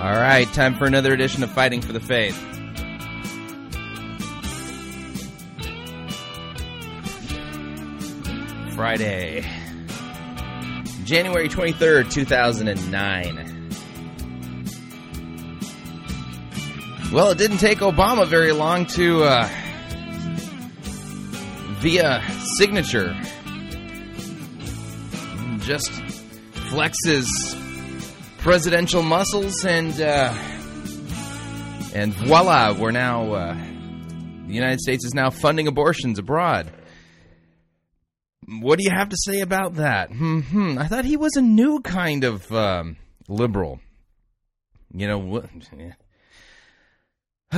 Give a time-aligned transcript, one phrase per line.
[0.00, 2.34] All right, time for another edition of Fighting for the Faith.
[8.74, 9.44] Friday,
[11.04, 13.68] January 23rd, 2009.
[17.12, 19.48] Well, it didn't take Obama very long to, uh,
[21.80, 22.22] via
[22.56, 23.14] signature,
[25.58, 25.92] just
[26.70, 27.28] flex his
[28.40, 30.32] presidential muscles and, uh,
[31.94, 33.54] and voila, we're now, uh,
[34.46, 36.72] the United States is now funding abortions abroad.
[38.46, 40.10] What do you have to say about that?
[40.10, 40.78] Hmm.
[40.78, 42.96] I thought he was a new kind of um,
[43.28, 43.78] liberal.
[44.92, 45.50] You know what?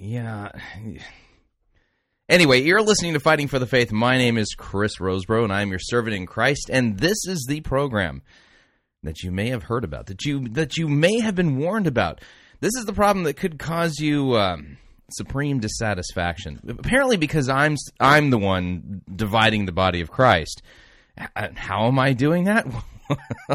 [0.00, 0.50] yeah.
[2.28, 3.90] Anyway, you're listening to Fighting for the Faith.
[3.90, 6.68] My name is Chris Rosebrough, and I'm your servant in Christ.
[6.70, 8.22] And this is the program
[9.06, 12.20] that you may have heard about, that you that you may have been warned about.
[12.60, 14.36] This is the problem that could cause you.
[14.36, 14.78] Um,
[15.10, 16.60] supreme dissatisfaction.
[16.68, 20.62] Apparently, because I'm I'm the one dividing the body of Christ.
[21.34, 22.66] How am I doing that?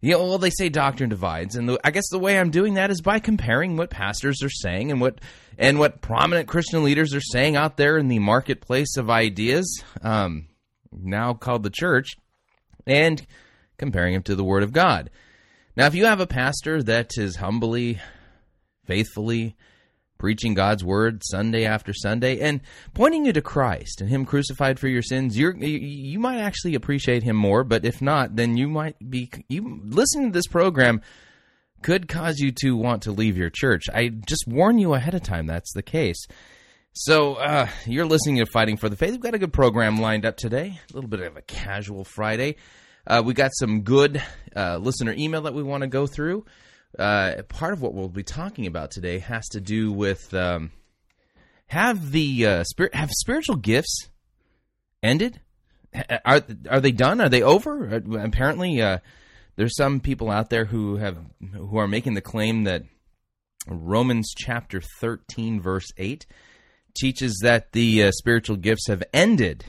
[0.00, 2.74] you know, well, they say doctrine divides, and the, I guess the way I'm doing
[2.74, 5.20] that is by comparing what pastors are saying and what
[5.58, 10.48] and what prominent Christian leaders are saying out there in the marketplace of ideas, um,
[10.92, 12.10] now called the church,
[12.86, 13.24] and
[13.78, 15.10] comparing him to the Word of God.
[15.76, 18.00] Now, if you have a pastor that is humbly,
[18.86, 19.56] faithfully,
[20.18, 22.60] preaching God's word Sunday after Sunday and
[22.94, 27.22] pointing you to Christ and Him crucified for your sins, you you might actually appreciate
[27.22, 27.64] Him more.
[27.64, 31.00] But if not, then you might be you listening to this program
[31.82, 33.84] could cause you to want to leave your church.
[33.92, 36.26] I just warn you ahead of time that's the case.
[36.92, 39.10] So uh, you're listening to Fighting for the Faith.
[39.10, 40.80] We've got a good program lined up today.
[40.90, 42.56] A little bit of a casual Friday.
[43.06, 44.22] Uh, we got some good
[44.54, 46.44] uh, listener email that we want to go through
[46.98, 50.72] uh, part of what we'll be talking about today has to do with um,
[51.66, 54.08] have the uh, spirit have spiritual gifts
[55.02, 55.40] ended?
[56.24, 57.20] Are are they done?
[57.20, 57.94] Are they over?
[57.94, 58.98] Uh, apparently, uh,
[59.56, 61.18] there's some people out there who have
[61.52, 62.84] who are making the claim that
[63.66, 66.24] Romans chapter 13 verse 8
[66.94, 69.66] teaches that the uh, spiritual gifts have ended,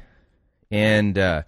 [0.72, 1.42] and uh, uh,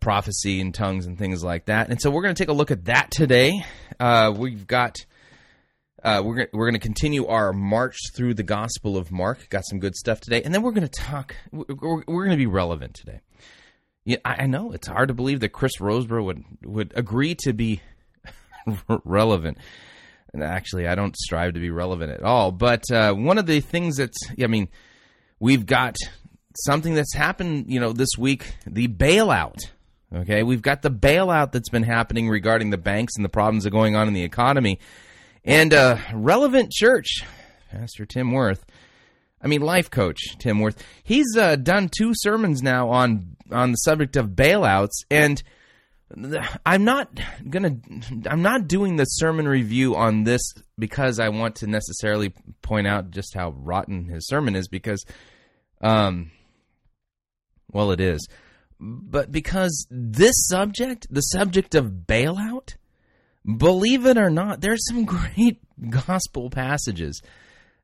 [0.00, 1.88] prophecy and tongues and things like that.
[1.88, 3.64] And so we're going to take a look at that today.
[3.98, 4.96] Uh, we've got
[6.02, 9.48] uh, we're we're going to continue our march through the Gospel of Mark.
[9.48, 11.36] Got some good stuff today, and then we're going to talk.
[11.52, 13.20] We're, we're going to be relevant today.
[14.04, 17.52] Yeah, I, I know it's hard to believe that Chris Rosebrough would would agree to
[17.52, 17.80] be
[19.04, 19.58] relevant.
[20.34, 22.52] And actually, I don't strive to be relevant at all.
[22.52, 24.68] But uh, one of the things that's, I mean,
[25.38, 25.96] we've got
[26.56, 29.58] something that's happened, you know, this week, the bailout.
[30.14, 33.70] Okay, we've got the bailout that's been happening regarding the banks and the problems that
[33.70, 34.78] are going on in the economy.
[35.44, 37.24] And uh, relevant church,
[37.70, 38.64] Pastor Tim Worth,
[39.40, 43.76] I mean life coach Tim Worth, he's uh, done two sermons now on on the
[43.76, 45.42] subject of bailouts, and
[46.66, 47.08] I'm not
[47.48, 47.76] gonna,
[48.26, 50.42] I'm not doing the sermon review on this
[50.78, 55.04] because I want to necessarily point out just how rotten his sermon is, because
[55.80, 56.30] um,
[57.72, 58.26] well, it is.
[58.78, 62.76] But because this subject, the subject of bailout,
[63.44, 65.60] believe it or not, there's some great
[65.90, 67.20] gospel passages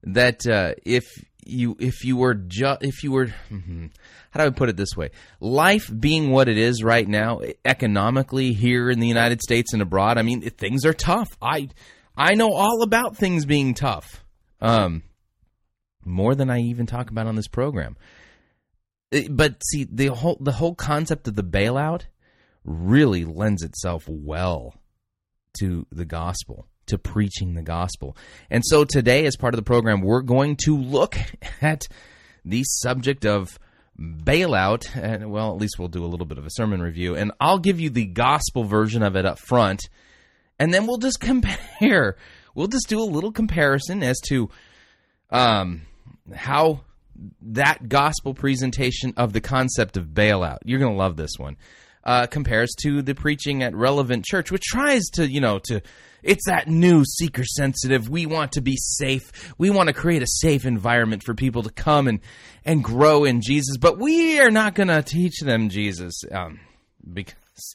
[0.03, 1.05] that uh, if
[1.45, 3.87] you if you were ju- if you were mm-hmm,
[4.31, 5.11] how do I put it this way?
[5.41, 10.19] Life being what it is right now, economically here in the United States and abroad,
[10.19, 11.29] I mean things are tough.
[11.41, 11.69] I
[12.17, 14.25] I know all about things being tough.
[14.61, 15.05] Um,
[16.05, 17.97] more than I even talk about on this program.
[19.31, 22.03] But see the whole the whole concept of the bailout
[22.65, 24.75] really lends itself well
[25.59, 28.17] to the gospel to preaching the gospel.
[28.51, 31.17] And so today as part of the program we're going to look
[31.63, 31.89] at
[32.45, 33.59] the subject of
[33.99, 37.33] bailout and well at least we'll do a little bit of a sermon review and
[37.41, 39.89] i'll give you the gospel version of it up front
[40.59, 42.17] and then we'll just compare.
[42.55, 44.51] We'll just do a little comparison as to
[45.31, 45.83] um
[46.35, 46.81] how
[47.43, 50.59] that gospel presentation of the concept of bailout.
[50.65, 51.57] You're going to love this one.
[52.05, 55.83] Uh, compares to the preaching at Relevant Church, which tries to, you know, to
[56.23, 58.09] it's that new seeker sensitive.
[58.09, 59.53] We want to be safe.
[59.59, 62.21] We want to create a safe environment for people to come and
[62.65, 63.77] and grow in Jesus.
[63.77, 66.61] But we are not going to teach them Jesus um,
[67.13, 67.75] because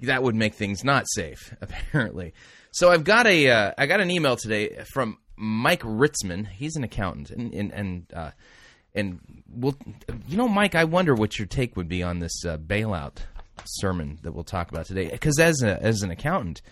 [0.00, 2.34] that would make things not safe, apparently.
[2.72, 6.48] So I've got a uh, I got an email today from Mike Ritzman.
[6.48, 8.30] He's an accountant and and, and uh,
[8.94, 9.76] and we'll,
[10.28, 13.16] you know, Mike, I wonder what your take would be on this uh, bailout
[13.64, 15.08] sermon that we'll talk about today.
[15.10, 16.62] Because as a, as an accountant,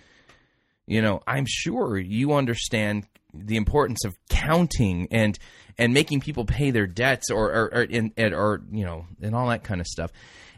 [0.87, 5.39] you know, I'm sure you understand the importance of counting and
[5.77, 9.49] and making people pay their debts or or or, and, or you know and all
[9.49, 10.11] that kind of stuff.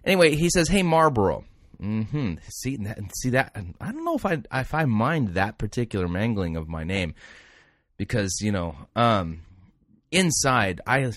[0.05, 1.45] Anyway, he says, "Hey Marlboro."
[1.81, 2.35] Hmm.
[2.49, 2.99] See that?
[3.17, 3.57] See that?
[3.81, 7.15] I don't know if I if I mind that particular mangling of my name
[7.97, 9.41] because you know, um,
[10.11, 11.13] inside I,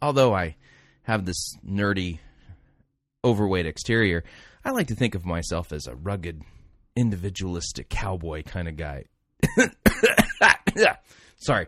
[0.00, 0.56] although I
[1.02, 2.18] have this nerdy,
[3.24, 4.24] overweight exterior,
[4.64, 6.42] I like to think of myself as a rugged,
[6.96, 9.04] individualistic cowboy kind of guy.
[11.36, 11.66] Sorry.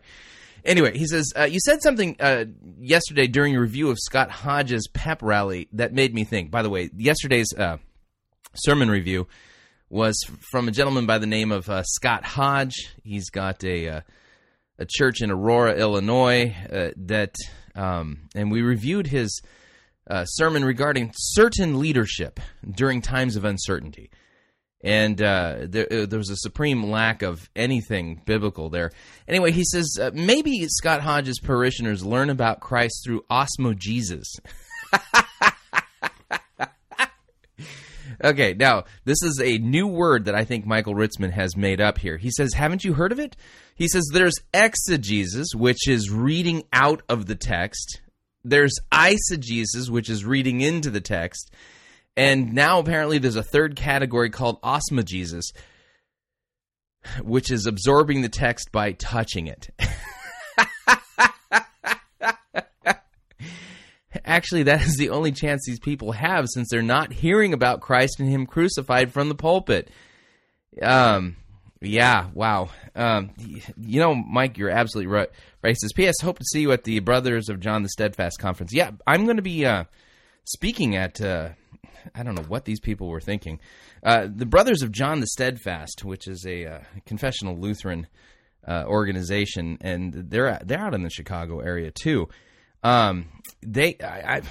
[0.65, 2.45] Anyway, he says, uh, You said something uh,
[2.79, 6.51] yesterday during your review of Scott Hodge's pep rally that made me think.
[6.51, 7.79] By the way, yesterday's uh,
[8.55, 9.27] sermon review
[9.89, 10.17] was
[10.51, 12.91] from a gentleman by the name of uh, Scott Hodge.
[13.03, 14.01] He's got a, uh,
[14.79, 17.35] a church in Aurora, Illinois, uh, that,
[17.75, 19.41] um, and we reviewed his
[20.25, 22.41] sermon regarding certain leadership
[22.75, 24.11] during times of uncertainty
[24.83, 28.93] and uh, there, uh, there, was a supreme lack of anything biblical there.
[29.29, 34.37] Anyway, he says uh, maybe Scott Hodge's parishioners learn about Christ through osmogesis.
[38.23, 41.99] okay, now this is a new word that I think Michael Ritzman has made up
[41.99, 42.17] here.
[42.17, 43.37] He says, "Haven't you heard of it?"
[43.75, 48.01] He says, "There's exegesis, which is reading out of the text.
[48.45, 51.51] There's eisegesis, which is reading into the text."
[52.17, 55.53] And now apparently there's a third category called osmogesis,
[57.23, 59.71] which is absorbing the text by touching it.
[64.31, 68.21] Actually, that is the only chance these people have since they're not hearing about Christ
[68.21, 69.91] and Him crucified from the pulpit.
[70.81, 71.35] Um,
[71.81, 72.69] yeah, wow.
[72.95, 73.33] Um,
[73.77, 75.29] you know, Mike, you're absolutely right.
[75.65, 75.77] Right.
[75.77, 76.21] Says, P.S.
[76.23, 78.73] Hope to see you at the Brothers of John the Steadfast conference.
[78.73, 79.85] Yeah, I'm going to be uh,
[80.45, 81.49] speaking at uh,
[82.15, 83.59] I don't know what these people were thinking.
[84.01, 88.07] Uh, the Brothers of John the Steadfast, which is a uh, confessional Lutheran
[88.67, 92.29] uh, organization, and they're they're out in the Chicago area too.
[92.83, 93.29] Um,
[93.63, 94.43] they, I, I,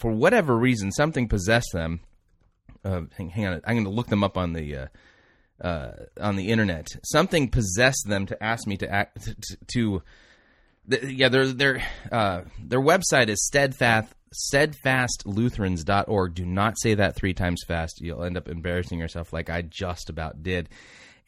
[0.00, 2.00] for whatever reason, something possessed them.
[2.84, 4.76] Uh, hang, hang, on, I'm going to look them up on the.
[4.76, 4.86] Uh,
[5.60, 10.02] uh, on the internet, something possessed them to ask me to act to, to
[11.06, 14.12] yeah, their their uh, their website is steadfast
[14.52, 16.34] steadfastlutherans.org.
[16.34, 18.00] Do not say that three times fast.
[18.00, 20.68] You'll end up embarrassing yourself like I just about did.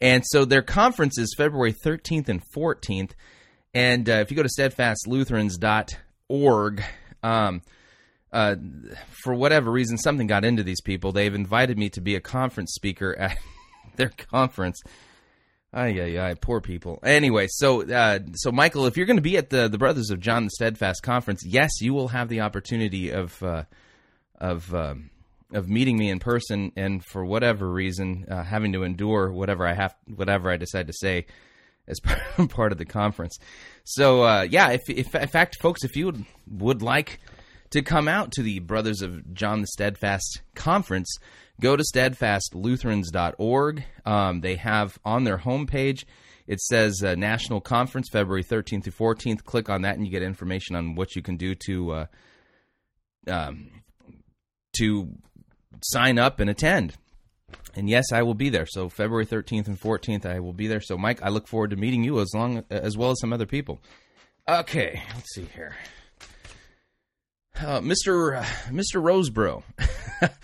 [0.01, 3.11] And so their conference is February 13th and 14th.
[3.73, 5.89] And uh, if you go to steadfastlutherans.org,
[7.23, 7.61] um,
[8.31, 8.55] uh,
[9.23, 11.11] for whatever reason, something got into these people.
[11.11, 13.37] They've invited me to be a conference speaker at
[13.95, 14.81] their conference.
[15.73, 16.99] Ay, ay, ay, poor people.
[17.03, 20.19] Anyway, so uh, so Michael, if you're going to be at the the Brothers of
[20.19, 23.63] John the Steadfast conference, yes, you will have the opportunity of uh,
[24.39, 24.95] of uh,
[25.53, 29.73] of meeting me in person, and for whatever reason, uh, having to endure whatever I
[29.73, 31.25] have, whatever I decide to say
[31.87, 31.99] as
[32.49, 33.37] part of the conference.
[33.83, 37.19] So uh, yeah, if, if in fact, folks, if you would, would like
[37.71, 41.17] to come out to the Brothers of John the Steadfast conference
[41.61, 43.83] go to steadfastlutherans.org.
[44.05, 46.03] Um, they have on their homepage,
[46.47, 49.43] it says uh, National Conference, February 13th to 14th.
[49.43, 52.05] Click on that and you get information on what you can do to uh,
[53.27, 53.71] um,
[54.77, 55.09] to
[55.81, 56.95] sign up and attend.
[57.75, 58.65] And yes, I will be there.
[58.65, 60.81] So February 13th and 14th, I will be there.
[60.81, 63.45] So Mike, I look forward to meeting you as long as well as some other
[63.45, 63.79] people.
[64.47, 65.75] Okay, let's see here.
[67.57, 68.39] Uh, Mr.
[68.39, 69.01] Uh, Mr.
[69.01, 69.63] Rosebrough.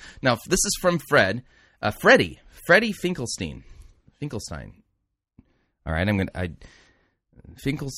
[0.22, 1.44] now, this is from Fred.
[1.82, 2.40] Uh, Freddie.
[2.66, 3.64] Freddie Finkelstein.
[4.20, 4.84] Finkelstein.
[5.86, 6.38] All right, I'm going to.
[6.40, 6.52] I
[7.66, 7.92] Finkels.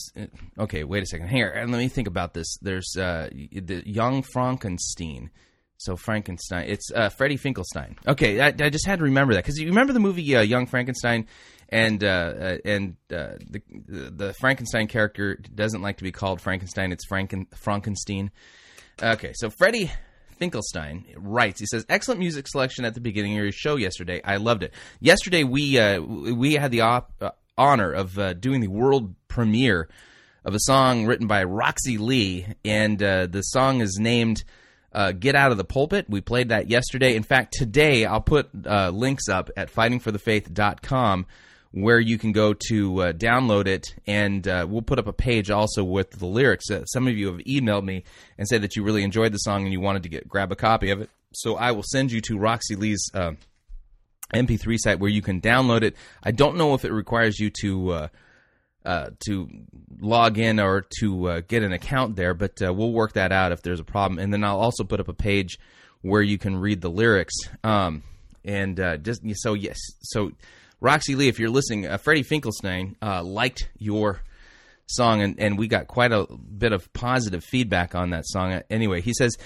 [0.57, 1.27] Okay, wait a second.
[1.27, 2.57] Here, let me think about this.
[2.61, 5.29] There's uh, the young Frankenstein.
[5.77, 6.65] So Frankenstein.
[6.69, 7.97] It's uh, Freddie Finkelstein.
[8.07, 10.65] Okay, I, I, just had to remember that because you remember the movie uh, Young
[10.65, 11.27] Frankenstein,
[11.69, 16.91] and uh, uh and uh, the the Frankenstein character doesn't like to be called Frankenstein.
[16.91, 18.31] It's Franken Frankenstein.
[19.01, 19.91] Okay, so Freddie
[20.37, 21.59] Finkelstein writes.
[21.59, 24.21] He says, "Excellent music selection at the beginning of your show yesterday.
[24.23, 24.73] I loved it.
[25.01, 29.89] Yesterday we uh, we had the op- honor of doing the world premiere
[30.45, 34.43] of a song written by Roxy Lee, and the song is named."
[34.93, 36.05] Uh, Get Out of the Pulpit.
[36.09, 37.15] We played that yesterday.
[37.15, 41.25] In fact, today I'll put uh, links up at fightingforthefaith.com
[41.71, 45.49] where you can go to uh, download it, and uh, we'll put up a page
[45.49, 46.69] also with the lyrics.
[46.69, 48.03] Uh, some of you have emailed me
[48.37, 50.55] and said that you really enjoyed the song and you wanted to get grab a
[50.55, 51.09] copy of it.
[51.33, 53.31] So I will send you to Roxy Lee's uh,
[54.35, 55.95] MP3 site where you can download it.
[56.21, 58.09] I don't know if it requires you to.
[58.85, 59.49] Uh, uh, to
[59.99, 63.79] log in or to get an account there, but we'll work that out if there's
[63.79, 64.19] a problem.
[64.19, 65.57] And then I'll also put up a page
[66.01, 67.33] where you can read the lyrics.
[67.63, 68.03] Um,
[68.43, 70.31] and just so yes, so
[70.83, 74.21] Roxy Lee, if you're listening, uh, Freddie Finkelstein uh, liked your
[74.85, 78.61] song, and, and we got quite a bit of positive feedback on that song.
[78.69, 79.37] Anyway, he says,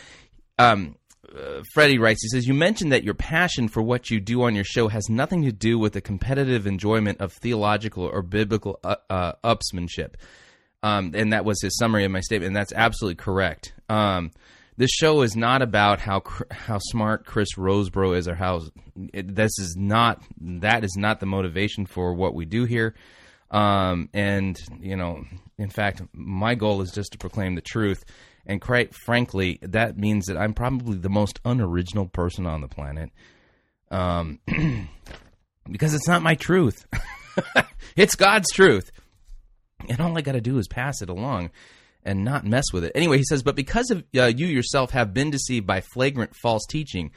[0.57, 0.95] um,
[1.37, 4.55] uh, Freddie writes, he says, You mentioned that your passion for what you do on
[4.55, 8.95] your show has nothing to do with the competitive enjoyment of theological or biblical uh,
[9.09, 10.15] uh, upsmanship.
[10.83, 13.73] Um, and that was his summary of my statement, and that's absolutely correct.
[13.89, 14.31] Um,
[14.77, 18.61] this show is not about how how smart Chris Rosebrough is or how
[19.11, 22.93] it, this is not that is not the motivation for what we do here.
[23.49, 25.25] Um, and you know,
[25.57, 28.05] in fact, my goal is just to proclaim the truth.
[28.47, 33.11] And quite frankly, that means that I'm probably the most unoriginal person on the planet.
[33.91, 34.39] Um,
[35.69, 36.87] because it's not my truth.
[37.97, 38.89] it's God's truth.
[39.89, 41.51] And all I got to do is pass it along
[42.03, 42.93] and not mess with it.
[42.95, 46.65] Anyway, he says, but because of uh, you yourself have been deceived by flagrant false
[46.65, 47.11] teaching,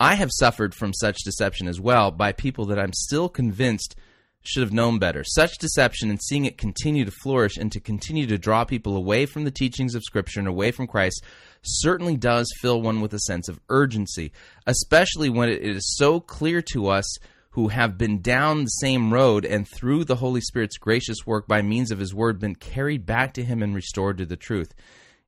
[0.00, 3.96] I have suffered from such deception as well by people that I'm still convinced
[4.44, 5.24] should have known better.
[5.24, 9.26] Such deception and seeing it continue to flourish and to continue to draw people away
[9.26, 11.24] from the teachings of Scripture and away from Christ
[11.62, 14.32] certainly does fill one with a sense of urgency,
[14.66, 17.16] especially when it is so clear to us
[17.50, 21.62] who have been down the same road and through the Holy Spirit's gracious work by
[21.62, 24.74] means of His Word been carried back to Him and restored to the truth.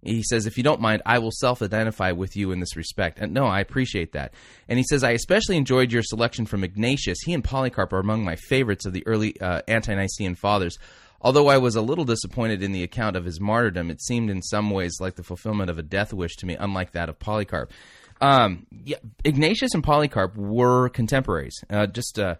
[0.06, 3.18] He says, if you don't mind, I will self identify with you in this respect.
[3.18, 4.34] And no, I appreciate that.
[4.68, 7.18] And he says, I especially enjoyed your selection from Ignatius.
[7.24, 10.78] He and Polycarp are among my favorites of the early uh, ante Nicene fathers.
[11.20, 14.42] Although I was a little disappointed in the account of his martyrdom, it seemed in
[14.42, 17.72] some ways like the fulfillment of a death wish to me, unlike that of Polycarp.
[18.20, 21.62] Um, yeah, Ignatius and Polycarp were contemporaries.
[21.68, 22.36] Uh, just uh,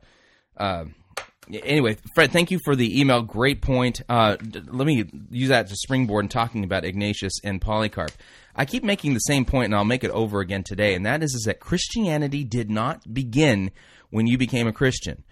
[0.57, 0.85] uh,
[1.51, 3.23] anyway, Fred, thank you for the email.
[3.23, 4.03] Great point.
[4.09, 8.13] Uh, let me use that as a springboard in talking about Ignatius and Polycarp.
[8.55, 11.23] I keep making the same point, and I'll make it over again today, and that
[11.23, 13.71] is, is that Christianity did not begin
[14.11, 15.25] when you became a Christian.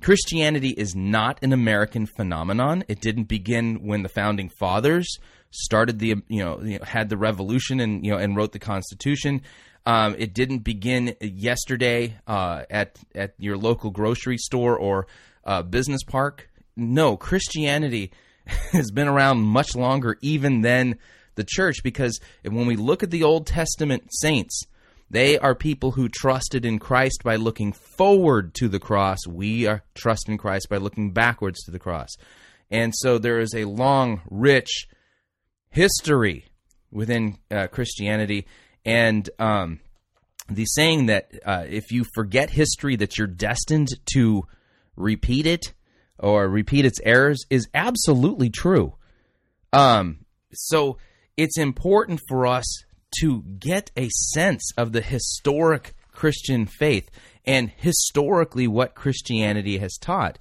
[0.00, 2.84] Christianity is not an American phenomenon.
[2.88, 5.18] It didn't begin when the founding fathers
[5.50, 9.42] started the you know had the revolution and you know and wrote the Constitution.
[9.86, 15.06] Um, it didn't begin yesterday uh, at at your local grocery store or
[15.44, 16.50] uh, business park.
[16.76, 18.12] No, Christianity
[18.72, 20.98] has been around much longer even than
[21.34, 24.64] the church because when we look at the Old Testament saints,
[25.10, 29.18] they are people who trusted in Christ by looking forward to the cross.
[29.28, 32.10] We are trust in Christ by looking backwards to the cross.
[32.70, 34.86] And so there is a long, rich
[35.70, 36.46] history
[36.92, 38.46] within uh, Christianity
[38.84, 39.80] and um,
[40.48, 44.44] the saying that uh, if you forget history, that you're destined to
[45.00, 45.72] repeat it
[46.18, 48.94] or repeat its errors is absolutely true.
[49.72, 50.98] Um, so
[51.36, 52.84] it's important for us
[53.20, 57.10] to get a sense of the historic Christian faith
[57.44, 60.38] and historically what Christianity has taught.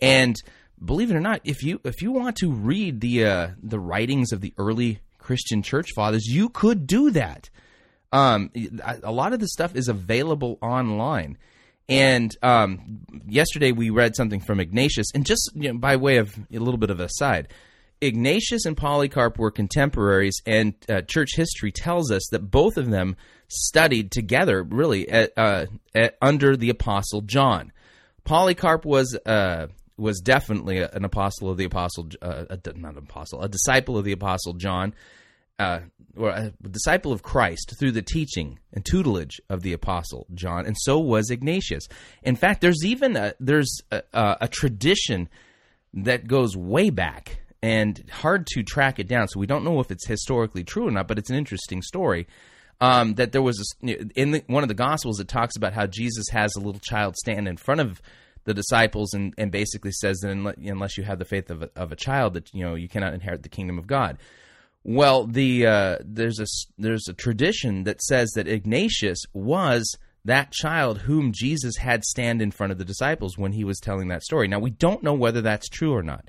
[0.00, 0.36] And
[0.84, 4.32] believe it or not, if you if you want to read the uh, the writings
[4.32, 7.48] of the early Christian church fathers, you could do that.
[8.12, 8.50] Um,
[9.02, 11.38] a lot of the stuff is available online.
[11.88, 16.34] And um, yesterday we read something from Ignatius, and just you know, by way of
[16.52, 17.48] a little bit of a side,
[18.00, 23.16] Ignatius and Polycarp were contemporaries, and uh, church history tells us that both of them
[23.48, 27.72] studied together, really, at, uh, at, under the apostle John.
[28.24, 33.40] Polycarp was uh, was definitely an apostle of the apostle, uh, a, not an apostle,
[33.42, 34.94] a disciple of the apostle John
[35.62, 35.80] uh,
[36.16, 40.76] or a disciple of Christ through the teaching and tutelage of the apostle John, and
[40.78, 41.88] so was Ignatius.
[42.22, 45.28] In fact, there's even a, there's a, a tradition
[45.94, 49.28] that goes way back and hard to track it down.
[49.28, 52.26] So we don't know if it's historically true or not, but it's an interesting story.
[52.80, 55.86] Um, that there was a, in the, one of the Gospels it talks about how
[55.86, 58.02] Jesus has a little child stand in front of
[58.44, 61.92] the disciples and, and basically says that unless you have the faith of a, of
[61.92, 64.18] a child that you know you cannot inherit the kingdom of God.
[64.84, 66.46] Well, the uh, there's a
[66.76, 72.50] there's a tradition that says that Ignatius was that child whom Jesus had stand in
[72.50, 74.48] front of the disciples when he was telling that story.
[74.48, 76.28] Now we don't know whether that's true or not.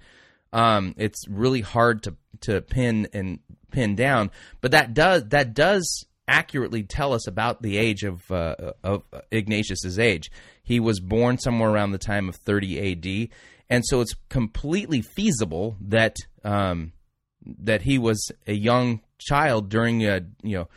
[0.51, 3.39] Um, it's really hard to to pin and
[3.71, 4.29] pin down,
[4.61, 9.97] but that does that does accurately tell us about the age of uh, of Ignatius's
[9.97, 10.31] age.
[10.63, 13.29] He was born somewhere around the time of 30 A.D.,
[13.69, 16.17] and so it's completely feasible that.
[16.43, 16.92] Um,
[17.45, 20.67] that he was a young child during a you know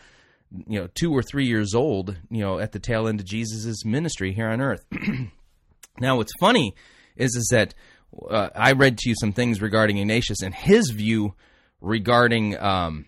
[0.66, 3.84] you know two or three years old you know at the tail end of Jesus'
[3.84, 4.84] ministry here on earth.
[6.00, 6.74] now what's funny
[7.16, 7.74] is is that
[8.30, 11.34] uh, I read to you some things regarding Ignatius and his view
[11.80, 13.06] regarding um,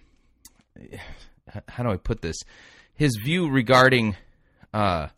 [1.69, 2.37] how do I put this
[2.95, 4.17] his view regarding
[4.75, 5.09] uh,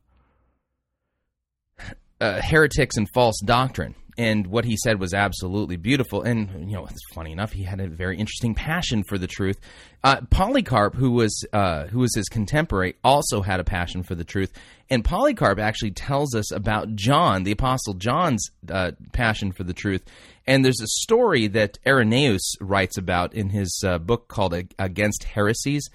[2.21, 3.95] uh, heretics and false doctrine.
[4.21, 6.21] And what he said was absolutely beautiful.
[6.21, 9.59] And, you know, it's funny enough, he had a very interesting passion for the truth.
[10.05, 14.23] Uh, Polycarp, who was, uh, who was his contemporary, also had a passion for the
[14.23, 14.53] truth.
[14.91, 20.03] And Polycarp actually tells us about John, the Apostle John's uh, passion for the truth.
[20.47, 25.89] And there's a story that Irenaeus writes about in his uh, book called Against Heresies.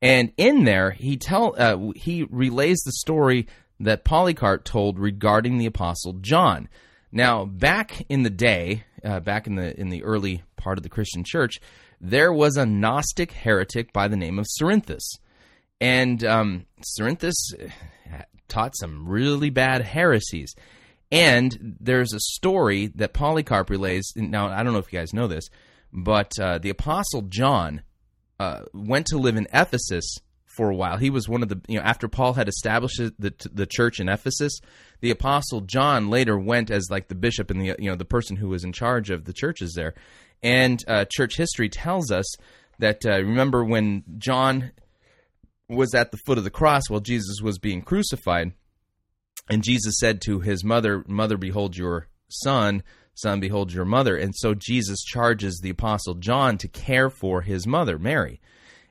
[0.00, 3.48] And in there, he tell uh, he relays the story
[3.80, 6.68] that Polycarp told regarding the apostle John.
[7.16, 10.90] Now, back in the day, uh, back in the in the early part of the
[10.90, 11.58] Christian church,
[11.98, 15.14] there was a Gnostic heretic by the name of Cerinthus,
[15.80, 20.54] and um, Cerinthus uh, taught some really bad heresies.
[21.10, 24.12] And there's a story that Polycarp relays.
[24.14, 25.48] Now, I don't know if you guys know this,
[25.94, 27.80] but uh, the apostle John
[28.38, 30.18] uh, went to live in Ephesus
[30.56, 30.96] for a while.
[30.96, 34.08] He was one of the you know after Paul had established the the church in
[34.08, 34.58] Ephesus,
[35.00, 38.36] the apostle John later went as like the bishop and the you know the person
[38.36, 39.94] who was in charge of the churches there.
[40.42, 42.26] And uh, church history tells us
[42.78, 44.72] that uh, remember when John
[45.68, 48.52] was at the foot of the cross while Jesus was being crucified,
[49.50, 52.82] and Jesus said to his mother, "Mother, behold your son."
[53.18, 54.14] Son, behold your mother.
[54.14, 58.42] And so Jesus charges the apostle John to care for his mother, Mary.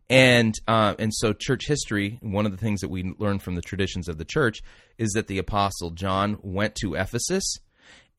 [0.09, 3.61] And uh, and so church history, one of the things that we learn from the
[3.61, 4.61] traditions of the church
[4.99, 7.57] is that the apostle John went to Ephesus,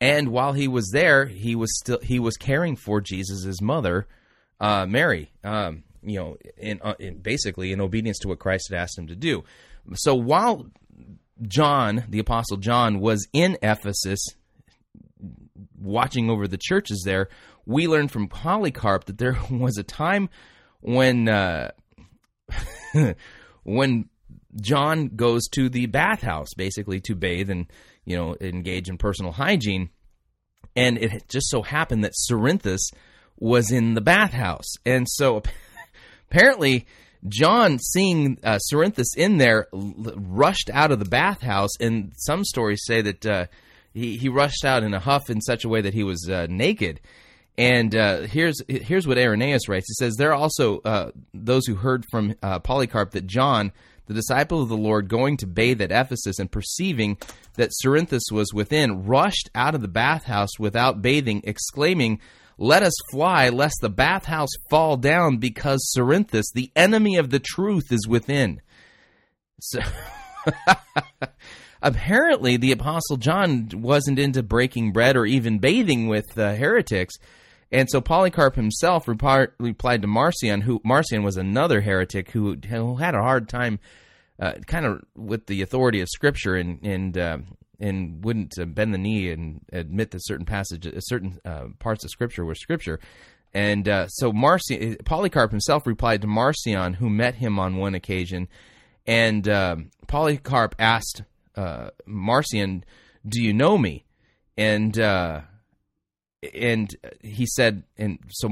[0.00, 4.08] and while he was there, he was still he was caring for Jesus' mother,
[4.60, 5.30] uh, Mary.
[5.44, 9.08] Um, you know, in, uh, in basically in obedience to what Christ had asked him
[9.08, 9.44] to do.
[9.94, 10.66] So while
[11.42, 14.20] John, the apostle John, was in Ephesus,
[15.78, 17.28] watching over the churches there,
[17.66, 20.28] we learned from Polycarp that there was a time
[20.80, 21.72] when uh,
[23.64, 24.08] when
[24.60, 27.66] John goes to the bathhouse basically to bathe and
[28.04, 29.90] you know engage in personal hygiene,
[30.74, 32.92] and it just so happened that Cerinthus
[33.38, 35.42] was in the bathhouse, and so
[36.30, 36.86] apparently.
[37.28, 42.82] John, seeing uh, Cerinthus in there, l- rushed out of the bathhouse, and some stories
[42.84, 43.46] say that uh,
[43.96, 46.46] he, he rushed out in a huff in such a way that he was uh,
[46.48, 47.00] naked.
[47.58, 49.88] And uh, here's here's what Irenaeus writes.
[49.88, 53.72] He says there are also uh, those who heard from uh, Polycarp that John,
[54.06, 57.16] the disciple of the Lord, going to bathe at Ephesus and perceiving
[57.54, 62.20] that Cerinthus was within, rushed out of the bathhouse without bathing, exclaiming,
[62.58, 67.90] "Let us fly, lest the bathhouse fall down, because Cerinthus, the enemy of the truth,
[67.90, 68.60] is within."
[69.60, 69.80] So.
[71.82, 77.16] apparently the apostle john wasn't into breaking bread or even bathing with uh, heretics
[77.72, 83.14] and so Polycarp himself replied to Marcion, who Marcion was another heretic who, who had
[83.14, 83.80] a hard time,
[84.38, 87.38] uh, kind of with the authority of Scripture, and and uh,
[87.80, 92.04] and wouldn't uh, bend the knee and admit that certain passages, uh, certain uh, parts
[92.04, 93.00] of Scripture were Scripture.
[93.52, 98.48] And uh, so Marcion, Polycarp himself replied to Marcion, who met him on one occasion,
[99.06, 99.44] and
[100.06, 101.22] Polycarp asked
[102.06, 102.84] Marcion,
[103.26, 104.04] "Do you know me?"
[104.56, 104.96] And
[106.54, 108.50] and he said, and so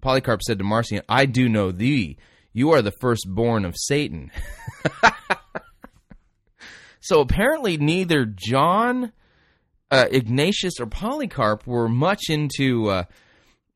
[0.00, 2.16] Polycarp said to Marcion, I do know thee.
[2.52, 4.30] You are the firstborn of Satan.
[7.00, 9.12] so apparently, neither John,
[9.90, 13.04] uh, Ignatius, or Polycarp were much into uh,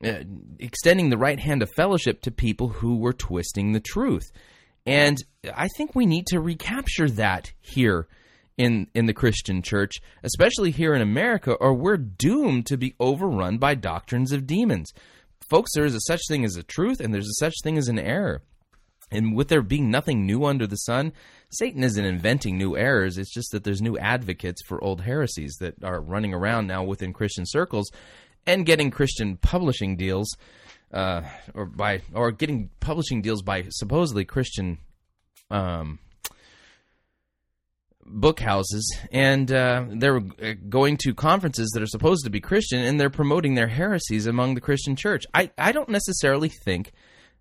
[0.03, 0.21] uh,
[0.59, 4.31] extending the right hand of fellowship to people who were twisting the truth.
[4.87, 5.19] And
[5.55, 8.09] I think we need to recapture that here
[8.57, 13.59] in in the Christian church, especially here in America, or we're doomed to be overrun
[13.59, 14.93] by doctrines of demons.
[15.49, 17.89] Folks, there is a such thing as a truth and there's a such thing as
[17.89, 18.43] an error.
[19.11, 21.13] And with there being nothing new under the sun,
[21.51, 23.19] Satan isn't inventing new errors.
[23.19, 27.13] It's just that there's new advocates for old heresies that are running around now within
[27.13, 27.91] Christian circles
[28.47, 30.29] and getting Christian publishing deals,
[30.93, 31.23] uh,
[31.55, 34.79] or by or getting publishing deals by supposedly Christian
[35.51, 35.99] um,
[38.13, 42.81] book houses and uh, they're uh, going to conferences that are supposed to be Christian
[42.81, 45.25] and they're promoting their heresies among the Christian church.
[45.33, 46.93] I, I don't necessarily think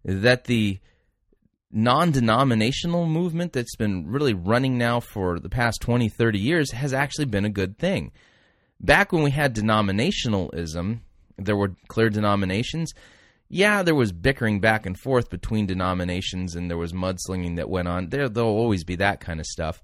[0.04, 0.80] that the
[1.72, 6.94] non denominational movement that's been really running now for the past 20, 30 years has
[6.94, 8.12] actually been a good thing.
[8.80, 11.00] Back when we had denominationalism,
[11.38, 12.94] there were clear denominations.
[13.50, 17.88] Yeah, there was bickering back and forth between denominations and there was mudslinging that went
[17.88, 18.10] on.
[18.10, 19.82] There, there'll always be that kind of stuff.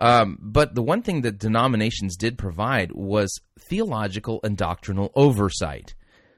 [0.00, 5.94] Um, but the one thing that denominations did provide was theological and doctrinal oversight.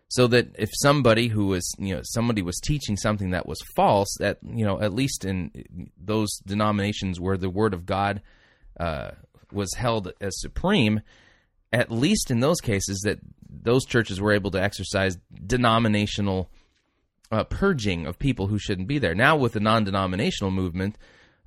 [0.09, 4.09] So that if somebody who was, you know, somebody was teaching something that was false,
[4.19, 5.53] that, you know, at least in
[5.97, 8.21] those denominations where the Word of God
[8.81, 9.13] uh,
[9.53, 11.01] was held as supreme,
[11.73, 16.51] at least in those cases, that those churches were able to exercise denominational
[17.31, 19.15] uh, purging of people who shouldn't be there.
[19.15, 20.97] Now, with the non denominational movement,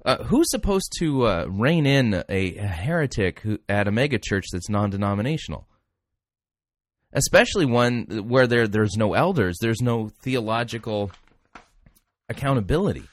[0.06, 4.90] uh, who's supposed to uh, rein in a, heretic who, at a megachurch that's non
[4.90, 5.68] denominational?
[7.14, 11.12] Especially one where there there's no elders, there's no theological
[12.28, 13.04] accountability.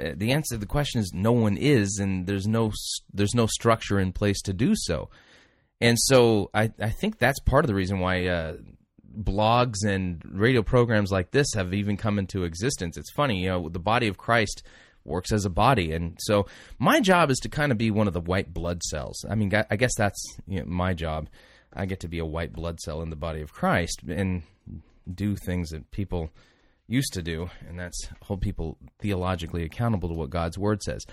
[0.00, 2.72] Uh, the answer to the question is no one is, and there's no
[3.12, 5.10] there's no structure in place to do so.
[5.80, 8.56] And so I, I think that's part of the reason why uh,
[9.18, 12.96] blogs and radio programs like this have even come into existence.
[12.96, 14.62] It's funny, you know, the body of Christ
[15.04, 16.46] works as a body, and so
[16.78, 19.24] my job is to kind of be one of the white blood cells.
[19.28, 21.28] I mean, I guess that's you know, my job.
[21.72, 24.42] I get to be a white blood cell in the body of Christ and
[25.12, 26.30] do things that people
[26.88, 31.06] used to do, and that's hold people theologically accountable to what God's word says.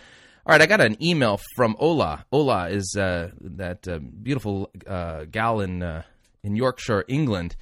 [0.46, 2.26] All right, I got an email from Ola.
[2.32, 6.04] Ola is uh, that uh, beautiful uh, gal in uh,
[6.44, 7.56] in Yorkshire, England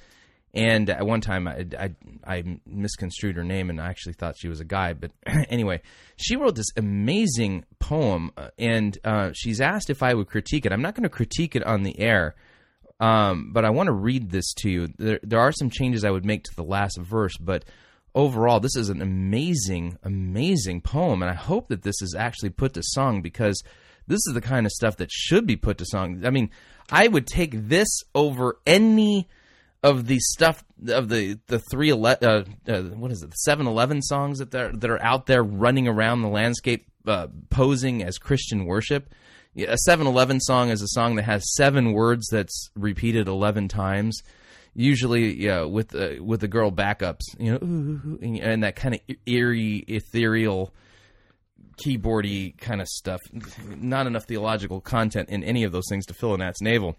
[0.56, 1.90] and at one time, I, I,
[2.26, 4.94] I, misconstrued her name and I actually thought she was a guy.
[4.94, 5.10] But
[5.50, 5.82] anyway,
[6.16, 10.72] she wrote this amazing poem, uh, and uh, she's asked if I would critique it.
[10.72, 12.36] I'm not going to critique it on the air,
[13.00, 14.88] um, but I want to read this to you.
[14.96, 17.66] There, there are some changes I would make to the last verse, but
[18.14, 22.72] overall, this is an amazing, amazing poem, and I hope that this is actually put
[22.74, 23.62] to song because
[24.06, 26.24] this is the kind of stuff that should be put to song.
[26.24, 26.48] I mean,
[26.90, 29.28] I would take this over any
[29.82, 32.44] of the stuff of the the three uh, uh,
[32.94, 36.28] what is it seven eleven songs that are that are out there running around the
[36.28, 39.12] landscape uh, posing as Christian worship.
[39.56, 44.22] A seven eleven song is a song that has seven words that's repeated eleven times.
[44.74, 49.82] Usually, with uh, with the girl backups, you know, ooh, and that kind of eerie,
[49.88, 50.74] ethereal,
[51.82, 53.20] keyboardy kind of stuff.
[53.64, 56.96] Not enough theological content in any of those things to fill an at's navel.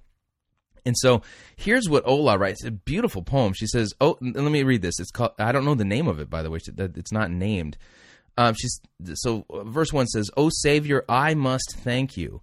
[0.86, 1.22] And so
[1.56, 2.64] here's what Ola writes.
[2.64, 3.54] A beautiful poem.
[3.54, 5.00] She says, "Oh, let me read this.
[5.00, 5.32] It's called.
[5.40, 6.60] I don't know the name of it, by the way.
[6.66, 7.78] It's not named.
[8.38, 8.80] Um, she's
[9.16, 12.42] so verse one says, "Oh Savior, I must thank you.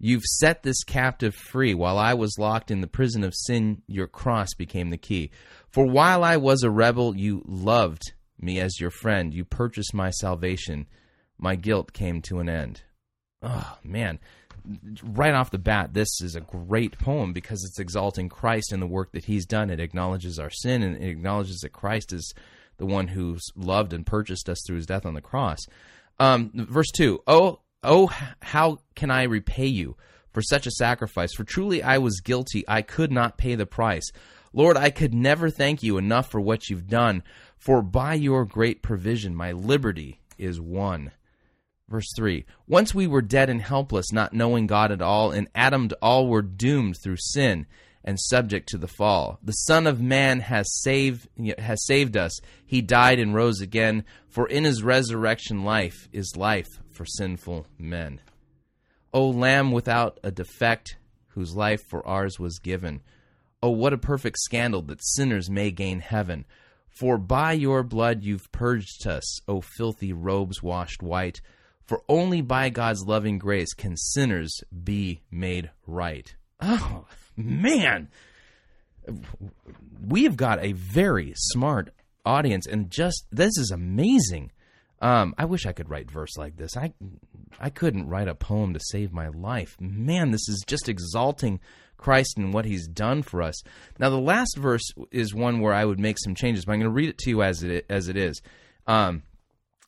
[0.00, 1.74] You've set this captive free.
[1.74, 5.30] While I was locked in the prison of sin, your cross became the key.
[5.70, 9.34] For while I was a rebel, you loved me as your friend.
[9.34, 10.86] You purchased my salvation.
[11.38, 12.82] My guilt came to an end."
[13.42, 14.18] Oh man,
[15.02, 18.86] right off the bat, this is a great poem because it's exalting Christ and the
[18.86, 19.70] work that He's done.
[19.70, 22.34] It acknowledges our sin and it acknowledges that Christ is
[22.78, 25.58] the one who's loved and purchased us through His death on the cross.
[26.18, 29.96] Um, verse two: Oh, oh, how can I repay you
[30.32, 31.32] for such a sacrifice?
[31.34, 34.10] For truly I was guilty; I could not pay the price.
[34.52, 37.22] Lord, I could never thank you enough for what you've done.
[37.58, 41.12] For by your great provision, my liberty is won.
[41.88, 45.90] Verse 3 Once we were dead and helpless, not knowing God at all, and Adam
[46.02, 47.66] all were doomed through sin
[48.04, 49.38] and subject to the fall.
[49.42, 52.40] The Son of Man has saved, has saved us.
[52.64, 58.20] He died and rose again, for in his resurrection life is life for sinful men.
[59.12, 60.96] O Lamb without a defect,
[61.28, 63.00] whose life for ours was given.
[63.62, 66.44] Oh, what a perfect scandal that sinners may gain heaven.
[66.88, 71.40] For by your blood you've purged us, O filthy robes washed white.
[71.88, 76.34] For only by God's loving grace can sinners be made right.
[76.60, 78.10] Oh, man.
[80.06, 81.94] We have got a very smart
[82.26, 84.52] audience, and just this is amazing.
[85.00, 86.76] Um, I wish I could write verse like this.
[86.76, 86.92] I
[87.58, 89.74] I couldn't write a poem to save my life.
[89.80, 91.58] Man, this is just exalting
[91.96, 93.62] Christ and what He's done for us.
[93.98, 96.90] Now, the last verse is one where I would make some changes, but I'm going
[96.90, 98.42] to read it to you as it as it is.
[98.86, 99.22] Um,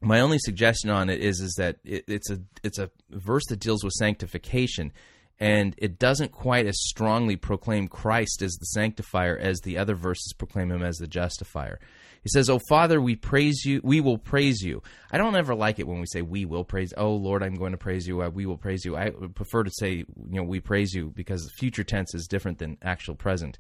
[0.01, 3.61] my only suggestion on it is is that it, it's a it's a verse that
[3.61, 4.93] deals with sanctification
[5.39, 10.35] and it doesn't quite as strongly proclaim Christ as the sanctifier as the other verses
[10.37, 11.81] proclaim him as the justifier.
[12.23, 13.81] He says, "Oh Father, we praise you.
[13.83, 16.93] We will praise you." I don't ever like it when we say "we will praise."
[16.95, 18.23] Oh Lord, I'm going to praise you.
[18.23, 18.95] Uh, we will praise you.
[18.95, 22.77] I prefer to say, you know, "we praise you" because future tense is different than
[22.83, 23.59] actual present.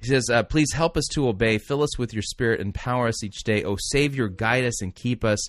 [0.00, 1.56] He says, uh, "Please help us to obey.
[1.56, 2.60] Fill us with your Spirit.
[2.60, 3.64] Empower us each day.
[3.64, 5.48] Oh Savior, guide us and keep us."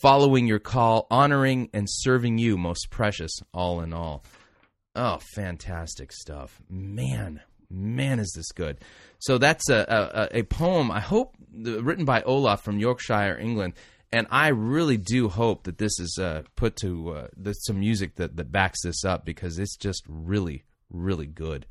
[0.00, 4.24] Following your call, honoring and serving you, most precious, all in all.
[4.96, 6.60] Oh, fantastic stuff.
[6.68, 8.78] Man, man, is this good.
[9.18, 13.74] So that's a, a, a poem, I hope, written by Olaf from Yorkshire, England.
[14.12, 18.36] And I really do hope that this is uh, put to uh, some music that,
[18.36, 21.66] that backs this up because it's just really, really good.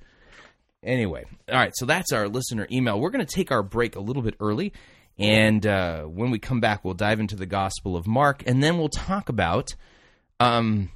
[0.84, 3.00] Anyway, all right, so that's our listener email.
[3.00, 4.74] We're going to take our break a little bit early
[5.18, 8.78] and uh, when we come back, we'll dive into the Gospel of Mark, and then
[8.78, 9.76] we'll talk about
[10.40, 10.90] um,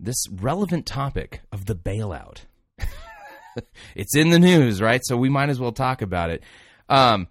[0.00, 2.42] this relevant topic of the bailout.
[3.94, 5.02] it's in the news, right?
[5.04, 6.42] So we might as well talk about it.
[6.88, 7.28] Um,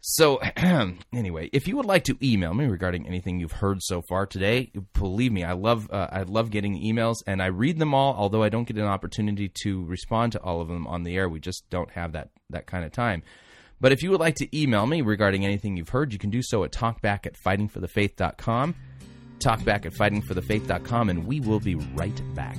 [0.00, 0.40] so
[1.12, 4.70] anyway, if you would like to email me regarding anything you've heard so far today,
[4.94, 8.14] believe me, I love uh, I love getting emails and I read them all.
[8.14, 11.28] Although I don't get an opportunity to respond to all of them on the air,
[11.28, 13.22] we just don't have that that kind of time.
[13.80, 16.42] But if you would like to email me regarding anything you've heard, you can do
[16.42, 18.74] so at talkback at fightingforthefaith.com.
[19.38, 22.58] Talkback at fightingforthefaith.com, and we will be right back.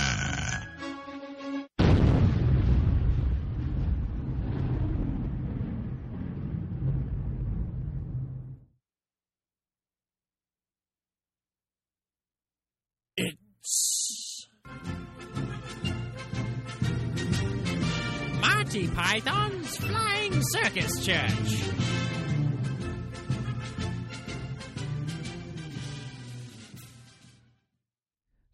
[18.71, 22.00] Monty Python's Flying Circus Church.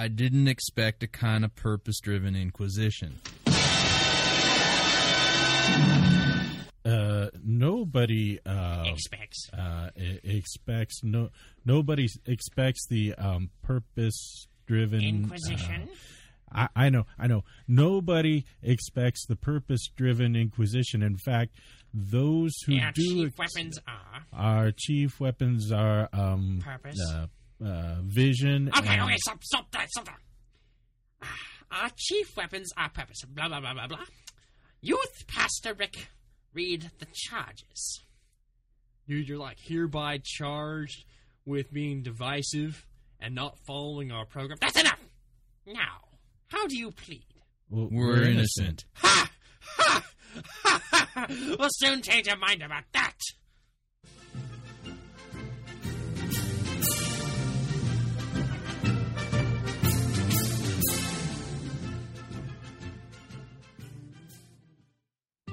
[0.00, 3.20] I didn't expect a kind of purpose driven inquisition.
[6.82, 9.50] Uh, nobody uh, Expects.
[9.52, 9.90] uh,
[10.24, 11.28] expects no
[11.66, 15.90] nobody expects the um, purpose driven Inquisition.
[16.50, 17.44] I, I know, I know.
[17.68, 21.02] Nobody expects the purpose-driven Inquisition.
[21.02, 21.54] In fact,
[21.94, 24.22] those who our do chief ex- weapons are.
[24.32, 26.98] our chief weapons are um, Purpose.
[27.12, 27.26] uh,
[27.64, 28.70] uh, vision.
[28.76, 30.18] Okay, and- okay, stop, stop that, stop that.
[31.22, 33.18] Ah, Our chief weapons are purpose.
[33.28, 34.04] Blah, blah, blah, blah, blah.
[34.80, 36.08] Youth Pastor Rick,
[36.54, 38.00] read the charges.
[39.06, 41.04] Dude, you're like hereby charged
[41.44, 42.86] with being divisive
[43.18, 44.58] and not following our program.
[44.60, 44.98] That's enough!
[45.66, 46.04] Now,
[46.48, 47.24] how do you plead?
[47.68, 48.84] Well, We're innocent.
[48.94, 49.30] Ha!
[49.62, 50.04] Ha!
[50.64, 50.82] Ha!
[51.14, 51.26] ha.
[51.58, 53.16] We'll soon change your mind about that.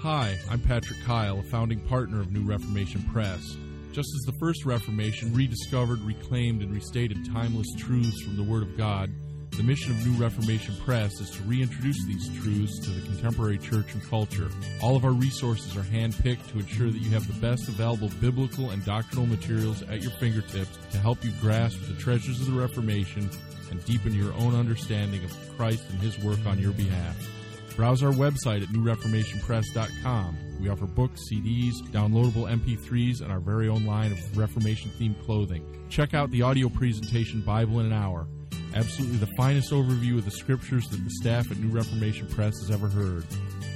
[0.09, 3.57] Hi, I'm Patrick Kyle, a founding partner of New Reformation Press.
[3.91, 8.77] Just as the first Reformation rediscovered, reclaimed, and restated timeless truths from the Word of
[8.77, 9.11] God,
[9.51, 13.93] the mission of New Reformation Press is to reintroduce these truths to the contemporary church
[13.95, 14.47] and culture.
[14.81, 18.69] All of our resources are handpicked to ensure that you have the best available biblical
[18.69, 23.29] and doctrinal materials at your fingertips to help you grasp the treasures of the Reformation
[23.71, 27.36] and deepen your own understanding of Christ and His work on your behalf.
[27.77, 30.37] Browse our website at newreformationpress.com.
[30.59, 35.63] We offer books, CDs, downloadable MP3s, and our very own line of Reformation themed clothing.
[35.87, 38.27] Check out the audio presentation Bible in an Hour.
[38.73, 42.71] Absolutely the finest overview of the scriptures that the staff at New Reformation Press has
[42.71, 43.23] ever heard.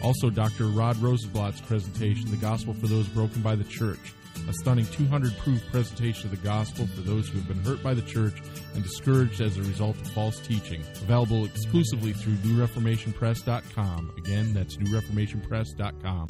[0.04, 0.66] Also, Dr.
[0.66, 4.14] Rod Rosenbladt's presentation, The Gospel for Those Broken by the Church.
[4.50, 7.94] A stunning 200 proof presentation of the gospel for those who have been hurt by
[7.94, 8.42] the church
[8.74, 10.82] and discouraged as a result of false teaching.
[11.02, 14.14] Available exclusively through newreformationpress.com.
[14.18, 16.28] Again, that's newreformationpress.com.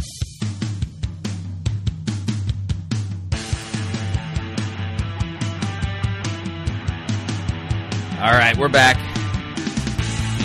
[8.21, 8.97] All right, we're back.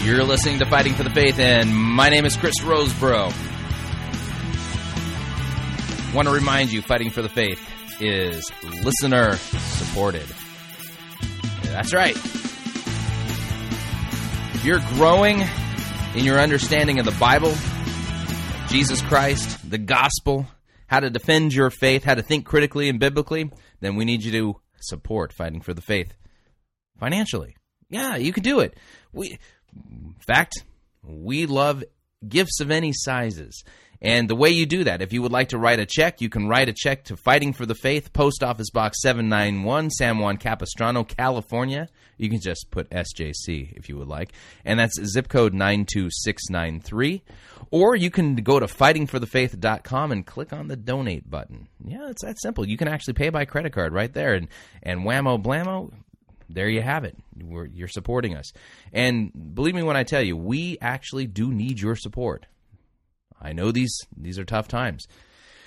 [0.02, 3.45] You're listening to Fighting for the Faith, and my name is Chris Rosebrough.
[6.16, 7.60] Want to remind you, Fighting for the Faith
[8.00, 8.50] is
[8.82, 10.24] listener supported.
[11.64, 12.16] That's right.
[14.54, 15.42] If you're growing
[16.14, 17.54] in your understanding of the Bible,
[18.68, 20.46] Jesus Christ, the gospel,
[20.86, 23.50] how to defend your faith, how to think critically and biblically,
[23.80, 26.14] then we need you to support Fighting for the Faith
[26.98, 27.56] financially.
[27.90, 28.74] Yeah, you can do it.
[29.12, 29.38] We,
[29.90, 30.64] in fact,
[31.02, 31.84] we love
[32.26, 33.62] gifts of any sizes.
[34.00, 36.28] And the way you do that, if you would like to write a check, you
[36.28, 40.36] can write a check to Fighting for the Faith, Post Office Box 791, San Juan
[40.36, 41.88] Capistrano, California.
[42.18, 44.32] You can just put SJC if you would like.
[44.64, 47.22] And that's zip code 92693.
[47.70, 51.68] Or you can go to fightingforthefaith.com and click on the donate button.
[51.84, 52.66] Yeah, it's that simple.
[52.66, 54.34] You can actually pay by credit card right there.
[54.34, 54.48] And,
[54.82, 55.92] and whammo blammo,
[56.48, 57.16] there you have it.
[57.40, 58.52] We're, you're supporting us.
[58.92, 62.46] And believe me when I tell you, we actually do need your support.
[63.40, 65.06] I know these these are tough times.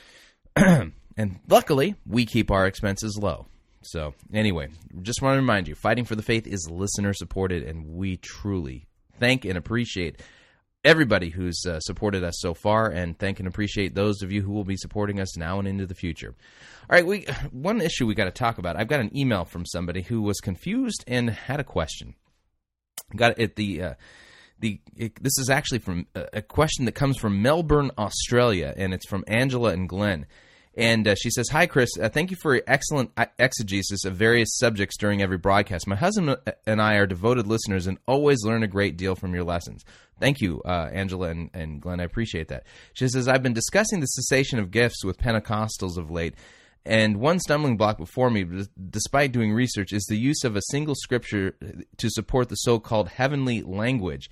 [0.55, 3.45] and luckily, we keep our expenses low.
[3.81, 4.69] So, anyway,
[5.01, 8.87] just want to remind you, Fighting for the Faith is listener supported and we truly
[9.19, 10.21] thank and appreciate
[10.83, 14.51] everybody who's uh, supported us so far and thank and appreciate those of you who
[14.51, 16.35] will be supporting us now and into the future.
[16.89, 18.75] All right, we one issue we got to talk about.
[18.77, 22.15] I've got an email from somebody who was confused and had a question.
[23.15, 23.93] Got it the uh,
[24.59, 28.93] the it, this is actually from a, a question that comes from Melbourne, Australia, and
[28.93, 30.25] it's from Angela and Glenn.
[30.75, 31.89] And uh, she says, "Hi, Chris.
[31.99, 35.87] Uh, thank you for your excellent uh, exegesis of various subjects during every broadcast.
[35.87, 39.43] My husband and I are devoted listeners and always learn a great deal from your
[39.43, 39.83] lessons.
[40.19, 41.99] Thank you, uh, Angela and, and Glenn.
[41.99, 46.11] I appreciate that." She says, "I've been discussing the cessation of gifts with Pentecostals of
[46.11, 46.35] late."
[46.89, 48.43] And one stumbling block before me,
[48.89, 51.55] despite doing research, is the use of a single scripture
[51.97, 54.27] to support the so called heavenly language.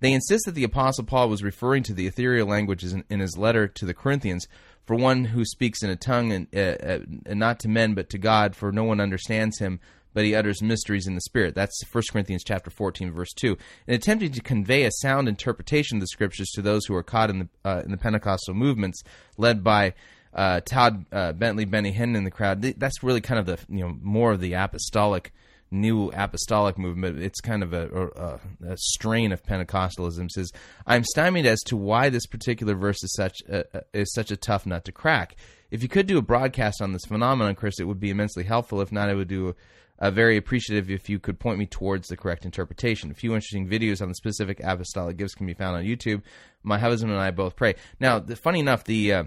[0.00, 3.38] They insist that the Apostle Paul was referring to the ethereal languages in, in his
[3.38, 4.46] letter to the Corinthians,
[4.84, 6.98] for one who speaks in a tongue, and, uh,
[7.30, 9.80] uh, not to men but to God, for no one understands him,
[10.12, 11.54] but he utters mysteries in the Spirit.
[11.54, 13.56] That's 1 Corinthians chapter 14, verse 2.
[13.86, 17.30] In attempting to convey a sound interpretation of the Scriptures to those who are caught
[17.30, 19.02] in the, uh, in the Pentecostal movements,
[19.38, 19.94] led by
[20.34, 22.62] uh, Todd uh, Bentley, Benny Hinn in the crowd.
[22.62, 25.32] That's really kind of the you know more of the apostolic,
[25.70, 27.22] new apostolic movement.
[27.22, 30.30] It's kind of a, a, a strain of Pentecostalism.
[30.30, 30.52] Says
[30.86, 34.66] I'm stymied as to why this particular verse is such a, is such a tough
[34.66, 35.36] nut to crack.
[35.70, 38.80] If you could do a broadcast on this phenomenon, Chris, it would be immensely helpful.
[38.80, 39.54] If not, I would do.
[39.98, 43.12] Uh, very appreciative if you could point me towards the correct interpretation.
[43.12, 46.22] A few interesting videos on the specific apostolic gifts can be found on YouTube.
[46.64, 47.76] My husband and I both pray.
[48.00, 49.24] Now, the, funny enough, the uh,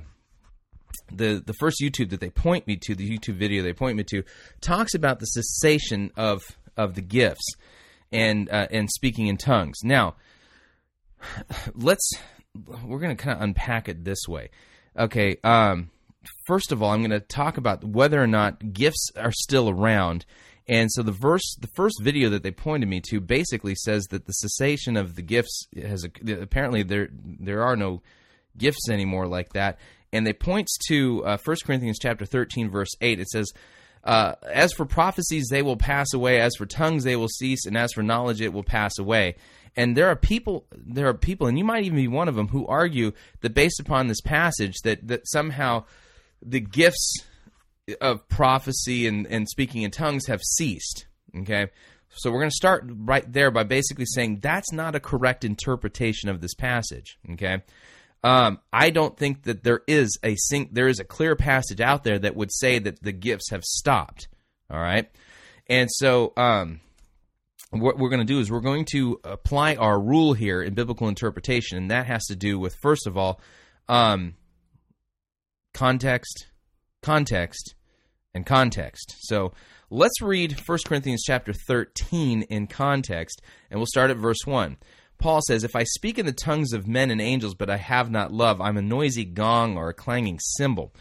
[1.11, 4.03] the the first YouTube that they point me to, the YouTube video they point me
[4.05, 4.23] to,
[4.61, 6.43] talks about the cessation of
[6.77, 7.55] of the gifts
[8.11, 9.79] and uh, and speaking in tongues.
[9.83, 10.15] Now,
[11.75, 12.09] let's
[12.83, 14.49] we're going to kind of unpack it this way.
[14.97, 15.89] Okay, um,
[16.45, 20.25] first of all, I'm going to talk about whether or not gifts are still around.
[20.67, 24.25] And so the verse, the first video that they pointed me to, basically says that
[24.25, 28.01] the cessation of the gifts has apparently there there are no
[28.57, 29.77] gifts anymore like that
[30.15, 33.51] and they points to uh, 1 Corinthians chapter 13 verse 8 it says
[34.05, 36.39] uh, as for prophecies they will pass away.
[36.39, 37.65] As for tongues they will cease.
[37.65, 39.35] And as for knowledge it will pass away.
[39.75, 42.47] And there are people there are people and you might even be one of them
[42.47, 43.11] who argue
[43.41, 45.83] that based upon this passage that that somehow
[46.41, 47.23] the gifts
[47.99, 51.07] of prophecy and, and speaking in tongues have ceased.
[51.39, 51.67] Okay?
[52.09, 56.29] So we're going to start right there by basically saying that's not a correct interpretation
[56.29, 57.17] of this passage.
[57.31, 57.63] Okay
[58.23, 62.03] um, I don't think that there is a sing- there is a clear passage out
[62.03, 64.27] there that would say that the gifts have stopped.
[64.69, 65.09] All right,
[65.67, 66.79] and so um,
[67.71, 71.07] what we're going to do is we're going to apply our rule here in biblical
[71.07, 73.39] interpretation, and that has to do with first of all
[73.87, 74.35] um,
[75.73, 76.47] context,
[77.01, 77.75] context,
[78.33, 79.15] and context.
[79.19, 79.53] So
[79.89, 84.77] let's read 1 Corinthians chapter 13 in context, and we'll start at verse 1.
[85.17, 88.11] Paul says, If I speak in the tongues of men and angels, but I have
[88.11, 90.93] not love, I'm a noisy gong or a clanging cymbal.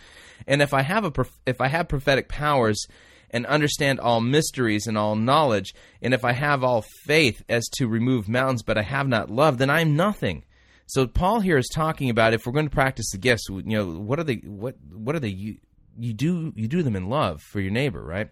[0.46, 2.86] And if I have a if I have prophetic powers
[3.30, 7.88] and understand all mysteries and all knowledge, and if I have all faith as to
[7.88, 10.44] remove mountains, but I have not love, then I'm nothing.
[10.86, 13.86] So Paul here is talking about if we're going to practice the gifts, you know,
[13.86, 17.60] what are the what what are the you do you do them in love for
[17.60, 18.28] your neighbor, right?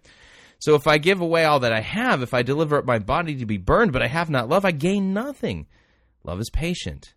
[0.63, 3.35] So if I give away all that I have, if I deliver up my body
[3.35, 5.67] to be burned, but I have not love, I gain nothing.
[6.23, 7.15] Love is patient.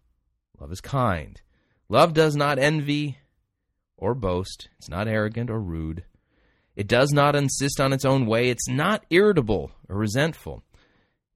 [0.60, 1.40] Love is kind.
[1.88, 3.20] Love does not envy
[3.98, 4.70] or boast.
[4.80, 6.06] It's not arrogant or rude.
[6.76, 8.50] It does not insist on its own way.
[8.50, 10.64] It's not irritable or resentful.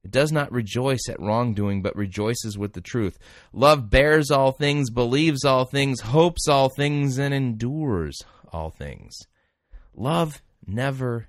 [0.02, 3.20] It does not rejoice at wrongdoing, but rejoices with the truth.
[3.52, 8.18] Love bears all things, believes all things, hopes all things, and endures
[8.52, 9.16] all things.
[9.94, 11.28] Love never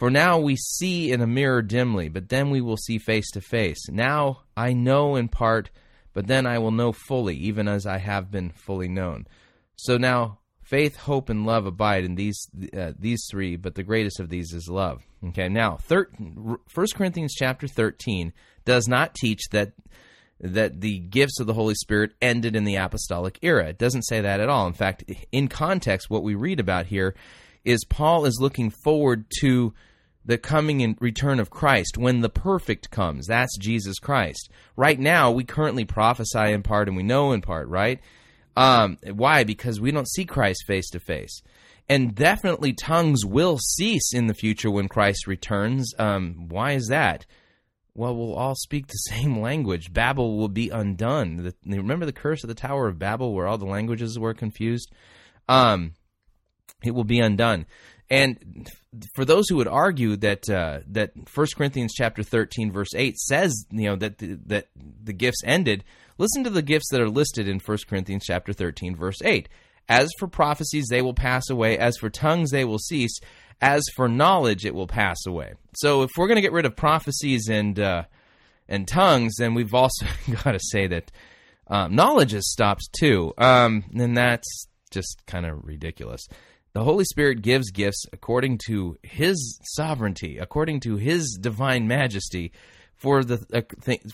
[0.00, 3.42] For now we see in a mirror dimly, but then we will see face to
[3.42, 3.86] face.
[3.90, 5.68] Now I know in part,
[6.14, 9.26] but then I will know fully, even as I have been fully known.
[9.76, 14.20] So now faith, hope, and love abide in these uh, these three, but the greatest
[14.20, 15.02] of these is love.
[15.22, 16.58] Okay, now thir- 1
[16.94, 18.32] Corinthians chapter thirteen
[18.64, 19.74] does not teach that
[20.40, 23.68] that the gifts of the Holy Spirit ended in the apostolic era.
[23.68, 24.66] It doesn't say that at all.
[24.66, 27.14] In fact, in context, what we read about here
[27.66, 29.74] is Paul is looking forward to
[30.24, 33.26] the coming and return of Christ when the perfect comes.
[33.26, 34.50] That's Jesus Christ.
[34.76, 38.00] Right now, we currently prophesy in part and we know in part, right?
[38.56, 39.44] Um, why?
[39.44, 41.42] Because we don't see Christ face to face.
[41.88, 45.92] And definitely tongues will cease in the future when Christ returns.
[45.98, 47.26] Um, why is that?
[47.94, 49.92] Well, we'll all speak the same language.
[49.92, 51.36] Babel will be undone.
[51.36, 54.92] The, remember the curse of the Tower of Babel where all the languages were confused?
[55.48, 55.94] Um,
[56.84, 57.66] it will be undone.
[58.08, 58.68] And
[59.14, 63.66] for those who would argue that uh, that 1 Corinthians chapter 13 verse 8 says,
[63.70, 65.84] you know, that the, that the gifts ended,
[66.18, 69.48] listen to the gifts that are listed in 1 Corinthians chapter 13 verse 8.
[69.88, 73.18] As for prophecies they will pass away, as for tongues they will cease,
[73.60, 75.54] as for knowledge it will pass away.
[75.76, 78.04] So if we're going to get rid of prophecies and uh,
[78.68, 80.06] and tongues, then we've also
[80.44, 81.10] got to say that
[81.66, 83.32] um, knowledge has stopped too.
[83.38, 86.26] Um, and that's just kind of ridiculous.
[86.72, 92.52] The Holy Spirit gives gifts according to His sovereignty, according to His divine majesty,
[92.96, 93.62] for the uh,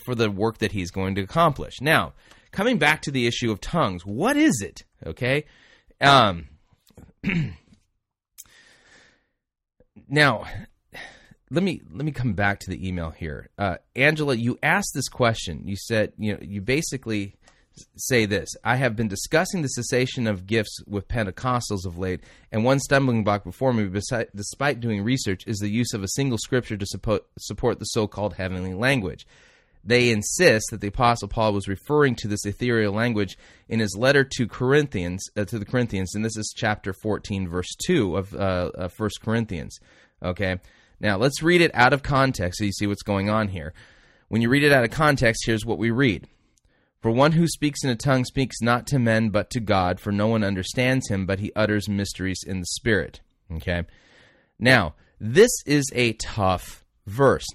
[0.05, 1.75] for the work that He's going to accomplish.
[1.81, 2.13] Now,
[2.51, 4.83] coming back to the issue of tongues, what is it?
[5.05, 5.45] Okay,
[6.01, 6.47] um,
[10.07, 10.45] now
[11.49, 14.35] let me let me come back to the email here, uh, Angela.
[14.35, 15.61] You asked this question.
[15.65, 17.35] You said you know you basically
[17.95, 22.21] say this I have been discussing the cessation of gifts with Pentecostals of late,
[22.51, 23.89] and one stumbling block before me,
[24.35, 28.35] despite doing research, is the use of a single scripture to support, the so called
[28.35, 29.25] heavenly language.
[29.83, 33.37] They insist that the Apostle Paul was referring to this ethereal language
[33.69, 37.73] in his letter to Corinthians, uh, to the Corinthians, and this is chapter 14, verse
[37.85, 39.79] 2 of uh, 1 Corinthians.
[40.21, 40.59] Okay,
[40.99, 43.73] now let's read it out of context so you see what's going on here.
[44.27, 46.27] When you read it out of context, here's what we read.
[47.07, 50.11] For one who speaks in a tongue speaks not to men but to God, for
[50.11, 53.21] no one understands him, but he utters mysteries in the Spirit.
[53.49, 53.83] Okay?
[54.59, 57.45] Now, this is a tough verse.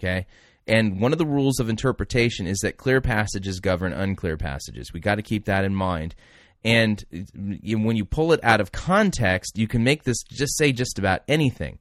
[0.00, 0.26] Okay?
[0.66, 4.92] And one of the rules of interpretation is that clear passages govern unclear passages.
[4.92, 6.16] We got to keep that in mind.
[6.64, 7.04] And
[7.36, 11.22] when you pull it out of context, you can make this just say just about
[11.28, 11.78] anything.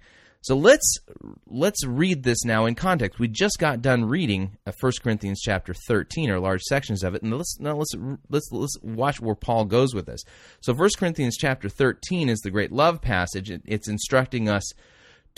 [0.48, 1.00] So let's
[1.46, 3.20] let's read this now in context.
[3.20, 7.22] We just got done reading 1 uh, Corinthians chapter 13 or large sections of it
[7.22, 7.92] and let's now let's
[8.30, 10.24] let's let's watch where Paul goes with this.
[10.62, 13.52] So 1 Corinthians chapter 13 is the great love passage.
[13.66, 14.64] It's instructing us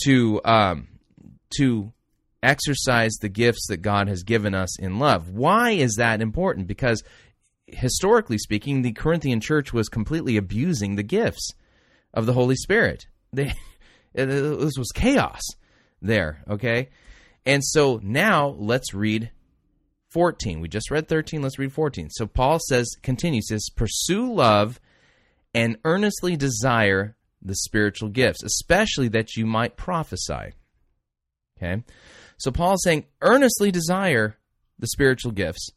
[0.04, 0.90] to um,
[1.58, 1.92] to
[2.44, 5.32] exercise the gifts that God has given us in love.
[5.32, 6.68] Why is that important?
[6.68, 7.02] Because
[7.66, 11.50] historically speaking, the Corinthian church was completely abusing the gifts
[12.14, 13.08] of the Holy Spirit.
[13.34, 13.54] They
[14.14, 15.42] this was chaos
[16.02, 16.90] there, okay?
[17.46, 19.32] And so now let's read
[20.10, 20.60] 14.
[20.60, 22.10] We just read 13, let's read 14.
[22.10, 24.80] So Paul says, continues, says, pursue love
[25.54, 30.54] and earnestly desire the spiritual gifts, especially that you might prophesy.
[31.58, 31.84] Okay?
[32.38, 34.38] So Paul's saying, earnestly desire
[34.78, 35.72] the spiritual gifts,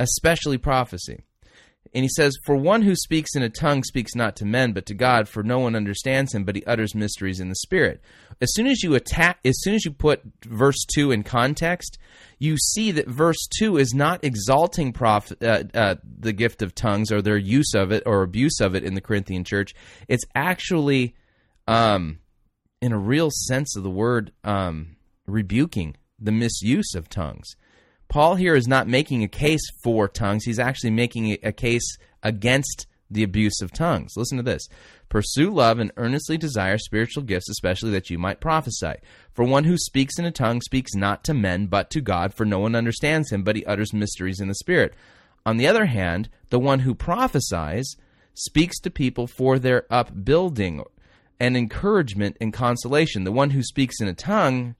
[0.00, 1.24] especially prophecy.
[1.94, 4.86] And he says, For one who speaks in a tongue speaks not to men, but
[4.86, 8.00] to God, for no one understands him, but he utters mysteries in the Spirit.
[8.40, 11.98] As soon as you attack, as soon as you put verse 2 in context,
[12.38, 17.12] you see that verse 2 is not exalting prof, uh, uh, the gift of tongues
[17.12, 19.74] or their use of it or abuse of it in the Corinthian church.
[20.08, 21.14] It's actually
[21.68, 22.20] um,
[22.80, 27.54] in a real sense of the word, um, rebuking the misuse of tongues.
[28.12, 32.86] Paul here is not making a case for tongues, he's actually making a case against
[33.10, 34.12] the abuse of tongues.
[34.18, 34.68] Listen to this.
[35.08, 38.96] Pursue love and earnestly desire spiritual gifts, especially that you might prophesy.
[39.32, 42.44] For one who speaks in a tongue speaks not to men, but to God, for
[42.44, 44.92] no one understands him, but he utters mysteries in the Spirit.
[45.46, 47.96] On the other hand, the one who prophesies
[48.34, 50.84] speaks to people for their upbuilding
[51.40, 53.24] and encouragement and consolation.
[53.24, 54.74] The one who speaks in a tongue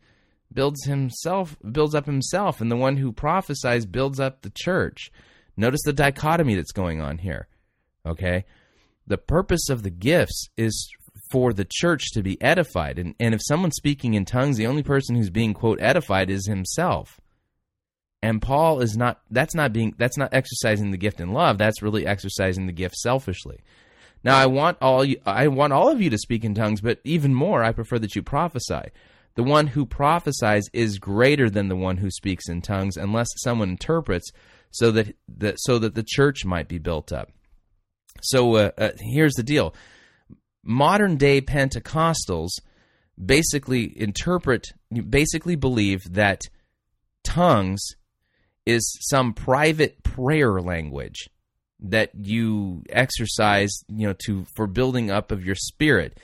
[0.55, 5.11] builds himself builds up himself and the one who prophesies builds up the church.
[5.57, 7.49] Notice the dichotomy that's going on here.
[8.07, 8.45] Okay?
[9.07, 10.91] The purpose of the gifts is
[11.31, 12.99] for the church to be edified.
[12.99, 16.47] And, and if someone's speaking in tongues, the only person who's being, quote, edified is
[16.47, 17.21] himself.
[18.23, 21.59] And Paul is not, that's not being, that's not exercising the gift in love.
[21.59, 23.61] That's really exercising the gift selfishly.
[24.25, 27.01] Now, I want all you, I want all of you to speak in tongues, but
[27.03, 28.91] even more, I prefer that you prophesy.
[29.35, 33.71] The one who prophesies is greater than the one who speaks in tongues, unless someone
[33.71, 34.31] interprets,
[34.71, 37.31] so that the, so that the church might be built up.
[38.23, 39.75] So uh, uh, here's the deal:
[40.63, 42.51] modern day Pentecostals
[43.23, 44.73] basically interpret,
[45.09, 46.43] basically believe that
[47.25, 47.83] tongues
[48.67, 51.29] is some private prayer language
[51.81, 56.19] that you exercise, you know, to for building up of your spirit.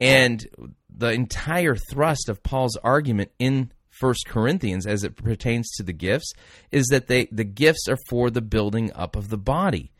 [0.00, 0.44] And
[0.94, 6.32] the entire thrust of Paul's argument in First Corinthians as it pertains to the gifts
[6.70, 9.92] is that they the gifts are for the building up of the body.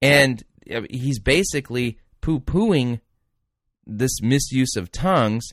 [0.00, 0.42] And
[0.88, 3.00] he's basically poo-pooing
[3.86, 5.44] this misuse of tongues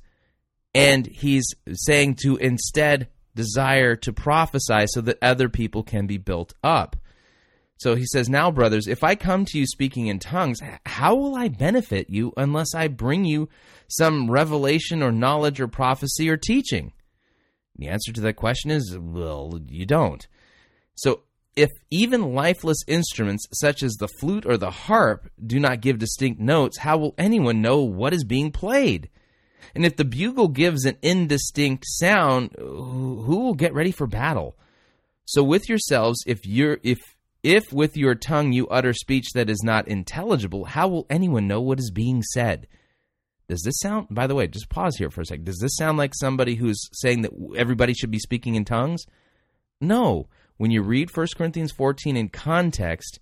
[0.73, 6.53] and he's saying to instead desire to prophesy so that other people can be built
[6.63, 6.95] up.
[7.77, 11.35] So he says, Now, brothers, if I come to you speaking in tongues, how will
[11.35, 13.49] I benefit you unless I bring you
[13.87, 16.93] some revelation or knowledge or prophecy or teaching?
[17.77, 20.27] The answer to that question is, well, you don't.
[20.95, 21.21] So
[21.55, 26.39] if even lifeless instruments such as the flute or the harp do not give distinct
[26.39, 29.09] notes, how will anyone know what is being played?
[29.75, 34.55] And if the bugle gives an indistinct sound, who will get ready for battle?
[35.25, 36.99] So with yourselves, if you're if
[37.43, 41.61] if with your tongue you utter speech that is not intelligible, how will anyone know
[41.61, 42.67] what is being said?
[43.49, 45.45] Does this sound, by the way, just pause here for a second.
[45.45, 49.05] Does this sound like somebody who's saying that everybody should be speaking in tongues?
[49.79, 50.27] No.
[50.57, 53.19] When you read 1 Corinthians 14 in context,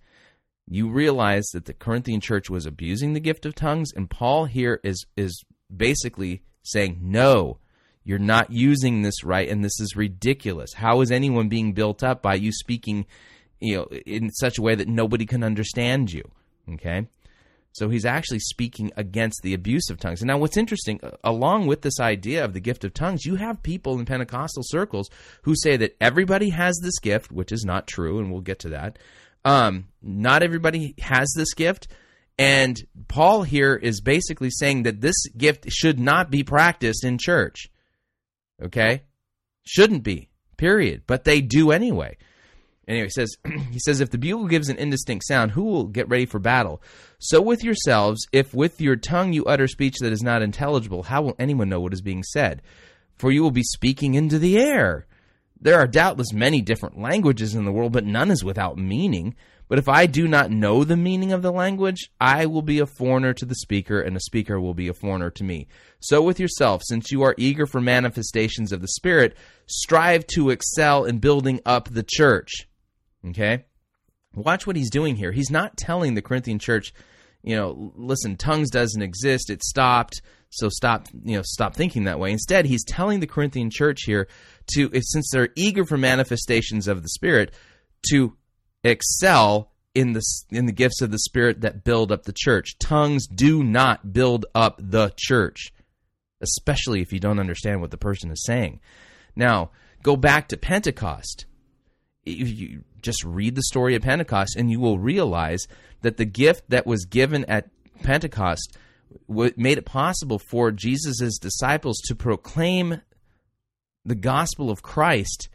[0.68, 4.80] you realize that the Corinthian church was abusing the gift of tongues, and Paul here
[4.84, 5.44] is, is
[5.76, 7.60] basically saying, no,
[8.04, 10.74] you're not using this right, and this is ridiculous.
[10.74, 13.06] How is anyone being built up by you speaking
[13.60, 16.24] you know, in such a way that nobody can understand you.
[16.74, 17.08] Okay?
[17.76, 20.22] So he's actually speaking against the abuse of tongues.
[20.22, 23.62] And now, what's interesting, along with this idea of the gift of tongues, you have
[23.64, 25.10] people in Pentecostal circles
[25.42, 28.70] who say that everybody has this gift, which is not true, and we'll get to
[28.70, 28.98] that.
[29.44, 31.90] Um, not everybody has this gift.
[32.38, 37.68] And Paul here is basically saying that this gift should not be practiced in church.
[38.64, 39.04] Okay?
[39.66, 41.04] Shouldn't be, period.
[41.08, 42.16] But they do anyway.
[42.88, 43.36] Anyway, he says
[43.72, 46.82] he says if the bugle gives an indistinct sound, who will get ready for battle?
[47.20, 51.22] So with yourselves, if with your tongue you utter speech that is not intelligible, how
[51.22, 52.62] will anyone know what is being said?
[53.18, 55.08] For you will be speaking into the air.
[55.60, 59.36] There are doubtless many different languages in the world, but none is without meaning.
[59.68, 62.86] But if I do not know the meaning of the language, I will be a
[62.86, 65.68] foreigner to the speaker, and the speaker will be a foreigner to me.
[66.00, 71.06] So with yourself, since you are eager for manifestations of the Spirit, strive to excel
[71.06, 72.68] in building up the church.
[73.28, 73.66] Okay?
[74.36, 75.32] Watch what he's doing here.
[75.32, 76.94] He's not telling the Corinthian church,
[77.42, 82.20] you know, listen, tongues doesn't exist, it stopped, so stop, you know, stop thinking that
[82.20, 82.32] way.
[82.32, 84.28] Instead, he's telling the Corinthian church here
[84.74, 87.54] to since they're eager for manifestations of the Spirit,
[88.10, 88.36] to
[88.84, 92.78] excel in the in the gifts of the Spirit that build up the church.
[92.78, 95.74] Tongues do not build up the church,
[96.42, 98.80] especially if you don't understand what the person is saying.
[99.36, 99.72] Now,
[100.04, 101.46] go back to Pentecost.
[102.26, 105.68] If you, just read the story of Pentecost and you will realize
[106.02, 107.70] that the gift that was given at
[108.02, 108.78] Pentecost
[109.30, 113.02] made it possible for Jesus' disciples to proclaim
[114.04, 115.50] the gospel of Christ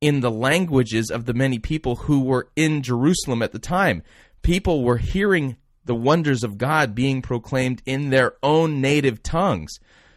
[0.00, 4.02] in the languages of the many people who were in Jerusalem at the time.
[4.42, 9.72] People were hearing the wonders of God being proclaimed in their own native tongues.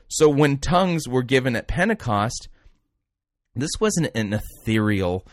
[0.09, 2.49] So when tongues were given at Pentecost,
[3.55, 5.25] this wasn't an ethereal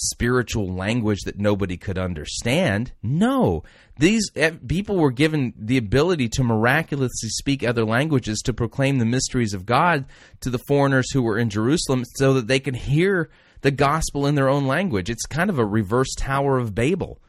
[0.00, 2.92] spiritual language that nobody could understand.
[3.02, 3.62] No,
[3.98, 9.04] these eh, people were given the ability to miraculously speak other languages to proclaim the
[9.04, 10.06] mysteries of God
[10.40, 13.30] to the foreigners who were in Jerusalem so that they could hear
[13.60, 15.10] the gospel in their own language.
[15.10, 17.20] It's kind of a reverse Tower of Babel.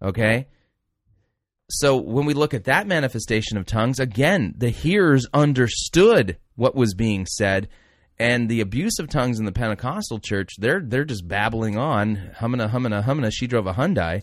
[0.00, 0.46] Okay?
[1.70, 6.94] So when we look at that manifestation of tongues, again, the hearers understood what was
[6.94, 7.68] being said
[8.18, 12.60] and the abuse of tongues in the Pentecostal church, they're they're just babbling on, humming
[12.60, 13.30] a humming a humming a.
[13.30, 14.22] She drove a Hyundai,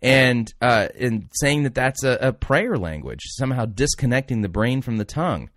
[0.00, 4.96] and uh, and saying that that's a, a prayer language, somehow disconnecting the brain from
[4.98, 5.50] the tongue.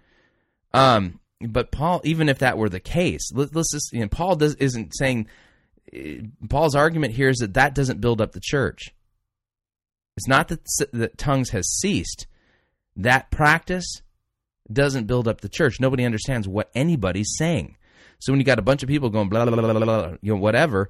[0.73, 4.35] Um, but Paul, even if that were the case, let, us just you know, Paul
[4.35, 5.27] does isn't saying.
[5.93, 8.93] eh, Paul's argument here is that that doesn't build up the church.
[10.17, 10.61] It's not that
[10.93, 12.25] that tongues has ceased.
[12.95, 14.01] That practice
[14.71, 15.79] doesn't build up the church.
[15.79, 17.77] Nobody understands what anybody's saying.
[18.19, 20.33] So when you got a bunch of people going blah blah blah blah blah, you
[20.33, 20.89] know whatever,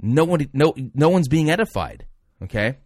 [0.00, 2.06] no one no no one's being edified.
[2.42, 2.78] Okay.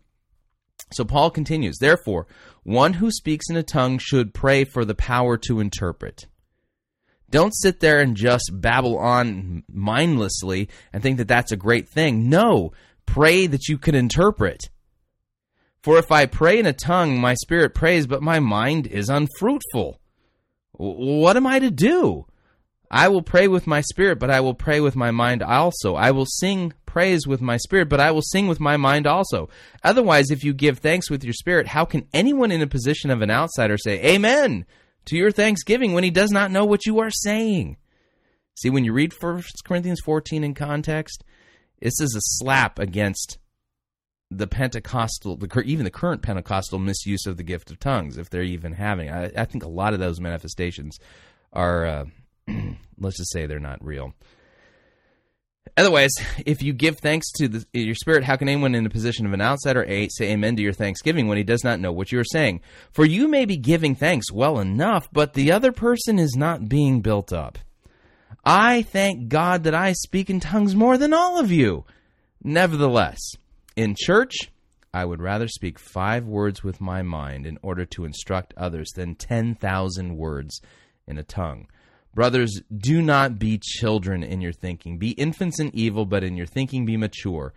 [0.93, 1.79] So Paul continues.
[1.79, 2.27] Therefore,
[2.65, 6.27] one who speaks in a tongue should pray for the power to interpret.
[7.31, 12.29] Don't sit there and just babble on mindlessly and think that that's a great thing.
[12.29, 12.73] No,
[13.07, 14.69] pray that you can interpret.
[15.83, 19.99] For if I pray in a tongue, my spirit prays, but my mind is unfruitful.
[20.83, 22.27] What am I to do?
[22.91, 25.95] I will pray with my spirit, but I will pray with my mind also.
[25.95, 29.49] I will sing praise with my spirit, but I will sing with my mind also.
[29.83, 33.23] Otherwise, if you give thanks with your spirit, how can anyone in a position of
[33.23, 34.67] an outsider say, Amen
[35.07, 37.77] to your thanksgiving when he does not know what you are saying?
[38.57, 41.25] See, when you read 1 Corinthians 14 in context,
[41.81, 43.39] this is a slap against
[44.37, 48.43] the Pentecostal, the, even the current Pentecostal misuse of the gift of tongues, if they're
[48.43, 49.11] even having.
[49.11, 50.99] I, I think a lot of those manifestations
[51.53, 52.05] are, uh,
[52.99, 54.15] let's just say, they're not real.
[55.77, 56.11] Otherwise,
[56.45, 59.33] if you give thanks to the, your spirit, how can anyone in the position of
[59.33, 62.25] an outsider say amen to your thanksgiving when he does not know what you are
[62.25, 62.61] saying?
[62.91, 67.01] For you may be giving thanks well enough, but the other person is not being
[67.01, 67.59] built up.
[68.45, 71.85] I thank God that I speak in tongues more than all of you.
[72.43, 73.21] Nevertheless,
[73.77, 74.35] in church,
[74.95, 79.15] I would rather speak five words with my mind in order to instruct others than
[79.15, 80.61] 10,000 words
[81.07, 81.67] in a tongue.
[82.15, 84.99] Brothers, do not be children in your thinking.
[84.99, 87.55] Be infants in evil, but in your thinking be mature.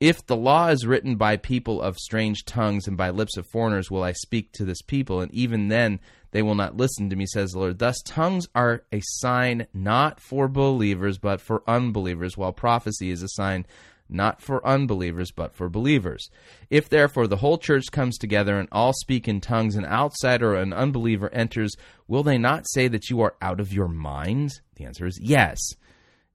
[0.00, 3.90] If the law is written by people of strange tongues and by lips of foreigners,
[3.90, 6.00] will I speak to this people, and even then
[6.32, 7.78] they will not listen to me, says the Lord.
[7.78, 13.28] Thus, tongues are a sign not for believers, but for unbelievers, while prophecy is a
[13.28, 13.66] sign
[14.12, 16.30] not for unbelievers, but for believers.
[16.70, 20.60] If therefore the whole church comes together and all speak in tongues, an outsider or
[20.60, 21.74] an unbeliever enters,
[22.06, 24.60] will they not say that you are out of your mind?
[24.76, 25.58] The answer is yes.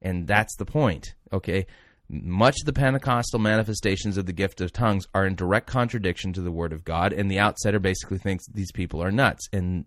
[0.02, 1.14] And that's the point.
[1.32, 1.66] Okay.
[2.10, 6.40] Much of the Pentecostal manifestations of the gift of tongues are in direct contradiction to
[6.40, 9.84] the Word of God, and the outsider basically thinks these people are nuts, and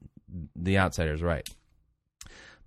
[0.55, 1.49] the outsider is right.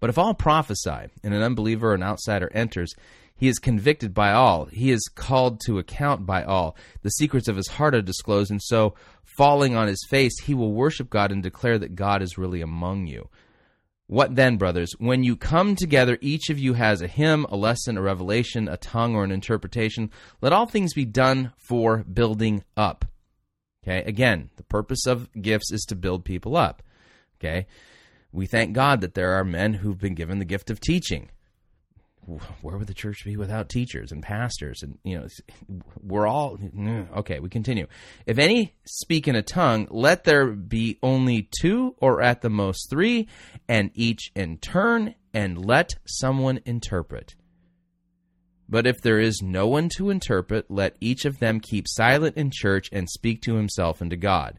[0.00, 2.94] But if all prophesy, and an unbeliever or an outsider enters,
[3.36, 4.66] he is convicted by all.
[4.66, 6.76] He is called to account by all.
[7.02, 8.94] The secrets of his heart are disclosed, and so,
[9.36, 13.06] falling on his face, he will worship God and declare that God is really among
[13.06, 13.28] you.
[14.06, 14.92] What then, brothers?
[14.98, 18.76] When you come together, each of you has a hymn, a lesson, a revelation, a
[18.76, 20.10] tongue, or an interpretation.
[20.40, 23.04] Let all things be done for building up.
[23.82, 26.82] Okay, again, the purpose of gifts is to build people up.
[27.38, 27.66] Okay,
[28.30, 31.30] we thank God that there are men who've been given the gift of teaching
[32.62, 34.82] where would the church be without teachers and pastors?
[34.82, 35.26] And you know
[36.02, 37.86] we're all mm, okay we continue.
[38.26, 42.90] If any speak in a tongue let there be only two or at the most
[42.90, 43.28] three
[43.68, 47.34] and each in turn and let someone interpret.
[48.68, 52.50] But if there is no one to interpret let each of them keep silent in
[52.50, 54.58] church and speak to himself and to god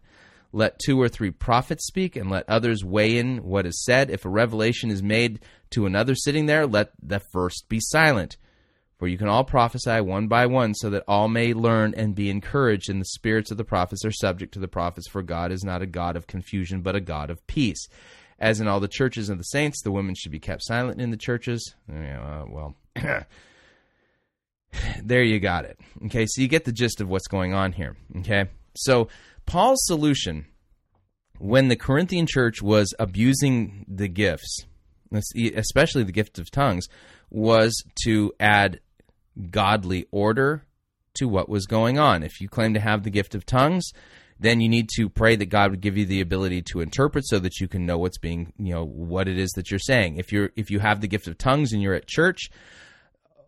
[0.56, 4.10] let two or three prophets speak, and let others weigh in what is said.
[4.10, 5.41] If a revelation is made
[5.72, 8.38] to another sitting there, let the first be silent.
[8.97, 12.30] For you can all prophesy one by one, so that all may learn and be
[12.30, 15.66] encouraged, and the spirits of the prophets are subject to the prophets, for God is
[15.66, 17.89] not a God of confusion, but a God of peace.
[18.39, 21.12] As in all the churches of the saints, the women should be kept silent in
[21.12, 21.76] the churches.
[21.91, 22.76] Uh, well,
[25.03, 25.78] there you got it.
[26.06, 27.97] Okay, so you get the gist of what's going on here.
[28.20, 28.45] Okay,
[28.76, 29.10] so
[29.46, 30.46] Paul's solution
[31.38, 34.66] when the Corinthian church was abusing the gifts,
[35.36, 36.88] especially the gift of tongues,
[37.30, 38.80] was to add
[39.50, 40.64] godly order
[41.16, 42.24] to what was going on.
[42.24, 43.91] If you claim to have the gift of tongues,
[44.39, 47.39] then you need to pray that God would give you the ability to interpret so
[47.39, 50.18] that you can know what's being, you know, what it is that you're saying.
[50.18, 52.50] If you're if you have the gift of tongues and you're at church,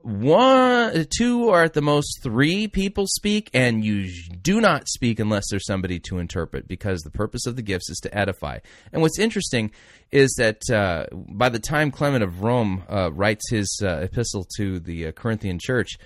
[0.07, 4.09] one, two, or at the most three people speak, and you
[4.41, 7.97] do not speak unless there's somebody to interpret, because the purpose of the gifts is
[8.03, 8.59] to edify.
[8.93, 9.71] And what's interesting
[10.11, 14.79] is that uh, by the time Clement of Rome uh, writes his uh, epistle to
[14.79, 15.97] the uh, Corinthian church,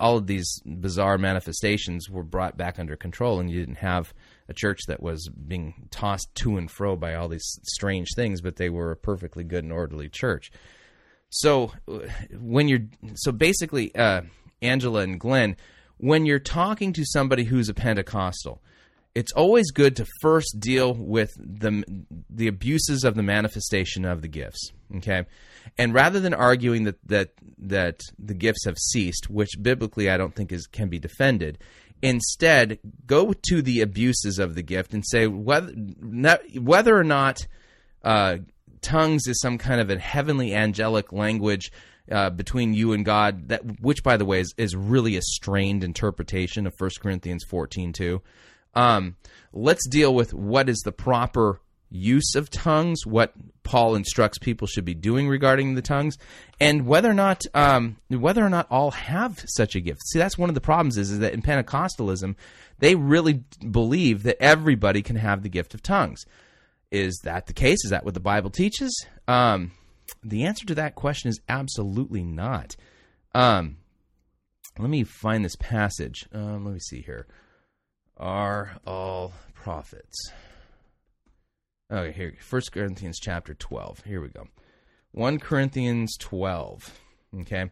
[0.00, 4.14] all of these bizarre manifestations were brought back under control, and you didn't have
[4.48, 8.56] a church that was being tossed to and fro by all these strange things, but
[8.56, 10.50] they were a perfectly good and orderly church.
[11.30, 11.72] So
[12.38, 14.22] when you're so basically, uh,
[14.60, 15.56] Angela and Glenn,
[15.96, 18.60] when you're talking to somebody who's a Pentecostal,
[19.14, 21.84] it's always good to first deal with the
[22.28, 24.72] the abuses of the manifestation of the gifts.
[24.96, 25.24] Okay,
[25.78, 30.34] and rather than arguing that that that the gifts have ceased, which biblically I don't
[30.34, 31.58] think is can be defended,
[32.02, 35.72] instead go to the abuses of the gift and say whether
[36.58, 37.46] whether or not.
[38.02, 38.38] Uh,
[38.82, 41.72] tongues is some kind of a heavenly angelic language
[42.10, 45.84] uh, between you and God that which by the way is, is really a strained
[45.84, 48.22] interpretation of 1 Corinthians 14 2.
[48.74, 49.16] Um,
[49.52, 51.60] let's deal with what is the proper
[51.90, 53.32] use of tongues, what
[53.64, 56.16] Paul instructs people should be doing regarding the tongues,
[56.60, 60.00] and whether or not um, whether or not all have such a gift.
[60.06, 62.36] See, that's one of the problems is, is that in Pentecostalism,
[62.78, 66.24] they really believe that everybody can have the gift of tongues.
[66.90, 67.78] Is that the case?
[67.84, 69.06] Is that what the Bible teaches?
[69.28, 69.72] Um,
[70.22, 72.76] the answer to that question is absolutely not.
[73.34, 73.76] Um,
[74.78, 76.26] let me find this passage.
[76.32, 77.26] Um, let me see here.
[78.16, 80.32] Are all prophets?
[81.92, 84.04] Okay, here, First Corinthians chapter 12.
[84.04, 84.46] Here we go.
[85.12, 87.00] 1 Corinthians 12.
[87.40, 87.70] Okay.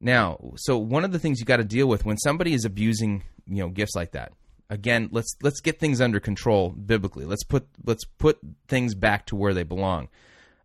[0.00, 3.22] Now, so one of the things you got to deal with when somebody is abusing,
[3.46, 4.32] you know, gifts like that,
[4.72, 7.26] again, let's let's get things under control biblically.
[7.26, 10.08] Let's put let's put things back to where they belong.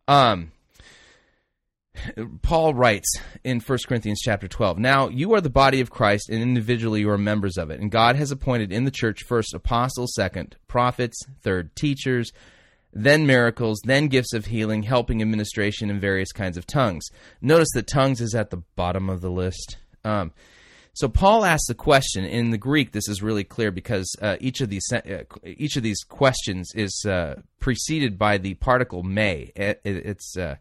[0.08, 0.54] Um,
[2.42, 3.08] Paul writes
[3.44, 7.10] in 1 Corinthians chapter 12, Now you are the body of Christ, and individually you
[7.10, 7.82] are members of it.
[7.82, 12.32] And God has appointed in the church first apostles, second prophets, third teachers,
[12.94, 17.10] then miracles, then gifts of healing, helping administration, and various kinds of tongues.
[17.42, 19.78] Notice that tongues is at the bottom of the list.
[20.06, 20.32] Um,
[20.98, 22.92] so Paul asks the question in the Greek.
[22.92, 27.06] This is really clear because uh, each of these uh, each of these questions is
[27.08, 30.56] uh, preceded by the particle "may." It, it's uh,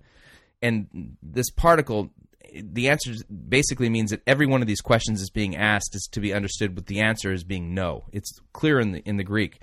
[0.60, 2.10] and this particle,
[2.54, 3.14] the answer
[3.48, 6.76] basically means that every one of these questions is being asked is to be understood
[6.76, 8.04] with the answer as being no.
[8.12, 9.62] It's clear in the in the Greek.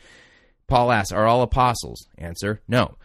[0.65, 2.97] Paul asks, "Are all apostles?" Answer: No.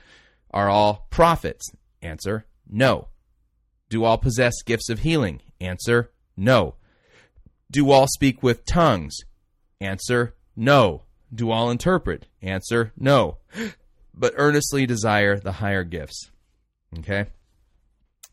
[0.53, 1.71] Are all prophets?
[2.01, 3.09] Answer: No.
[3.91, 5.43] Do all possess gifts of healing?
[5.61, 6.77] Answer: No.
[7.71, 9.17] Do all speak with tongues?
[9.81, 11.03] Answer, no.
[11.33, 12.27] Do all interpret?
[12.43, 13.39] Answer, no.
[14.15, 16.33] But earnestly desire the higher gifts.
[16.99, 17.27] Okay?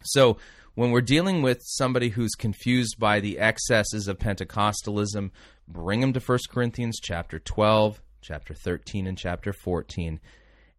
[0.03, 0.37] So,
[0.73, 5.29] when we're dealing with somebody who's confused by the excesses of Pentecostalism,
[5.67, 10.19] bring them to 1 Corinthians chapter 12, chapter 13, and chapter 14,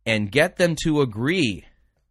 [0.05, 1.65] and get them to agree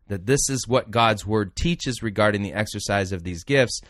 [0.07, 3.81] that this is what God's word teaches regarding the exercise of these gifts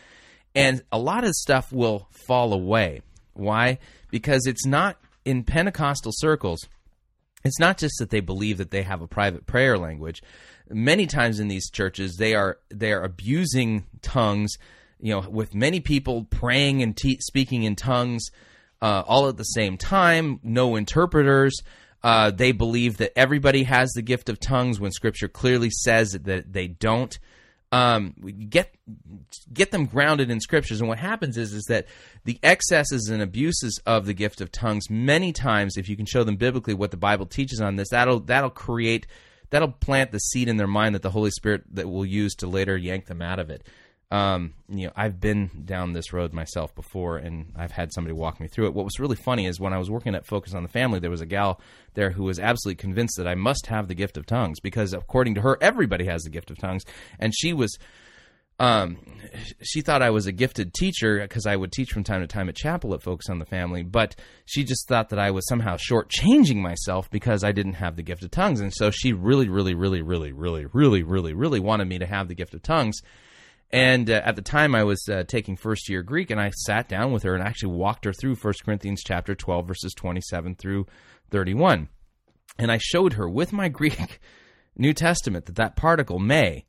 [0.56, 3.02] and a lot of stuff will fall away.
[3.34, 3.78] Why?
[4.10, 6.66] Because it's not in Pentecostal circles.
[7.44, 10.22] It's not just that they believe that they have a private prayer language.
[10.68, 14.56] Many times in these churches, they are they are abusing tongues.
[14.98, 18.30] You know, with many people praying and te- speaking in tongues
[18.80, 20.40] uh, all at the same time.
[20.42, 21.60] No interpreters.
[22.02, 26.52] Uh, they believe that everybody has the gift of tongues when Scripture clearly says that
[26.52, 27.18] they don't
[27.76, 28.14] um,
[28.48, 28.74] get
[29.52, 30.80] get them grounded in scriptures.
[30.80, 31.86] And what happens is is that
[32.24, 36.24] the excesses and abuses of the gift of tongues, many times, if you can show
[36.24, 39.06] them biblically what the Bible teaches on this, that'll that'll create
[39.50, 42.46] that'll plant the seed in their mind that the Holy Spirit that will use to
[42.46, 43.66] later yank them out of it
[44.10, 48.40] um, you know, I've been down this road myself before, and I've had somebody walk
[48.40, 48.74] me through it.
[48.74, 51.10] What was really funny is when I was working at Focus on the Family, there
[51.10, 51.60] was a gal
[51.94, 55.34] there who was absolutely convinced that I must have the gift of tongues because, according
[55.34, 56.84] to her, everybody has the gift of tongues,
[57.18, 57.76] and she was.
[58.58, 58.96] Um,
[59.62, 62.48] she thought I was a gifted teacher because I would teach from time to time
[62.48, 65.76] at chapel at Focus on the Family, but she just thought that I was somehow
[65.76, 69.74] shortchanging myself because I didn't have the gift of tongues, and so she really, really,
[69.74, 73.02] really, really, really, really, really, really wanted me to have the gift of tongues
[73.72, 76.88] and uh, at the time, I was uh, taking first year Greek, and I sat
[76.88, 80.86] down with her and actually walked her through 1 Corinthians chapter 12, verses 27 through
[81.30, 81.88] 31.
[82.58, 84.20] And I showed her with my Greek
[84.76, 86.64] New Testament that that particle may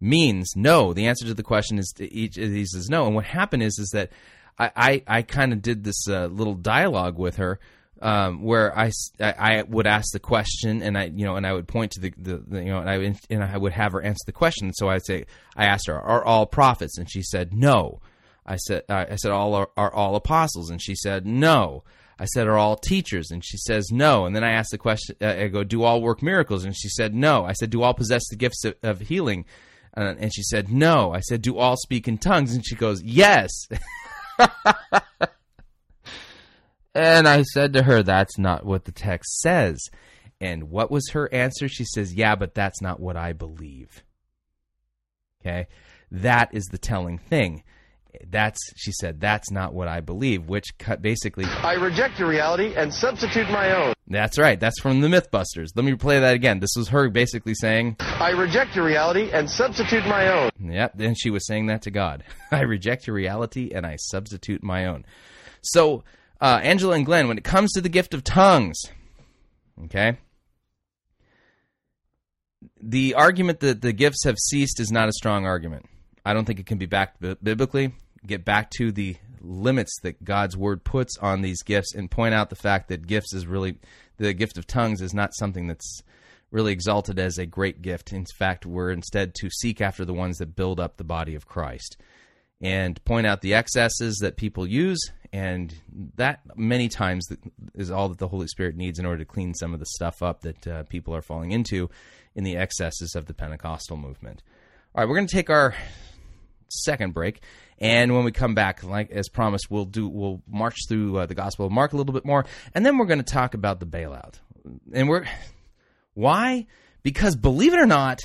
[0.00, 0.92] means no.
[0.92, 3.06] The answer to the question is each of these is no.
[3.06, 4.10] And what happened is is that
[4.58, 7.60] I I, I kind of did this uh, little dialogue with her
[8.02, 8.90] um, where I,
[9.20, 12.12] I would ask the question and I you know and I would point to the,
[12.18, 14.72] the, the, you know and I and I would have her answer the question.
[14.74, 15.24] So I'd say
[15.56, 18.00] I asked her, "Are all prophets?" And she said, "No."
[18.44, 21.84] I said, I said, all are, are all apostles, and she said, no.
[22.18, 23.30] I said, are all teachers?
[23.30, 24.26] And she says, no.
[24.26, 26.64] And then I asked the question, uh, I go, do all work miracles?
[26.64, 27.44] And she said, no.
[27.44, 29.44] I said, do all possess the gifts of, of healing?
[29.96, 31.12] Uh, and she said, no.
[31.12, 32.54] I said, do all speak in tongues?
[32.54, 33.50] And she goes, yes.
[36.94, 39.80] and I said to her, that's not what the text says.
[40.40, 41.68] And what was her answer?
[41.68, 44.02] She says, yeah, but that's not what I believe.
[45.40, 45.68] Okay.
[46.10, 47.62] That is the telling thing.
[48.28, 51.44] That's, she said, that's not what I believe, which cut basically.
[51.44, 53.94] I reject your reality and substitute my own.
[54.06, 54.60] That's right.
[54.60, 55.68] That's from the Mythbusters.
[55.74, 56.60] Let me play that again.
[56.60, 60.50] This was her basically saying, I reject your reality and substitute my own.
[60.60, 60.92] Yep.
[60.96, 62.22] Then she was saying that to God.
[62.50, 65.06] I reject your reality and I substitute my own.
[65.62, 66.04] So,
[66.42, 68.82] uh, Angela and Glenn, when it comes to the gift of tongues,
[69.84, 70.18] okay,
[72.80, 75.86] the argument that the gifts have ceased is not a strong argument.
[76.26, 77.94] I don't think it can be backed bi- biblically.
[78.26, 82.50] Get back to the limits that God's word puts on these gifts and point out
[82.50, 83.78] the fact that gifts is really
[84.18, 86.02] the gift of tongues is not something that's
[86.50, 88.12] really exalted as a great gift.
[88.12, 91.46] In fact, we're instead to seek after the ones that build up the body of
[91.46, 91.96] Christ
[92.62, 95.00] and point out the excesses that people use
[95.32, 95.74] and
[96.16, 97.26] that many times
[97.74, 100.22] is all that the Holy Spirit needs in order to clean some of the stuff
[100.22, 101.90] up that uh, people are falling into
[102.34, 104.42] in the excesses of the Pentecostal movement.
[104.94, 105.74] All right, we're going to take our
[106.68, 107.42] second break,
[107.78, 111.34] and when we come back, like as promised, we'll do we'll march through uh, the
[111.34, 112.44] Gospel of Mark a little bit more,
[112.74, 114.34] and then we're going to talk about the bailout.
[114.92, 115.24] And we're
[116.14, 116.66] why?
[117.02, 118.20] Because believe it or not,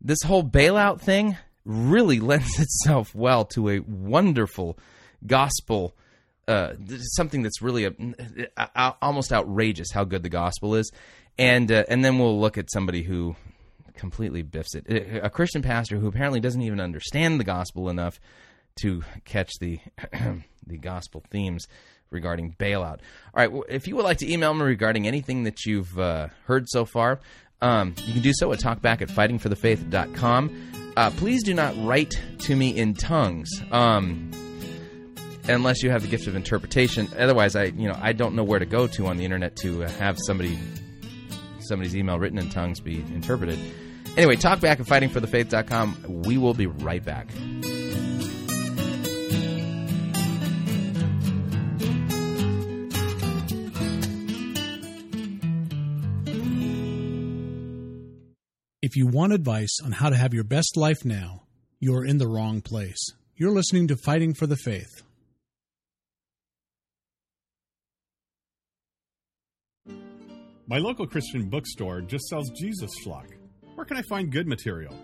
[0.00, 4.78] this whole bailout thing really lends itself well to a wonderful
[5.26, 5.94] gospel
[6.46, 6.74] uh,
[7.12, 7.92] something that's really a,
[8.56, 10.92] a, almost outrageous how good the gospel is,
[11.38, 13.34] and uh, and then we'll look at somebody who
[13.96, 14.84] completely biffs it.
[15.22, 18.20] A Christian pastor who apparently doesn't even understand the gospel enough
[18.82, 19.78] to catch the
[20.66, 21.66] the gospel themes
[22.10, 23.00] regarding bailout.
[23.34, 26.68] All right, if you would like to email me regarding anything that you've uh, heard
[26.68, 27.20] so far,
[27.64, 30.92] um, you can do so at talkback at fightingforthefaith.com.
[30.96, 33.50] Uh, please do not write to me in tongues.
[33.72, 34.30] Um,
[35.48, 37.08] unless you have the gift of interpretation.
[37.18, 39.80] Otherwise, I you know I don't know where to go to on the internet to
[39.80, 40.58] have somebody
[41.60, 43.58] somebody's email written in tongues be interpreted.
[44.16, 46.22] Anyway, talk back at fightingforthefaith.com.
[46.24, 47.28] We will be right back.
[58.86, 61.44] If you want advice on how to have your best life now,
[61.80, 63.02] you're in the wrong place.
[63.34, 65.02] You're listening to Fighting for the Faith.
[70.66, 73.28] My local Christian bookstore just sells Jesus Schlock.
[73.74, 74.94] Where can I find good material?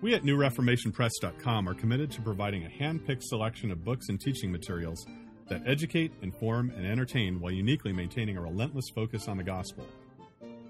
[0.00, 4.50] We at NewReformationPress.com are committed to providing a hand picked selection of books and teaching
[4.50, 5.06] materials
[5.48, 9.86] that educate, inform, and entertain while uniquely maintaining a relentless focus on the gospel.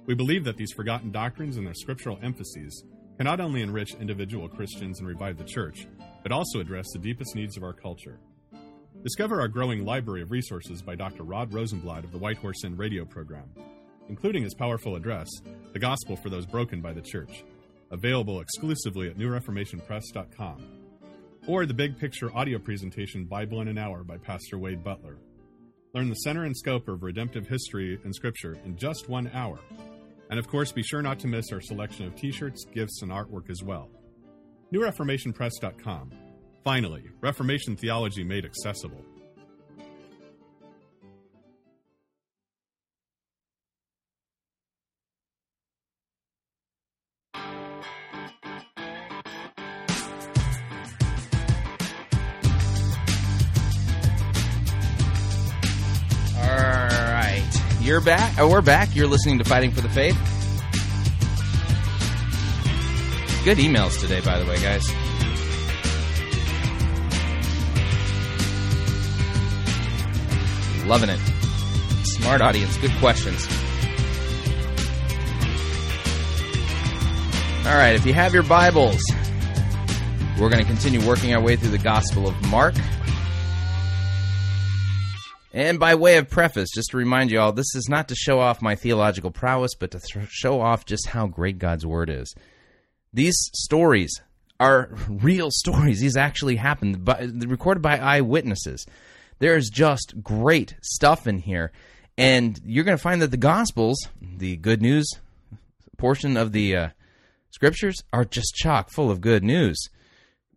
[0.07, 2.85] We believe that these forgotten doctrines and their scriptural emphases
[3.17, 5.87] can not only enrich individual Christians and revive the church,
[6.23, 8.19] but also address the deepest needs of our culture.
[9.03, 11.23] Discover our growing library of resources by Dr.
[11.23, 13.51] Rod Rosenbladt of the White Horse Inn radio program
[14.09, 15.29] including his powerful address,
[15.73, 17.45] The Gospel for Those Broken by the Church,
[17.91, 20.65] available exclusively at newreformationpress.com,
[21.47, 25.19] or the big picture audio presentation Bible in an Hour by Pastor Wade Butler.
[25.95, 29.59] Learn the center and scope of redemptive history and scripture in just one hour.
[30.31, 33.11] And of course, be sure not to miss our selection of t shirts, gifts, and
[33.13, 33.91] artwork as well.
[34.73, 36.11] NewReformationPress.com.
[36.65, 39.05] Finally, Reformation theology made accessible.
[58.07, 58.39] Back.
[58.39, 58.95] Oh, we're back.
[58.95, 60.17] You're listening to Fighting for the Faith.
[63.45, 64.89] Good emails today, by the way, guys.
[70.87, 71.19] Loving it.
[72.07, 72.77] Smart audience.
[72.77, 73.45] Good questions.
[77.67, 79.03] All right, if you have your Bibles,
[80.41, 82.77] we're going to continue working our way through the Gospel of Mark.
[85.57, 88.41] And by way of preface, just to remind you all, this is not to show
[88.41, 92.35] off my theological prowess, but to th- show off just how great God's Word is.
[93.15, 94.21] These stories
[94.61, 96.01] are real stories.
[96.01, 98.85] These actually happened, by, recorded by eyewitnesses.
[99.39, 101.73] There's just great stuff in here.
[102.19, 105.11] And you're going to find that the Gospels, the good news
[105.97, 106.89] portion of the uh,
[107.49, 109.79] Scriptures, are just chock full of good news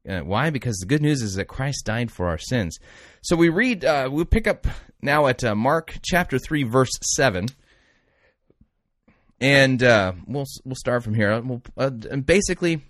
[0.07, 0.49] Uh, why?
[0.49, 2.77] Because the good news is that Christ died for our sins.
[3.21, 4.65] So we read, uh, we pick up
[5.01, 7.47] now at uh, Mark chapter 3, verse 7.
[9.41, 11.39] And uh, we'll we'll start from here.
[11.39, 12.81] We'll, uh, and basically,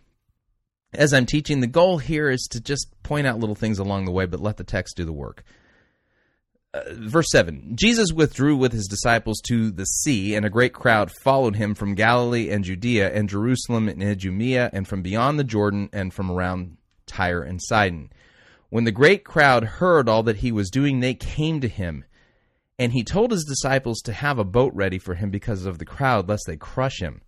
[0.93, 4.11] as I'm teaching, the goal here is to just point out little things along the
[4.11, 5.43] way, but let the text do the work.
[6.71, 11.11] Uh, verse 7 Jesus withdrew with his disciples to the sea, and a great crowd
[11.23, 15.89] followed him from Galilee and Judea and Jerusalem and Idumea, and from beyond the Jordan
[15.93, 18.11] and from around Tyre and Sidon.
[18.69, 22.05] When the great crowd heard all that he was doing, they came to him.
[22.77, 25.85] And he told his disciples to have a boat ready for him because of the
[25.85, 27.21] crowd, lest they crush him.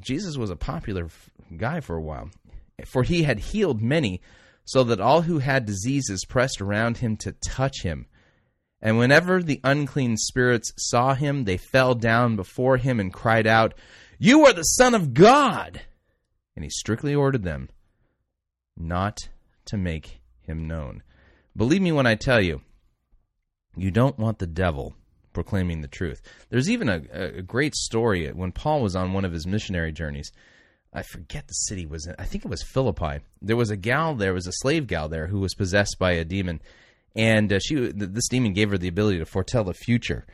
[0.00, 1.08] Jesus was a popular
[1.56, 2.30] guy for a while,
[2.84, 4.20] for he had healed many,
[4.64, 8.06] so that all who had diseases pressed around him to touch him.
[8.80, 13.74] And whenever the unclean spirits saw him, they fell down before him and cried out,
[14.18, 15.80] You are the Son of God!
[16.54, 17.68] And he strictly ordered them
[18.76, 19.28] not
[19.66, 21.02] to make him known.
[21.56, 22.62] Believe me when I tell you,
[23.76, 24.94] you don't want the devil
[25.32, 26.22] proclaiming the truth.
[26.48, 30.32] There's even a, a great story when Paul was on one of his missionary journeys.
[30.92, 33.20] I forget the city was in, I think it was Philippi.
[33.42, 36.24] There was a gal there was a slave gal there who was possessed by a
[36.24, 36.60] demon
[37.16, 40.24] and uh, she this demon gave her the ability to foretell the future.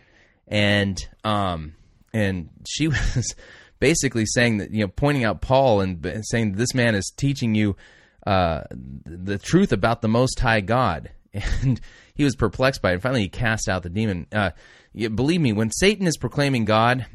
[0.46, 1.74] And um
[2.12, 3.34] and she was
[3.78, 7.74] basically saying that you know pointing out Paul and saying this man is teaching you
[8.30, 11.80] uh, the truth about the Most High God, and
[12.14, 12.94] he was perplexed by it.
[12.94, 14.28] And finally, he cast out the demon.
[14.30, 14.50] Uh,
[14.94, 17.06] believe me, when Satan is proclaiming God,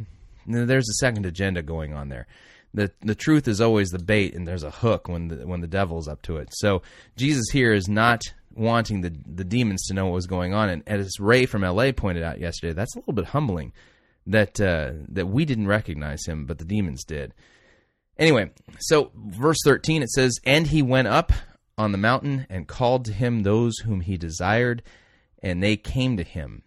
[0.45, 2.27] there's a second agenda going on there.
[2.73, 5.67] The the truth is always the bait, and there's a hook when the when the
[5.67, 6.49] devil's up to it.
[6.51, 6.81] So
[7.15, 8.21] Jesus here is not
[8.53, 10.67] wanting the the demons to know what was going on.
[10.67, 13.71] And as Ray from LA pointed out yesterday, that's a little bit humbling
[14.27, 17.33] that uh, that we didn't recognize him, but the demons did.
[18.17, 21.33] Anyway, so verse 13 it says, And he went up
[21.77, 24.81] on the mountain and called to him those whom he desired,
[25.41, 26.63] and they came to him.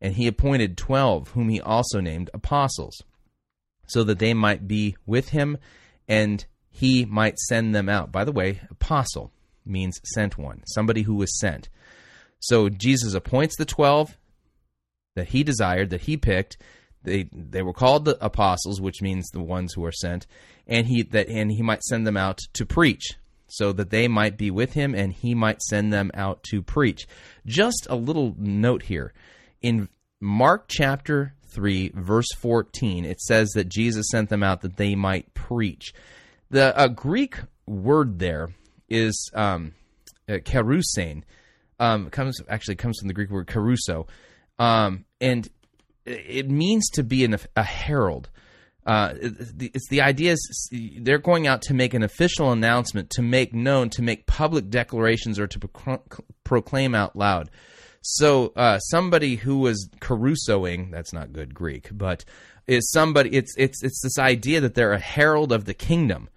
[0.00, 3.02] And he appointed twelve, whom he also named apostles,
[3.86, 5.58] so that they might be with him,
[6.08, 8.10] and he might send them out.
[8.10, 9.32] By the way, apostle
[9.64, 11.68] means sent one, somebody who was sent.
[12.40, 14.16] So Jesus appoints the twelve
[15.14, 16.56] that he desired, that he picked,
[17.04, 20.26] they they were called the apostles, which means the ones who are sent,
[20.66, 23.14] and he that and he might send them out to preach,
[23.48, 27.06] so that they might be with him, and he might send them out to preach.
[27.46, 29.12] Just a little note here,
[29.60, 29.88] in
[30.20, 35.34] Mark chapter three, verse fourteen, it says that Jesus sent them out that they might
[35.34, 35.92] preach.
[36.50, 38.50] The uh, Greek word there
[38.88, 39.74] is um,
[40.28, 41.22] uh, kerusein.
[41.80, 44.06] Um, comes actually comes from the Greek word kerusso,
[44.58, 45.48] um, and
[46.04, 48.30] it means to be an, a herald.
[48.84, 53.54] Uh, it's the idea is they're going out to make an official announcement, to make
[53.54, 56.02] known, to make public declarations, or to pro-
[56.42, 57.48] proclaim out loud.
[58.00, 62.24] So uh, somebody who was carusoing, that's not good Greek, but
[62.66, 63.30] is somebody.
[63.30, 66.28] It's it's it's this idea that they're a herald of the kingdom.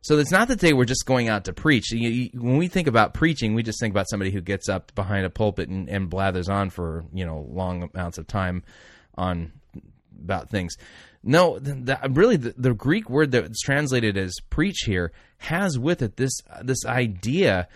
[0.00, 1.92] So it's not that they were just going out to preach.
[1.92, 4.92] You, you, when we think about preaching, we just think about somebody who gets up
[4.96, 8.64] behind a pulpit and, and blathers on for you know long amounts of time
[9.16, 9.52] on
[10.22, 10.76] about things.
[11.22, 16.16] No, the, really, the, the, Greek word that's translated as "preach" here has with it
[16.16, 16.32] this
[16.62, 17.68] this idea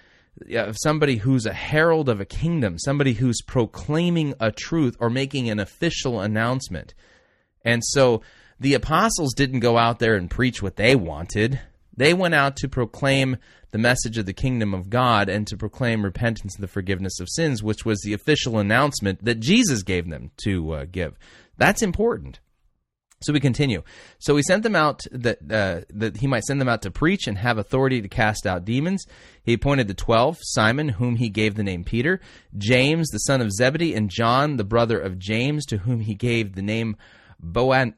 [0.55, 5.49] of somebody who's a herald of a kingdom, somebody who's proclaiming a truth or making
[5.49, 6.93] an official announcement.
[7.65, 8.23] And so
[8.61, 11.61] the apostles didn't go out there and preach what they wanted.
[11.97, 13.37] They went out to proclaim
[13.71, 17.29] the message of the kingdom of God and to proclaim repentance and the forgiveness of
[17.29, 21.19] sins, which was the official announcement that Jesus gave them to uh, give.
[21.59, 22.41] That's important.
[23.23, 23.83] So we continue.
[24.19, 27.27] So he sent them out that uh, that he might send them out to preach
[27.27, 29.07] and have authority to cast out demons.
[29.43, 32.21] He appointed the twelve: Simon, whom he gave the name Peter,
[32.59, 36.55] James, the son of Zebedee, and John, the brother of James, to whom he gave
[36.55, 36.97] the name
[37.39, 37.95] Boan.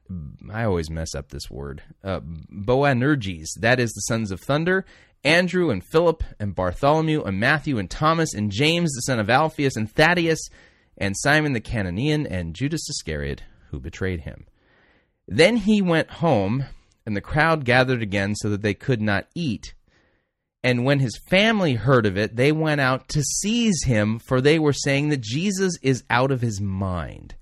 [0.52, 1.82] I always mess up this word.
[2.02, 3.48] Uh, Boanerges.
[3.60, 4.84] That is the sons of thunder.
[5.24, 9.76] Andrew and Philip and Bartholomew and Matthew and Thomas and James the son of Alphaeus
[9.76, 10.48] and Thaddeus
[10.96, 14.46] and Simon the Cananean and Judas Iscariot who betrayed him.
[15.26, 16.64] Then he went home,
[17.04, 19.74] and the crowd gathered again so that they could not eat.
[20.64, 24.58] And when his family heard of it, they went out to seize him, for they
[24.58, 27.34] were saying that Jesus is out of his mind.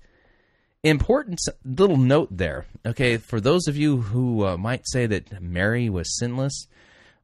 [0.83, 2.65] Important little note there.
[2.85, 6.67] Okay, for those of you who uh, might say that Mary was sinless,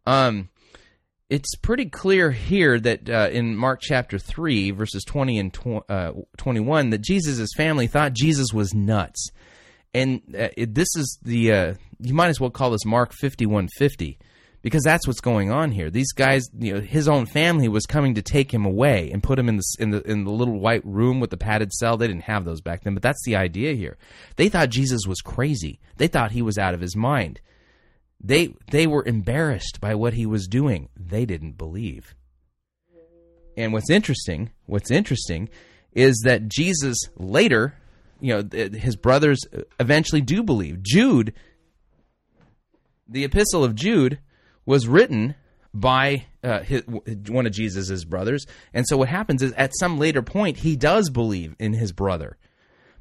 [0.06, 0.50] um,
[1.30, 6.12] it's pretty clear here that uh, in Mark chapter 3, verses 20 and tw- uh,
[6.38, 9.30] 21, that Jesus' family thought Jesus was nuts.
[9.94, 14.18] And uh, it, this is the, uh, you might as well call this Mark 5150,
[14.64, 15.92] because that's what's going on here.
[15.92, 19.38] These guys, you know, his own family was coming to take him away and put
[19.38, 21.98] him in the in the in the little white room with the padded cell.
[21.98, 23.98] They didn't have those back then, but that's the idea here.
[24.38, 25.80] They thought Jesus was crazy.
[25.98, 27.42] They thought he was out of his mind.
[28.20, 30.90] They they were embarrassed by what he was doing.
[30.98, 32.16] They didn't believe.
[33.56, 35.50] And what's interesting, what's interesting
[35.92, 37.76] is that Jesus later,
[38.20, 39.42] you know, his brothers
[39.80, 40.82] eventually do believe.
[40.82, 41.34] Jude
[43.08, 44.20] the epistle of Jude
[44.66, 45.36] was written
[45.74, 46.84] by uh, his,
[47.28, 51.10] one of Jesus's brothers, and so what happens is at some later point he does
[51.10, 52.38] believe in his brother,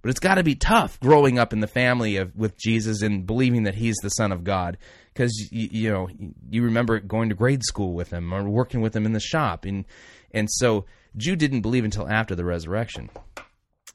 [0.00, 3.26] but it's got to be tough growing up in the family of with Jesus and
[3.26, 4.78] believing that he's the Son of God,
[5.12, 6.08] because you, you know
[6.50, 9.64] you remember going to grade school with him or working with him in the shop,
[9.64, 9.84] and
[10.32, 10.86] and so
[11.16, 13.10] Jude didn't believe until after the resurrection.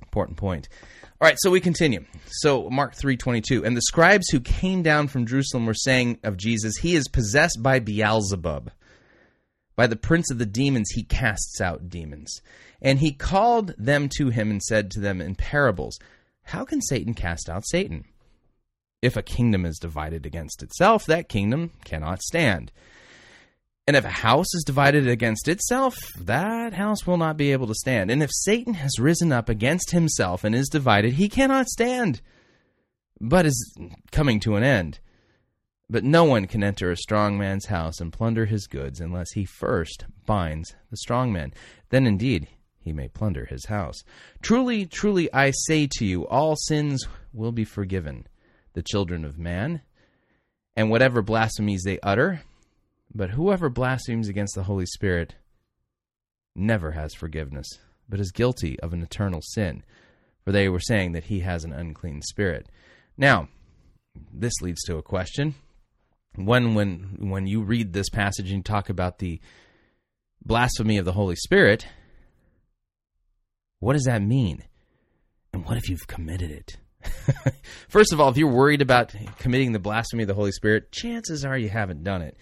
[0.04, 0.70] Important point.
[1.20, 2.06] All right, so we continue.
[2.28, 6.78] So Mark 3:22, and the scribes who came down from Jerusalem were saying of Jesus,
[6.78, 8.72] he is possessed by Beelzebub.
[9.76, 12.42] By the prince of the demons he casts out demons.
[12.84, 15.98] And he called them to him and said to them in parables,
[16.44, 18.06] How can Satan cast out Satan?
[19.02, 22.72] If a kingdom is divided against itself, that kingdom cannot stand.
[23.88, 27.74] And if a house is divided against itself, that house will not be able to
[27.74, 28.12] stand.
[28.12, 32.20] And if Satan has risen up against himself and is divided, he cannot stand,
[33.22, 33.78] but is
[34.12, 35.00] coming to an end.
[35.90, 39.46] But no one can enter a strong man's house and plunder his goods unless he
[39.46, 41.54] first binds the strong man.
[41.90, 44.04] Then indeed he may plunder his house.
[44.42, 48.28] Truly, truly, I say to you, all sins will be forgiven
[48.74, 49.82] the children of man,
[50.76, 52.42] and whatever blasphemies they utter
[53.14, 55.36] but whoever blasphemes against the Holy Spirit
[56.56, 57.68] never has forgiveness,
[58.10, 59.84] but is guilty of an eternal sin.
[60.44, 62.70] For they were saying that he has an unclean spirit.
[63.18, 63.50] Now,
[64.34, 65.56] this leads to a question.
[66.36, 69.42] When when when you read this passage and talk about the
[70.46, 71.88] blasphemy of the Holy Spirit,
[73.80, 74.64] what does that mean?
[75.52, 76.78] And what if you've committed it?
[77.90, 81.44] First of all, if you're worried about committing the blasphemy of the Holy Spirit, chances
[81.44, 82.38] are you haven't done it.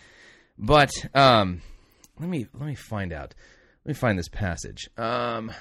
[0.57, 1.61] But um,
[2.19, 3.33] let me let me find out.
[3.83, 4.89] Let me find this passage.
[4.97, 5.51] Um,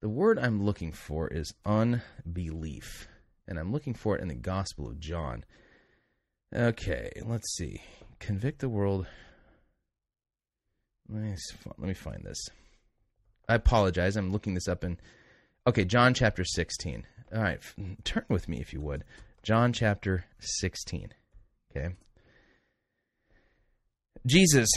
[0.00, 3.08] the word I'm looking for is unbelief,
[3.46, 5.44] and I'm looking for it in the Gospel of John.
[6.54, 7.82] Okay, let's see.
[8.18, 9.06] Convict the world.
[11.08, 11.34] Let me
[11.66, 12.48] let me find this.
[13.48, 14.16] I apologize.
[14.16, 14.98] I'm looking this up in.
[15.66, 17.06] Okay, John chapter 16.
[17.34, 17.60] All right,
[18.04, 19.04] turn with me if you would.
[19.42, 21.12] John chapter 16.
[21.70, 21.94] Okay.
[24.26, 24.68] Jesus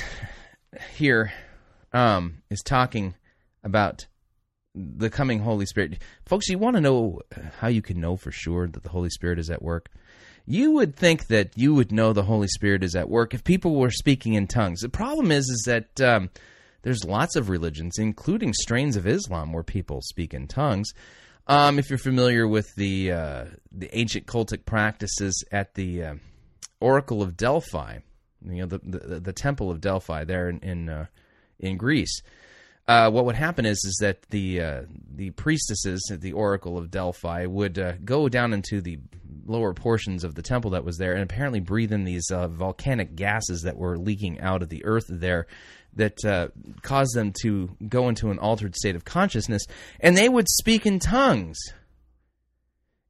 [0.95, 1.33] here
[1.91, 3.15] um, is talking
[3.63, 4.07] about
[4.75, 6.01] the coming Holy Spirit.
[6.25, 7.21] Folks, you want to know
[7.59, 9.89] how you can know for sure that the Holy Spirit is at work?
[10.45, 13.75] You would think that you would know the Holy Spirit is at work if people
[13.75, 14.81] were speaking in tongues.
[14.81, 16.29] The problem is, is that um,
[16.81, 20.91] there's lots of religions, including strains of Islam, where people speak in tongues.
[21.47, 26.15] Um, if you're familiar with the uh, the ancient cultic practices at the uh,
[26.79, 27.99] Oracle of Delphi,
[28.45, 31.05] you know the the, the temple of Delphi there in in, uh,
[31.59, 32.21] in Greece.
[32.85, 34.81] Uh, what would happen is is that the uh,
[35.15, 38.99] the priestesses at the Oracle of Delphi would uh, go down into the
[39.45, 43.15] lower portions of the temple that was there and apparently breathe in these uh, volcanic
[43.15, 45.47] gases that were leaking out of the earth there
[45.95, 46.47] that uh,
[46.81, 49.65] caused them to go into an altered state of consciousness
[49.99, 51.57] and they would speak in tongues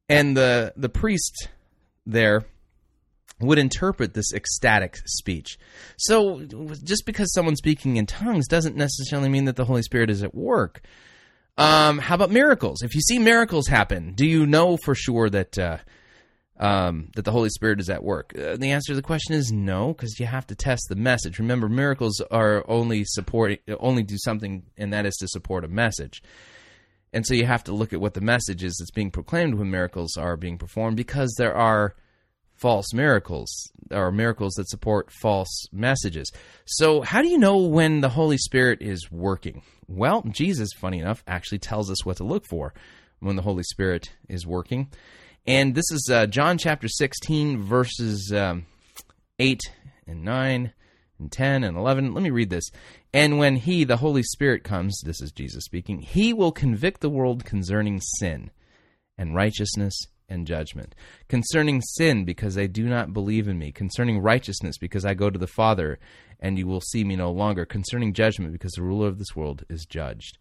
[0.09, 1.49] and the the priest
[2.05, 2.45] there
[3.39, 5.57] would interpret this ecstatic speech.
[5.97, 6.45] So
[6.83, 10.33] just because someone's speaking in tongues doesn't necessarily mean that the Holy Spirit is at
[10.33, 10.81] work.
[11.57, 12.81] Um, how about miracles?
[12.81, 15.77] If you see miracles happen, do you know for sure that uh,
[16.59, 18.33] um, that the Holy Spirit is at work?
[18.37, 21.37] Uh, the answer to the question is no, because you have to test the message.
[21.37, 26.23] Remember, miracles are only support only do something, and that is to support a message.
[27.11, 29.69] And so you have to look at what the message is that's being proclaimed when
[29.69, 31.95] miracles are being performed, because there are
[32.63, 36.31] false miracles or miracles that support false messages.
[36.63, 39.63] So, how do you know when the Holy Spirit is working?
[39.89, 42.73] Well, Jesus, funny enough, actually tells us what to look for
[43.19, 44.89] when the Holy Spirit is working.
[45.45, 48.65] And this is uh, John chapter 16, verses um,
[49.39, 49.59] 8
[50.07, 50.71] and 9
[51.19, 52.13] and 10 and 11.
[52.13, 52.71] Let me read this.
[53.13, 57.09] And when He, the Holy Spirit, comes, this is Jesus speaking, He will convict the
[57.09, 58.51] world concerning sin
[59.17, 60.95] and righteousness and judgment.
[61.27, 63.71] Concerning sin, because they do not believe in me.
[63.71, 65.99] Concerning righteousness, because I go to the Father,
[66.39, 67.65] and you will see me no longer.
[67.65, 70.37] Concerning judgment, because the ruler of this world is judged.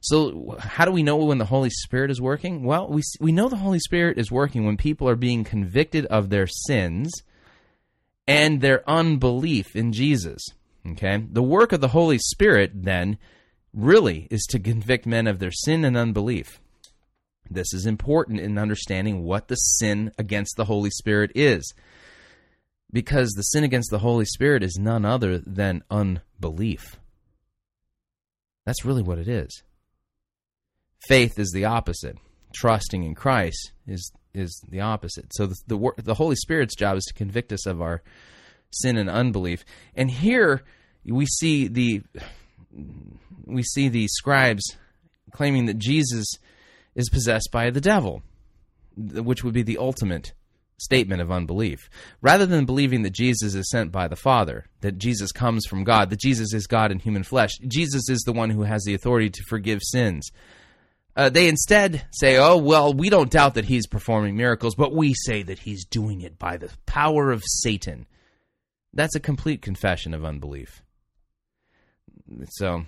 [0.00, 2.62] So, how do we know when the Holy Spirit is working?
[2.64, 6.28] Well, we, we know the Holy Spirit is working when people are being convicted of
[6.28, 7.12] their sins
[8.26, 10.42] and their unbelief in Jesus.
[10.86, 11.24] Okay?
[11.30, 13.18] The work of the Holy Spirit, then,
[13.72, 16.60] really is to convict men of their sin and unbelief.
[17.50, 21.74] This is important in understanding what the sin against the Holy Spirit is.
[22.92, 26.96] Because the sin against the Holy Spirit is none other than unbelief.
[28.64, 29.62] That's really what it is.
[31.08, 32.18] Faith is the opposite.
[32.54, 35.26] Trusting in Christ is is the opposite.
[35.34, 38.02] So the, the the Holy Spirit's job is to convict us of our
[38.70, 39.64] sin and unbelief.
[39.94, 40.62] And here
[41.04, 42.02] we see the
[43.44, 44.64] we see the scribes
[45.32, 46.26] claiming that Jesus
[46.96, 48.22] is possessed by the devil,
[48.96, 50.32] which would be the ultimate
[50.78, 51.88] statement of unbelief.
[52.20, 56.10] Rather than believing that Jesus is sent by the Father, that Jesus comes from God,
[56.10, 59.30] that Jesus is God in human flesh, Jesus is the one who has the authority
[59.30, 60.30] to forgive sins.
[61.14, 65.14] Uh, they instead say, oh, well, we don't doubt that he's performing miracles, but we
[65.14, 68.06] say that he's doing it by the power of Satan.
[68.92, 70.82] That's a complete confession of unbelief.
[72.50, 72.84] So,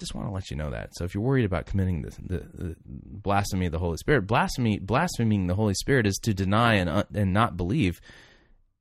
[0.00, 0.90] just want to let you know that.
[0.94, 5.46] So, if you're worried about committing the, the, blasphemy of the Holy Spirit, blasphemy, blaspheming
[5.46, 8.00] the Holy Spirit is to deny and, uh, and not believe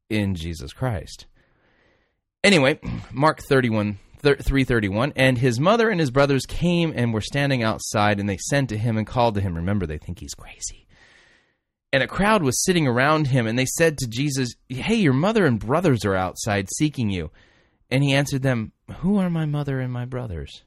[0.09, 1.27] in Jesus Christ.
[2.43, 2.79] Anyway,
[3.11, 8.27] Mark 31 331 and his mother and his brothers came and were standing outside and
[8.27, 10.87] they sent to him and called to him remember they think he's crazy
[11.93, 15.45] and a crowd was sitting around him and they said to jesus hey your mother
[15.45, 17.31] and brothers are outside seeking you
[17.89, 20.63] and he answered them who are my mother and my brothers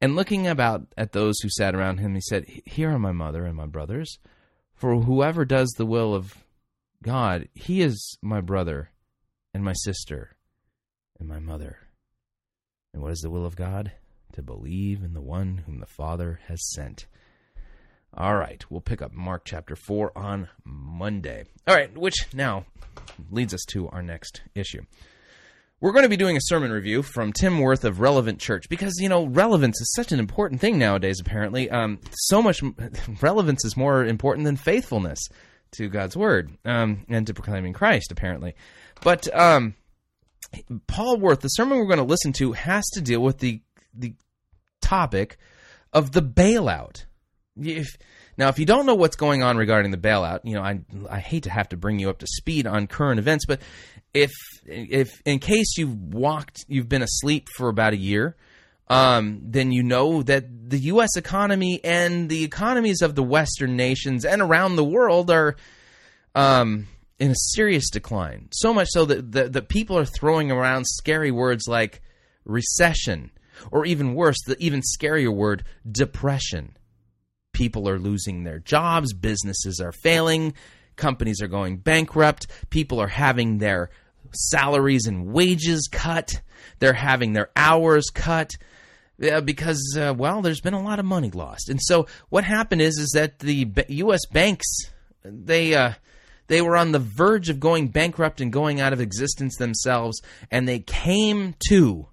[0.00, 3.44] and looking about at those who sat around him he said here are my mother
[3.44, 4.18] and my brothers
[4.74, 6.44] for whoever does the will of
[7.02, 8.90] god he is my brother
[9.54, 10.36] and my sister
[11.18, 11.78] and my mother
[12.96, 13.92] and what is the will of God?
[14.32, 17.04] To believe in the one whom the Father has sent.
[18.16, 21.44] All right, we'll pick up Mark chapter 4 on Monday.
[21.68, 22.64] All right, which now
[23.30, 24.80] leads us to our next issue.
[25.78, 28.94] We're going to be doing a sermon review from Tim Worth of Relevant Church because,
[28.98, 31.68] you know, relevance is such an important thing nowadays, apparently.
[31.68, 32.62] Um, so much
[33.20, 35.18] relevance is more important than faithfulness
[35.72, 38.54] to God's word um, and to proclaiming Christ, apparently.
[39.02, 39.74] But um,
[40.86, 43.60] Paul Wirth, the sermon we're going to listen to, has to deal with the
[43.92, 44.14] the
[44.80, 45.36] topic
[45.92, 47.04] of the bailout.
[47.60, 47.98] If
[48.38, 50.80] now, if you don't know what's going on regarding the bailout, you know I
[51.10, 53.60] I hate to have to bring you up to speed on current events, but
[54.16, 54.32] if
[54.64, 58.36] if in case you've walked, you've been asleep for about a year,
[58.88, 61.16] um, then you know that the U.S.
[61.16, 65.56] economy and the economies of the Western nations and around the world are
[66.34, 66.86] um,
[67.18, 68.48] in a serious decline.
[68.52, 72.00] So much so that the, the people are throwing around scary words like
[72.44, 73.30] recession,
[73.70, 76.76] or even worse, the even scarier word, depression.
[77.52, 80.54] People are losing their jobs, businesses are failing,
[80.96, 83.90] companies are going bankrupt, people are having their
[84.36, 86.40] salaries and wages cut,
[86.78, 88.52] they're having their hours cut.
[89.18, 92.98] Because uh, well, there's been a lot of money lost, and so what happened is
[92.98, 94.26] is that the U.S.
[94.30, 94.66] banks
[95.24, 95.92] they uh,
[96.48, 100.68] they were on the verge of going bankrupt and going out of existence themselves, and
[100.68, 102.08] they came to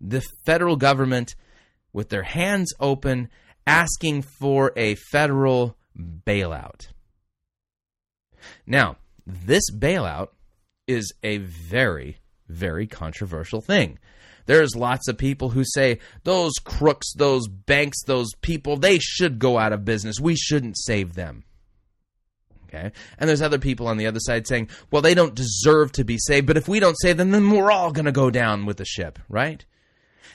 [0.00, 1.34] the federal government
[1.92, 3.28] with their hands open,
[3.66, 6.88] asking for a federal bailout.
[8.66, 10.28] Now, this bailout
[10.86, 12.18] is a very,
[12.48, 13.98] very controversial thing.
[14.46, 19.58] There's lots of people who say those crooks, those banks, those people, they should go
[19.58, 20.20] out of business.
[20.20, 21.44] We shouldn't save them.
[22.68, 22.92] Okay.
[23.18, 26.18] And there's other people on the other side saying, well, they don't deserve to be
[26.18, 28.76] saved, but if we don't save them, then we're all going to go down with
[28.76, 29.64] the ship, right?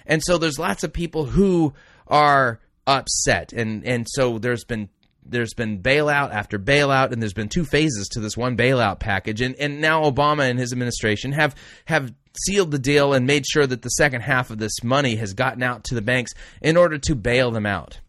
[0.06, 1.74] And so there's lots of people who
[2.08, 3.54] are upset.
[3.54, 4.90] And, and so there's been
[5.24, 9.42] there's been bailout after bailout, and there's been two phases to this one bailout package.
[9.42, 12.14] And, and now Obama and his administration have have
[12.46, 15.64] sealed the deal and made sure that the second half of this money has gotten
[15.64, 16.32] out to the banks
[16.62, 18.00] in order to bail them out.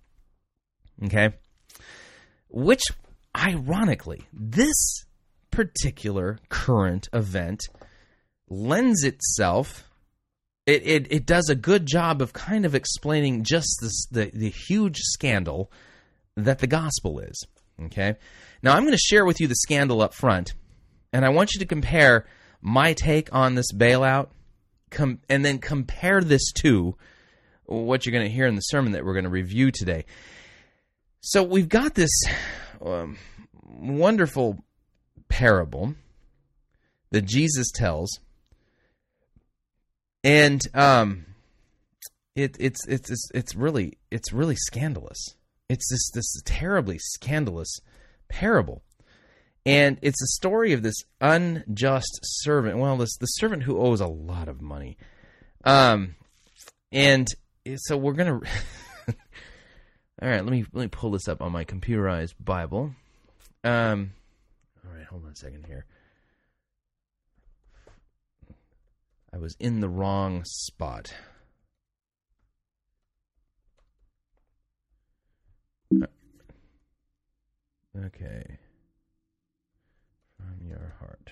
[1.04, 1.30] Okay?
[2.48, 2.84] Which
[3.36, 5.04] ironically, this
[5.50, 7.62] particular current event
[8.48, 9.88] lends itself
[10.66, 14.48] it, it, it does a good job of kind of explaining just this, the, the
[14.50, 15.72] huge scandal
[16.36, 17.46] that the gospel is.
[17.80, 18.16] Okay?
[18.62, 20.54] Now, I'm going to share with you the scandal up front,
[21.12, 22.26] and I want you to compare
[22.60, 24.28] my take on this bailout
[24.90, 26.96] com- and then compare this to
[27.64, 30.04] what you're going to hear in the sermon that we're going to review today.
[31.20, 32.10] So, we've got this
[32.80, 33.16] um,
[33.64, 34.64] wonderful
[35.28, 35.94] parable
[37.10, 38.18] that Jesus tells,
[40.24, 41.26] and um,
[42.34, 45.36] it, it's it's it's it's really it's really scandalous.
[45.72, 47.80] It's this this terribly scandalous
[48.28, 48.82] parable,
[49.64, 52.76] And it's a story of this unjust servant.
[52.76, 54.98] Well, this the servant who owes a lot of money.
[55.64, 56.16] Um,
[56.92, 57.26] and
[57.76, 58.32] so we're gonna.
[59.08, 62.94] all right, let me let me pull this up on my computerized Bible.
[63.64, 64.12] Um,
[64.84, 65.86] all right, hold on a second here.
[69.32, 71.14] I was in the wrong spot.
[77.96, 78.58] Okay.
[80.36, 81.30] From your heart.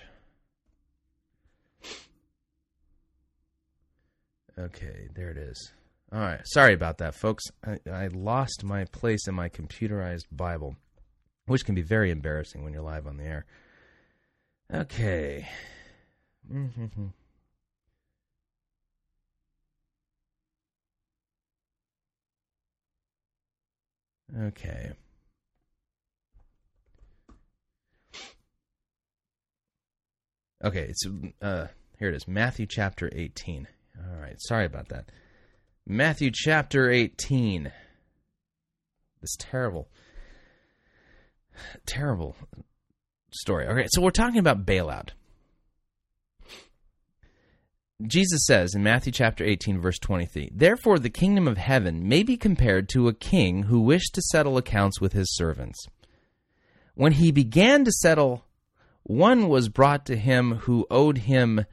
[4.57, 5.71] Okay, there it is.
[6.13, 6.41] All right.
[6.43, 7.45] Sorry about that, folks.
[7.65, 10.75] I, I lost my place in my computerized Bible,
[11.45, 13.45] which can be very embarrassing when you're live on the air.
[14.73, 15.47] Okay.
[24.39, 24.91] Okay.
[30.63, 31.03] Okay, it's
[31.41, 31.67] uh
[31.97, 32.27] here it is.
[32.27, 33.67] Matthew chapter 18.
[33.97, 35.11] All right, sorry about that.
[35.87, 37.71] Matthew chapter 18.
[39.21, 39.89] This terrible
[41.85, 42.35] terrible
[43.31, 43.67] story.
[43.67, 45.09] Okay, so we're talking about bailout.
[48.07, 52.37] Jesus says in Matthew chapter 18 verse 23, "Therefore the kingdom of heaven may be
[52.37, 55.85] compared to a king who wished to settle accounts with his servants.
[56.95, 58.45] When he began to settle,
[59.03, 61.65] one was brought to him who owed him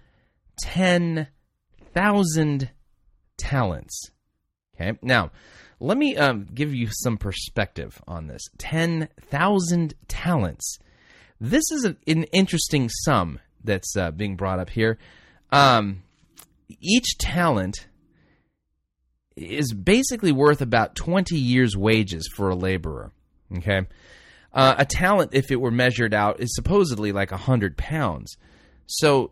[0.63, 2.71] 10,000
[3.37, 4.11] talents."
[4.75, 4.99] Okay?
[5.03, 5.31] Now,
[5.81, 8.43] let me um, give you some perspective on this.
[8.59, 10.79] 10,000 talents.
[11.41, 14.99] This is an, an interesting sum that's uh, being brought up here.
[15.51, 16.03] Um,
[16.81, 17.87] each talent
[19.37, 23.13] is basically worth about 20 years' wages for a laborer.
[23.57, 23.87] Okay?
[24.53, 28.37] Uh, a talent, if it were measured out, is supposedly like 100 pounds.
[28.87, 29.31] So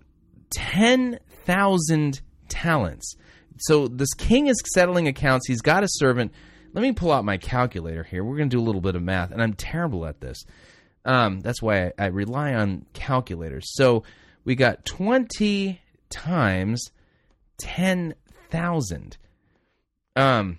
[0.51, 3.17] 10,000 talents.
[3.59, 5.47] So this king is settling accounts.
[5.47, 6.33] He's got a servant.
[6.73, 8.23] Let me pull out my calculator here.
[8.23, 10.45] We're going to do a little bit of math, and I'm terrible at this.
[11.07, 13.65] Um, that's why I, I rely on calculators.
[13.75, 14.03] So
[14.45, 15.81] we got 20
[16.11, 16.91] times
[17.59, 19.17] 10,000.
[20.17, 20.59] Um,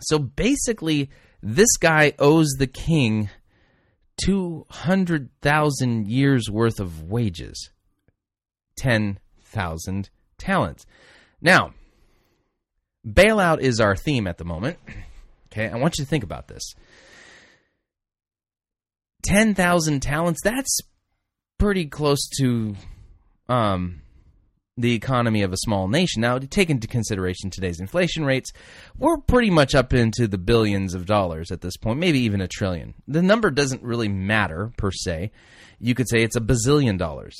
[0.00, 1.10] so basically,
[1.42, 3.30] this guy owes the king
[4.24, 7.70] 200,000 years worth of wages.
[8.76, 10.86] 10,000 talents.
[11.40, 11.74] Now,
[13.06, 14.78] bailout is our theme at the moment.
[15.52, 16.62] Okay, I want you to think about this.
[19.24, 20.78] 10,000 talents, that's
[21.58, 22.74] pretty close to
[23.48, 24.00] um,
[24.76, 26.22] the economy of a small nation.
[26.22, 28.52] Now, to take into consideration today's inflation rates,
[28.96, 32.48] we're pretty much up into the billions of dollars at this point, maybe even a
[32.48, 32.94] trillion.
[33.06, 35.30] The number doesn't really matter per se.
[35.78, 37.38] You could say it's a bazillion dollars.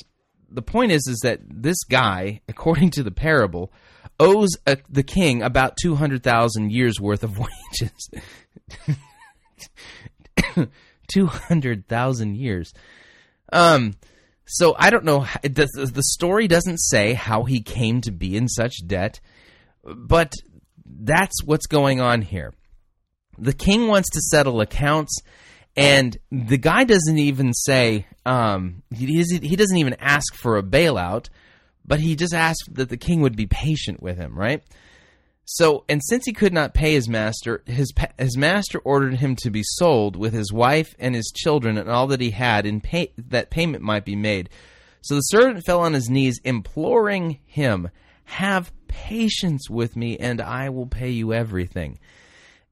[0.49, 3.71] The point is, is that this guy, according to the parable,
[4.19, 7.39] owes a, the king about two hundred thousand years worth of
[7.79, 8.09] wages.
[11.07, 12.73] two hundred thousand years.
[13.51, 13.95] Um
[14.45, 15.25] so I don't know.
[15.41, 19.19] The, the story doesn't say how he came to be in such debt,
[19.83, 20.33] but
[20.85, 22.53] that's what's going on here.
[23.37, 25.21] The king wants to settle accounts,
[25.75, 31.29] and the guy doesn't even say um, he, he doesn't even ask for a bailout,
[31.85, 34.63] but he just asks that the king would be patient with him, right?
[35.45, 39.49] So, and since he could not pay his master, his his master ordered him to
[39.49, 43.11] be sold with his wife and his children and all that he had, in pay,
[43.17, 44.49] that payment might be made.
[45.01, 47.89] So the servant fell on his knees, imploring him,
[48.23, 51.99] "Have patience with me, and I will pay you everything."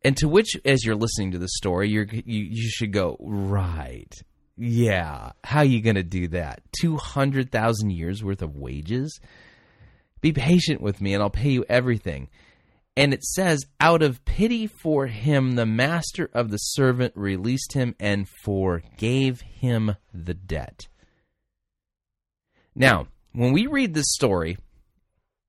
[0.03, 4.13] And to which, as you're listening to the story, you you should go right.
[4.57, 6.61] Yeah, how you going to do that?
[6.79, 9.19] Two hundred thousand years worth of wages.
[10.21, 12.29] Be patient with me, and I'll pay you everything.
[12.97, 17.95] And it says, out of pity for him, the master of the servant released him
[17.99, 20.87] and forgave him the debt.
[22.75, 24.57] Now, when we read this story,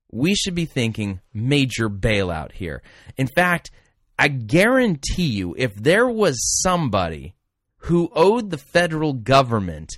[0.09, 2.81] we should be thinking major bailout here.
[3.17, 3.71] In fact,
[4.17, 7.35] I guarantee you, if there was somebody
[7.77, 9.97] who owed the federal government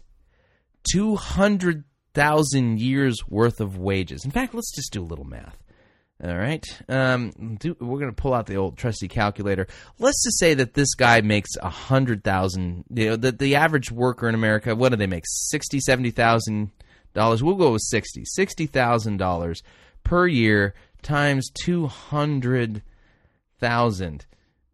[0.91, 5.64] 200,000 years worth of wages, in fact, let's just do a little math.
[6.23, 6.65] All right.
[6.87, 9.67] Um, do, we're going to pull out the old trusty calculator.
[9.99, 12.85] Let's just say that this guy makes a hundred thousand.
[12.89, 15.25] You know, the the average worker in America, what do they make?
[15.27, 16.71] Sixty, seventy thousand
[17.13, 17.43] dollars.
[17.43, 18.23] We'll go with sixty.
[18.25, 19.61] Sixty thousand dollars
[20.03, 22.81] per year times two hundred
[23.59, 24.25] thousand.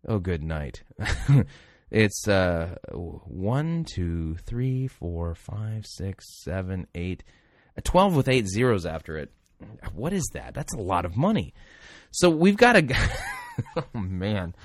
[0.08, 0.84] Oh, good night.
[1.92, 7.24] It's uh, one, two, three, four, five, six, seven, eight,
[7.78, 9.30] uh, 12 with eight zeros after it.
[9.94, 10.54] What is that?
[10.54, 11.54] That's a lot of money.
[12.12, 12.88] So we've got a.
[13.76, 14.56] oh, man.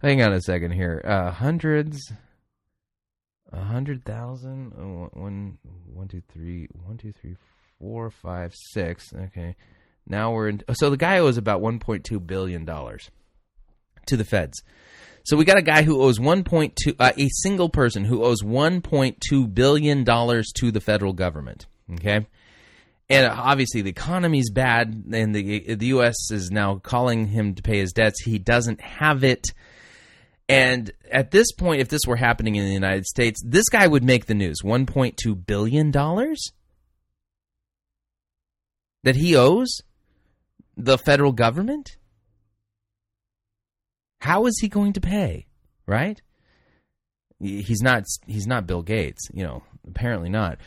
[0.00, 1.02] Hang on a second here.
[1.04, 2.12] Uh, hundreds.
[3.52, 4.72] A hundred thousand.
[4.78, 5.58] Oh, one,
[5.92, 7.36] one, two, three, one, two, three,
[7.78, 9.12] four, five, six.
[9.14, 9.56] Okay.
[10.06, 10.62] Now we're in.
[10.74, 13.10] So the guy owes about 1.2 billion dollars
[14.06, 14.62] to the feds.
[15.24, 19.54] So we got a guy who owes 1.2, uh, a single person who owes 1.2
[19.54, 21.66] billion dollars to the federal government.
[21.94, 22.26] Okay,
[23.10, 26.30] and obviously the economy's bad, and the the U.S.
[26.30, 28.22] is now calling him to pay his debts.
[28.22, 29.46] He doesn't have it.
[30.50, 34.02] And at this point, if this were happening in the United States, this guy would
[34.02, 34.62] make the news.
[34.64, 35.90] $1.2 billion
[39.04, 39.82] that he owes
[40.76, 41.96] the federal government?
[44.20, 45.46] How is he going to pay?
[45.86, 46.20] Right?
[47.40, 50.58] He's not he's not Bill Gates, you know, apparently not.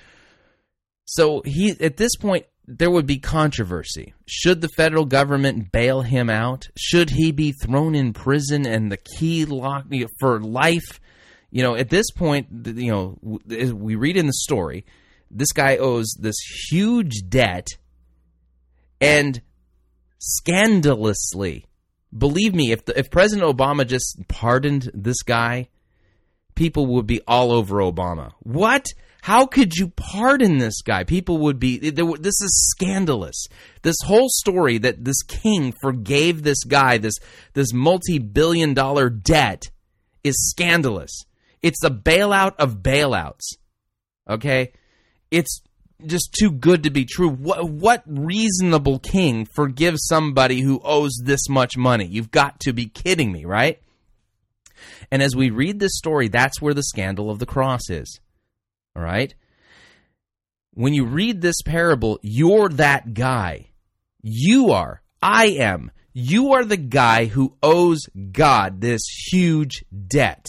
[1.12, 4.14] So he at this point there would be controversy.
[4.26, 6.70] Should the federal government bail him out?
[6.78, 11.02] Should he be thrown in prison and the key locked for life?
[11.50, 14.86] You know, at this point, you know, we read in the story,
[15.30, 16.38] this guy owes this
[16.70, 17.68] huge debt
[19.02, 19.42] and
[20.20, 21.66] scandalously.
[22.18, 25.68] Believe me, if the, if President Obama just pardoned this guy,
[26.56, 28.32] people would be all over Obama.
[28.44, 28.86] What?
[29.22, 31.04] How could you pardon this guy?
[31.04, 31.78] People would be.
[31.78, 33.46] This is scandalous.
[33.84, 37.16] This whole story that this king forgave this guy this
[37.54, 39.70] this multi billion dollar debt
[40.24, 41.26] is scandalous.
[41.62, 43.58] It's a bailout of bailouts.
[44.28, 44.74] Okay,
[45.30, 45.62] it's
[46.06, 47.30] just too good to be true.
[47.30, 52.06] What, what reasonable king forgives somebody who owes this much money?
[52.06, 53.80] You've got to be kidding me, right?
[55.12, 58.20] And as we read this story, that's where the scandal of the cross is.
[58.96, 59.34] All right?
[60.74, 63.72] When you read this parable, you're that guy.
[64.22, 65.02] You are.
[65.22, 65.92] I am.
[66.14, 69.02] You are the guy who owes God this
[69.32, 70.46] huge debt.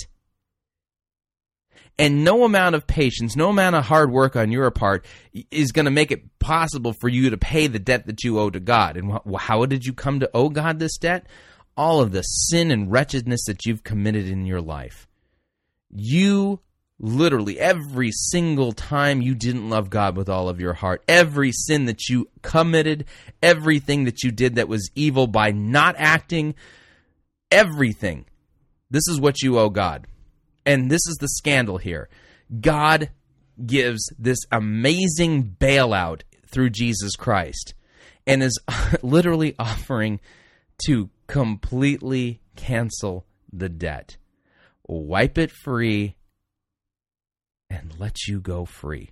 [1.99, 5.05] And no amount of patience, no amount of hard work on your part
[5.51, 8.51] is going to make it possible for you to pay the debt that you owe
[8.51, 8.97] to God.
[8.97, 11.27] And how did you come to owe God this debt?
[11.77, 15.07] All of the sin and wretchedness that you've committed in your life.
[15.91, 16.61] You
[16.99, 21.87] literally, every single time you didn't love God with all of your heart, every sin
[21.87, 23.07] that you committed,
[23.43, 26.55] everything that you did that was evil by not acting,
[27.51, 28.25] everything.
[28.91, 30.07] This is what you owe God
[30.65, 32.09] and this is the scandal here
[32.61, 33.11] God
[33.65, 37.75] gives this amazing bailout through Jesus Christ
[38.27, 38.59] and is
[39.03, 40.21] literally offering
[40.87, 44.17] to completely cancel the debt,
[44.87, 46.17] wipe it free,
[47.73, 49.11] and let you go free.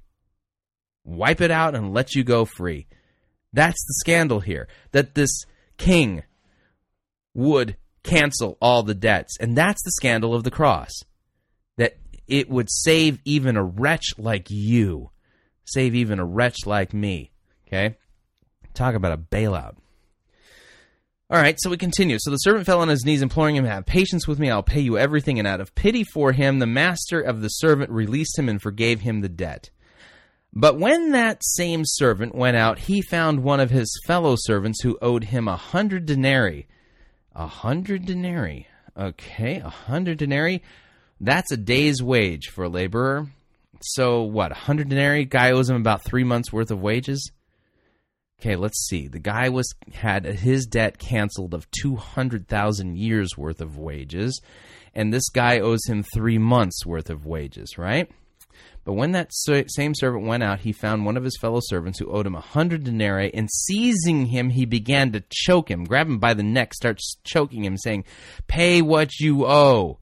[1.05, 2.87] Wipe it out and let you go free.
[3.53, 4.69] That's the scandal here.
[4.93, 5.45] That this
[5.77, 6.23] king
[7.35, 9.37] would cancel all the debts.
[9.41, 10.91] And that's the scandal of the cross
[11.77, 11.97] that
[12.27, 15.11] it would save even a wretch like you,
[15.65, 17.33] save even a wretch like me.
[17.67, 17.97] Okay?
[18.75, 19.77] Talk about a bailout.
[21.31, 22.17] All right, so we continue.
[22.19, 24.81] So the servant fell on his knees, imploring him, Have patience with me, I'll pay
[24.81, 25.39] you everything.
[25.39, 29.03] And out of pity for him, the master of the servant released him and forgave
[29.03, 29.71] him the debt.
[30.53, 34.99] But when that same servant went out, he found one of his fellow servants who
[35.01, 36.67] owed him a hundred denarii.
[37.37, 38.67] A hundred denarii.
[38.97, 40.63] Okay, a hundred denarii.
[41.21, 43.29] That's a day's wage for a laborer.
[43.81, 44.51] So what?
[44.51, 45.27] A hundred denarii.
[45.27, 47.31] Guy owes him about three months worth of wages.
[48.41, 49.07] Okay, let's see.
[49.07, 54.41] The guy was had his debt canceled of two hundred thousand years worth of wages,
[54.95, 57.77] and this guy owes him three months worth of wages.
[57.77, 58.11] Right.
[58.83, 62.11] But when that same servant went out, he found one of his fellow servants who
[62.11, 66.19] owed him a hundred denarii, and seizing him, he began to choke him, grab him
[66.19, 68.05] by the neck, starts choking him, saying,
[68.47, 69.99] "Pay what you owe."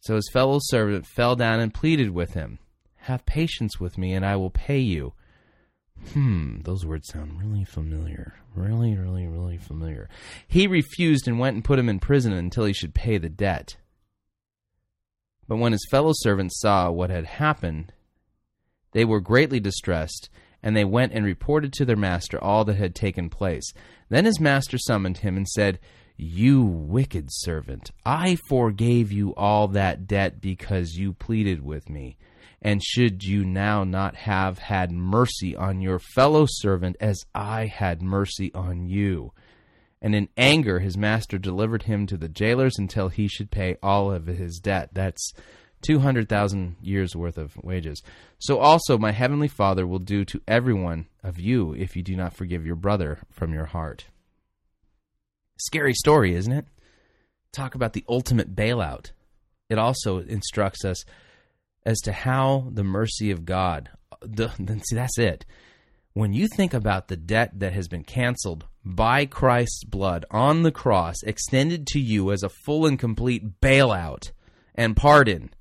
[0.00, 2.58] So his fellow servant fell down and pleaded with him,
[3.00, 5.12] Have patience with me, and I will pay you.
[6.12, 8.34] Hmm, those words sound really familiar.
[8.54, 10.08] Really, really, really familiar.
[10.48, 13.76] He refused and went and put him in prison until he should pay the debt.
[15.46, 17.92] But when his fellow servants saw what had happened,
[18.92, 20.30] they were greatly distressed,
[20.62, 23.72] and they went and reported to their master all that had taken place.
[24.08, 25.78] Then his master summoned him and said,
[26.22, 32.18] you wicked servant, I forgave you all that debt because you pleaded with me.
[32.62, 38.02] And should you now not have had mercy on your fellow servant as I had
[38.02, 39.32] mercy on you?
[40.02, 44.12] And in anger, his master delivered him to the jailers until he should pay all
[44.12, 44.90] of his debt.
[44.92, 45.32] That's
[45.82, 48.02] 200,000 years worth of wages.
[48.38, 52.16] So also my heavenly Father will do to every one of you if you do
[52.16, 54.06] not forgive your brother from your heart.
[55.58, 56.66] Scary story, isn't it?
[57.52, 59.10] Talk about the ultimate bailout.
[59.68, 61.04] It also instructs us
[61.90, 63.90] as to how the mercy of God.
[64.22, 64.48] The,
[64.88, 65.44] see, that's it.
[66.12, 70.72] When you think about the debt that has been canceled by Christ's blood on the
[70.72, 74.30] cross, extended to you as a full and complete bailout
[74.74, 75.52] and pardon,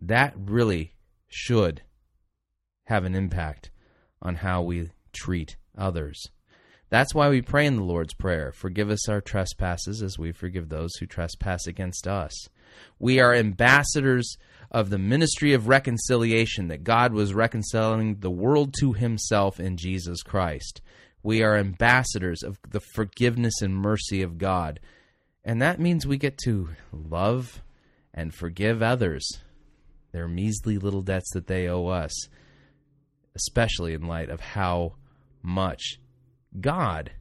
[0.00, 0.94] that really
[1.28, 1.82] should
[2.84, 3.70] have an impact
[4.20, 6.28] on how we treat others.
[6.90, 10.68] That's why we pray in the Lord's Prayer Forgive us our trespasses as we forgive
[10.68, 12.32] those who trespass against us.
[12.98, 14.36] We are ambassadors
[14.74, 20.20] of the ministry of reconciliation that God was reconciling the world to himself in Jesus
[20.24, 20.82] Christ.
[21.22, 24.80] We are ambassadors of the forgiveness and mercy of God.
[25.44, 27.62] And that means we get to love
[28.12, 29.24] and forgive others
[30.10, 32.28] their measly little debts that they owe us,
[33.36, 34.94] especially in light of how
[35.40, 36.00] much
[36.60, 37.12] God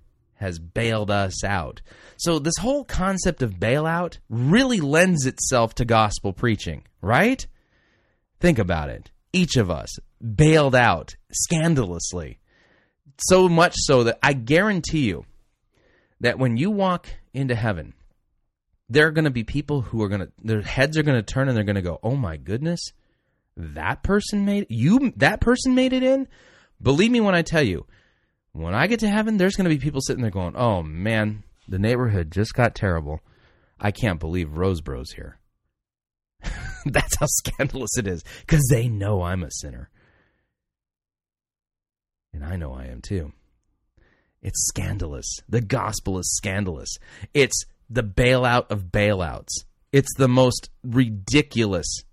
[0.44, 1.82] has bailed us out.
[2.18, 7.46] So, this whole concept of bailout really lends itself to gospel preaching, right?
[8.40, 9.10] Think about it.
[9.32, 9.90] Each of us
[10.22, 12.40] bailed out scandalously.
[13.18, 15.26] So much so that I guarantee you
[16.20, 17.94] that when you walk into heaven,
[18.90, 21.34] there are going to be people who are going to, their heads are going to
[21.34, 22.92] turn and they're going to go, oh my goodness,
[23.56, 26.28] that person made, you, that person made it in?
[26.82, 27.86] Believe me when I tell you,
[28.54, 31.44] when I get to heaven, there's going to be people sitting there going, "Oh man,
[31.68, 33.20] the neighborhood just got terrible.
[33.80, 35.40] I can't believe Rosebrough's here."
[36.86, 39.90] That's how scandalous it is because they know I'm a sinner,
[42.32, 43.34] and I know I am too.
[44.42, 45.40] It's scandalous.
[45.48, 46.98] The gospel is scandalous.
[47.34, 49.64] It's the bailout of bailouts.
[49.92, 52.04] It's the most ridiculously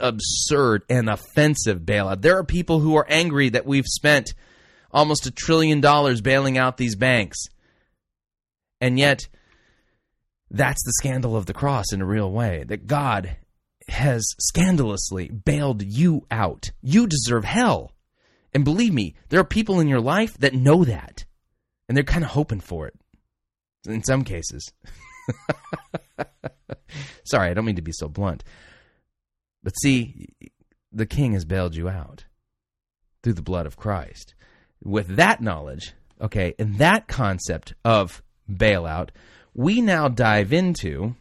[0.00, 2.20] absurd and offensive bailout.
[2.20, 4.34] There are people who are angry that we've spent
[4.96, 7.36] almost a trillion dollars bailing out these banks.
[8.80, 9.28] And yet,
[10.50, 13.36] that's the scandal of the cross in a real way that God
[13.88, 16.70] has scandalously bailed you out.
[16.82, 17.92] You deserve hell.
[18.54, 21.26] And believe me, there are people in your life that know that.
[21.88, 22.94] And they're kind of hoping for it
[23.86, 24.72] in some cases.
[27.24, 28.44] Sorry, I don't mean to be so blunt.
[29.62, 30.28] But see,
[30.90, 32.24] the king has bailed you out
[33.22, 34.34] through the blood of Christ
[34.82, 39.10] with that knowledge, okay, and that concept of bailout,
[39.54, 41.14] we now dive into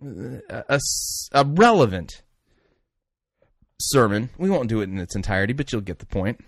[0.00, 0.80] a,
[1.32, 2.22] a, relevant
[3.80, 4.30] sermon.
[4.38, 6.44] We won't do it in its entirety, but you'll get the point.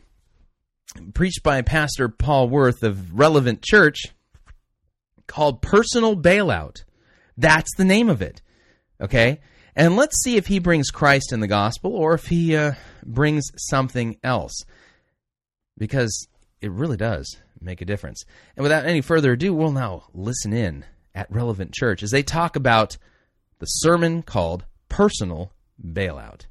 [1.15, 4.05] Preached by Pastor Paul Wirth of Relevant Church,
[5.27, 6.85] called Personal Bailout.
[7.37, 8.43] That's the name of it.
[9.01, 9.41] Okay?
[9.75, 12.73] And let's see if he brings Christ in the gospel or if he uh,
[13.05, 14.65] brings something else
[15.79, 16.29] because
[16.61, 18.25] it really does make a difference.
[18.57, 20.85] And without any further ado, we'll now listen in
[21.15, 22.97] at Relevant Church as they talk about
[23.59, 26.47] the sermon called Personal Bailout.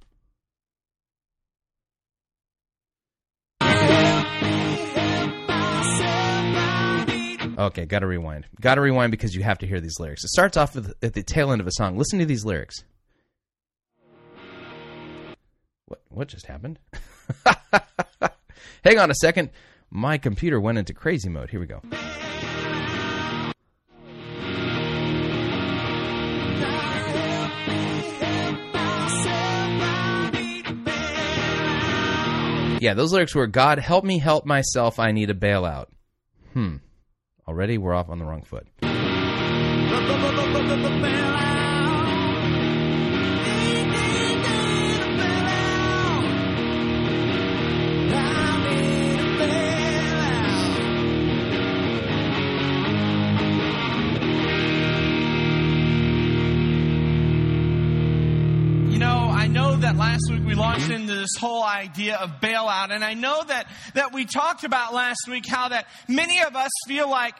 [7.57, 8.45] Okay, got to rewind.
[8.59, 10.23] Got to rewind because you have to hear these lyrics.
[10.25, 11.97] It starts off at the tail end of a song.
[11.97, 12.83] Listen to these lyrics.
[15.85, 16.79] What what just happened?
[18.85, 19.49] Hang on a second.
[19.89, 21.49] My computer went into crazy mode.
[21.49, 21.81] Here we go.
[32.79, 35.87] Yeah, those lyrics were God help me help myself, I need a bailout.
[36.53, 36.75] Hmm.
[37.47, 38.67] Already we're off on the wrong foot.
[60.55, 62.91] Launched into this whole idea of bailout.
[62.91, 66.71] And I know that, that we talked about last week how that many of us
[66.87, 67.35] feel like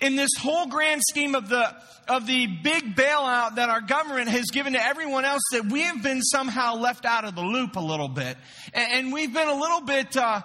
[0.00, 1.74] in this whole grand scheme of the,
[2.08, 6.02] of the big bailout that our government has given to everyone else that we have
[6.02, 8.36] been somehow left out of the loop a little bit.
[8.74, 10.42] And, and we've been a little bit, uh,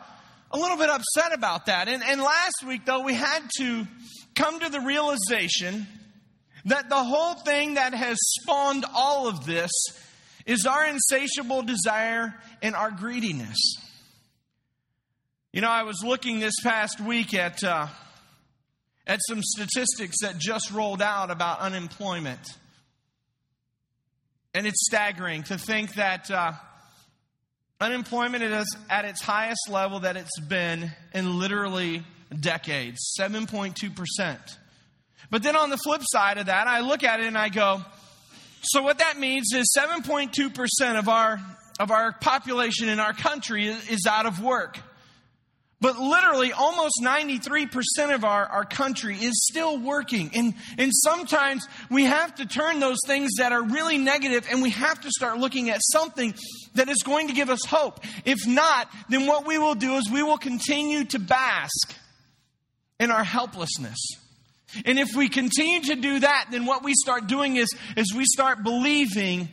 [0.51, 1.87] a little bit upset about that.
[1.87, 3.85] And, and last week though, we had to
[4.33, 5.87] come to the realization
[6.65, 9.71] that the whole thing that has spawned all of this
[10.45, 13.57] is our insatiable desire and our greediness.
[15.52, 17.88] You know, I was looking this past week at uh,
[19.06, 22.40] at some statistics that just rolled out about unemployment.
[24.53, 26.53] And it's staggering to think that uh,
[27.82, 32.03] unemployment is at its highest level that it's been in literally
[32.40, 34.38] decades 7.2%.
[35.30, 37.82] But then on the flip side of that, I look at it and I go,
[38.64, 41.40] so what that means is 7.2% of our,
[41.80, 44.80] of our population in our country is, out of work.
[45.81, 50.31] But literally, almost 93% of our, our country is still working.
[50.34, 54.69] And, and sometimes we have to turn those things that are really negative and we
[54.69, 56.34] have to start looking at something
[56.76, 57.99] that is going to give us hope.
[58.23, 61.94] If not, then what we will do is we will continue to bask
[62.98, 64.22] in our helplessness.
[64.85, 68.25] And if we continue to do that, then what we start doing is, is we
[68.25, 69.49] start believing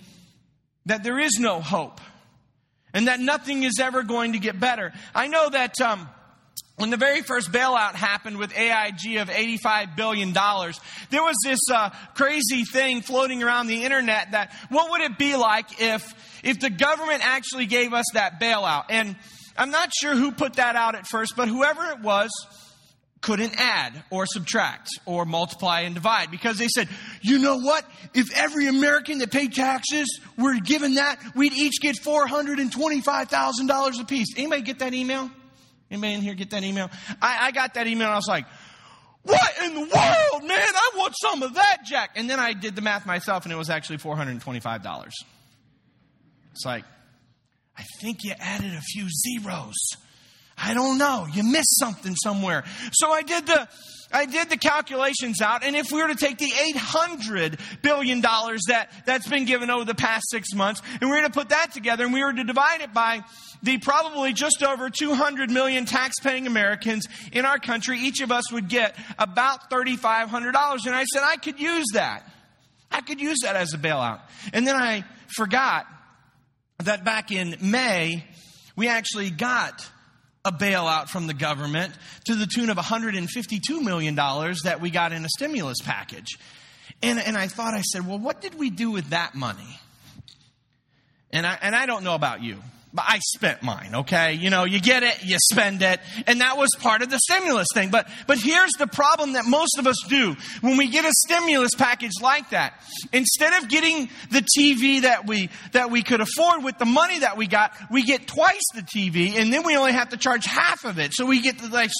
[0.86, 2.00] that there is no hope
[2.92, 4.92] and that nothing is ever going to get better.
[5.14, 6.08] I know that um,
[6.76, 11.90] when the very first bailout happened with AIG of $85 billion, there was this uh,
[12.14, 16.70] crazy thing floating around the internet that what would it be like if, if the
[16.70, 18.86] government actually gave us that bailout?
[18.88, 19.16] And
[19.56, 22.30] I'm not sure who put that out at first, but whoever it was,
[23.20, 26.88] couldn't add or subtract or multiply and divide because they said,
[27.20, 27.84] you know what?
[28.14, 34.28] If every American that paid taxes were given that, we'd each get $425,000 apiece.
[34.36, 35.30] Anybody get that email?
[35.90, 36.90] Anybody in here get that email?
[37.20, 38.46] I, I got that email and I was like,
[39.22, 40.58] what in the world, man?
[40.58, 42.12] I want some of that, Jack.
[42.16, 45.12] And then I did the math myself and it was actually $425.
[46.52, 46.86] It's like,
[47.76, 49.76] I think you added a few zeros.
[50.62, 51.26] I don't know.
[51.32, 52.64] You missed something somewhere.
[52.92, 53.68] So I did the
[54.12, 58.90] I did the calculations out, and if we were to take the $800 billion that,
[59.06, 62.04] that's been given over the past six months, and we were to put that together,
[62.04, 63.22] and we were to divide it by
[63.62, 68.68] the probably just over 200 million tax-paying Americans in our country, each of us would
[68.68, 70.86] get about $3,500.
[70.86, 72.24] And I said, I could use that.
[72.90, 74.20] I could use that as a bailout.
[74.52, 75.04] And then I
[75.36, 75.86] forgot
[76.82, 78.24] that back in May,
[78.76, 79.88] we actually got
[80.44, 81.92] a bailout from the government
[82.24, 86.38] to the tune of $152 million that we got in a stimulus package.
[87.02, 89.78] And, and I thought, I said, well, what did we do with that money?
[91.30, 92.56] And I, and I don't know about you.
[92.92, 94.34] But I spent mine, okay?
[94.34, 97.68] You know, you get it, you spend it, and that was part of the stimulus
[97.72, 97.90] thing.
[97.90, 101.70] But, but here's the problem that most of us do when we get a stimulus
[101.76, 102.74] package like that.
[103.12, 107.36] Instead of getting the TV that we, that we could afford with the money that
[107.36, 110.84] we got, we get twice the TV, and then we only have to charge half
[110.84, 111.12] of it.
[111.14, 111.92] So we get the, like,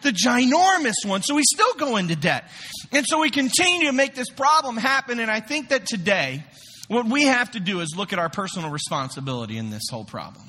[0.00, 2.48] the ginormous one, so we still go into debt.
[2.90, 6.42] And so we continue to make this problem happen, and I think that today,
[6.88, 10.44] what we have to do is look at our personal responsibility in this whole problem.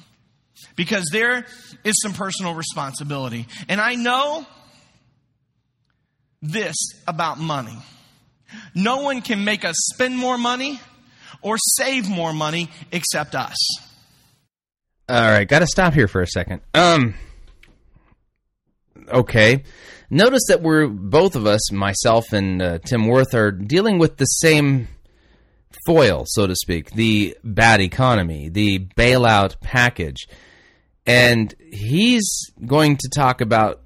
[0.75, 1.45] Because there
[1.83, 3.47] is some personal responsibility.
[3.69, 4.45] And I know
[6.41, 6.75] this
[7.07, 7.77] about money
[8.73, 10.79] no one can make us spend more money
[11.41, 13.57] or save more money except us.
[15.07, 16.61] All right, got to stop here for a second.
[16.73, 17.15] Um,
[19.07, 19.63] okay.
[20.11, 24.25] Notice that we're both of us, myself and uh, Tim Wirth, are dealing with the
[24.25, 24.87] same
[25.85, 30.27] foil, so to speak, the bad economy, the bailout package.
[31.05, 33.81] And he's going to talk about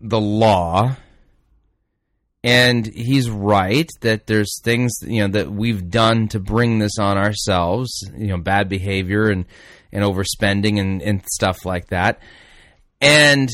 [0.00, 0.96] the law.
[2.44, 7.16] And he's right that there's things you know that we've done to bring this on
[7.16, 9.44] ourselves, you know, bad behavior and
[9.92, 12.18] and overspending and, and stuff like that.
[13.00, 13.48] And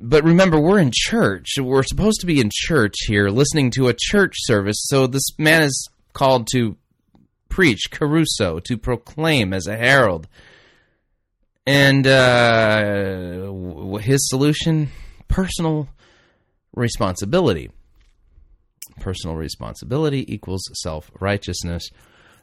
[0.00, 1.58] but remember, we're in church.
[1.58, 4.78] We're supposed to be in church here, listening to a church service.
[4.88, 6.76] So this man is called to
[7.48, 10.28] preach, kerusso, to proclaim as a herald.
[11.66, 13.52] And uh,
[13.98, 14.88] his solution
[15.28, 15.88] personal
[16.74, 17.70] responsibility.
[18.98, 21.88] Personal responsibility equals self righteousness.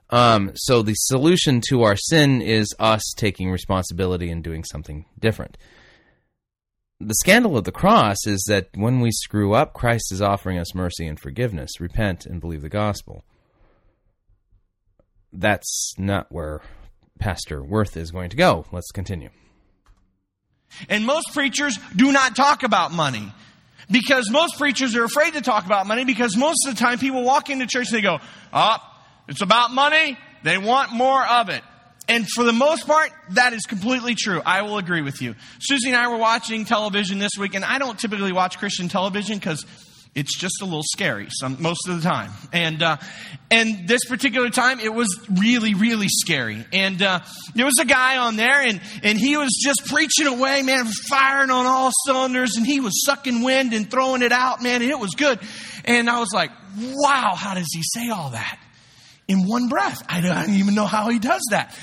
[0.10, 5.58] Um, so the solution to our sin is us taking responsibility and doing something different.
[7.00, 10.74] The scandal of the cross is that when we screw up, Christ is offering us
[10.74, 11.80] mercy and forgiveness.
[11.80, 13.24] Repent and believe the gospel
[15.34, 16.62] that's not where
[17.20, 18.66] Pastor Wirth is going to go.
[18.72, 19.30] Let's continue.
[20.90, 23.34] And most preachers do not talk about money.
[23.90, 27.24] Because most preachers are afraid to talk about money because most of the time people
[27.24, 28.20] walk into church and they go,
[28.52, 28.78] oh,
[29.30, 30.18] it's about money.
[30.44, 31.62] They want more of it.
[32.10, 34.42] And for the most part, that is completely true.
[34.46, 35.36] I will agree with you.
[35.60, 39.38] Susie and I were watching television this week, and I don't typically watch Christian television
[39.38, 39.66] because
[40.18, 42.32] It's just a little scary some, most of the time.
[42.52, 42.98] And, uh,
[43.52, 46.66] and this particular time, it was really, really scary.
[46.74, 47.20] And, uh,
[47.54, 51.52] there was a guy on there and, and he was just preaching away, man, firing
[51.52, 54.98] on all cylinders and he was sucking wind and throwing it out, man, and it
[54.98, 55.40] was good.
[55.86, 56.50] And I was like,
[56.80, 58.60] wow, how does he say all that
[59.28, 60.04] in one breath?
[60.10, 61.78] I don't, I don't even know how he does that.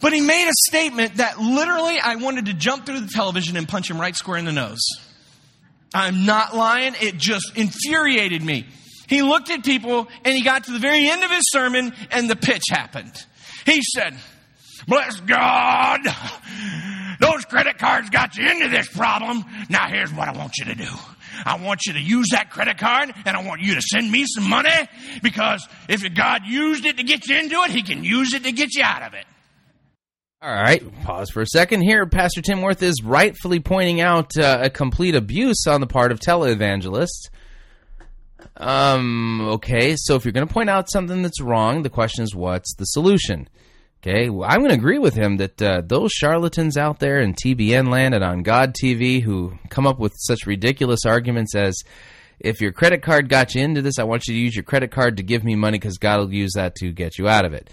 [0.00, 3.68] But he made a statement that literally I wanted to jump through the television and
[3.68, 4.78] punch him right square in the nose.
[5.94, 6.94] I'm not lying.
[7.00, 8.66] It just infuriated me.
[9.08, 12.28] He looked at people and he got to the very end of his sermon and
[12.28, 13.12] the pitch happened.
[13.64, 14.14] He said,
[14.86, 16.00] Bless God.
[17.20, 19.44] Those credit cards got you into this problem.
[19.68, 20.88] Now here's what I want you to do.
[21.44, 24.24] I want you to use that credit card and I want you to send me
[24.26, 24.88] some money
[25.22, 28.52] because if God used it to get you into it, He can use it to
[28.52, 29.24] get you out of it.
[30.40, 32.06] All right, pause for a second here.
[32.06, 36.20] Pastor Tim Wirth is rightfully pointing out uh, a complete abuse on the part of
[36.20, 37.28] televangelists.
[38.56, 42.36] Um, okay, so if you're going to point out something that's wrong, the question is
[42.36, 43.48] what's the solution?
[44.00, 47.34] Okay, well, I'm going to agree with him that uh, those charlatans out there in
[47.34, 51.76] TBN land and on God TV who come up with such ridiculous arguments as,
[52.38, 54.92] if your credit card got you into this, I want you to use your credit
[54.92, 57.54] card to give me money because God will use that to get you out of
[57.54, 57.70] it.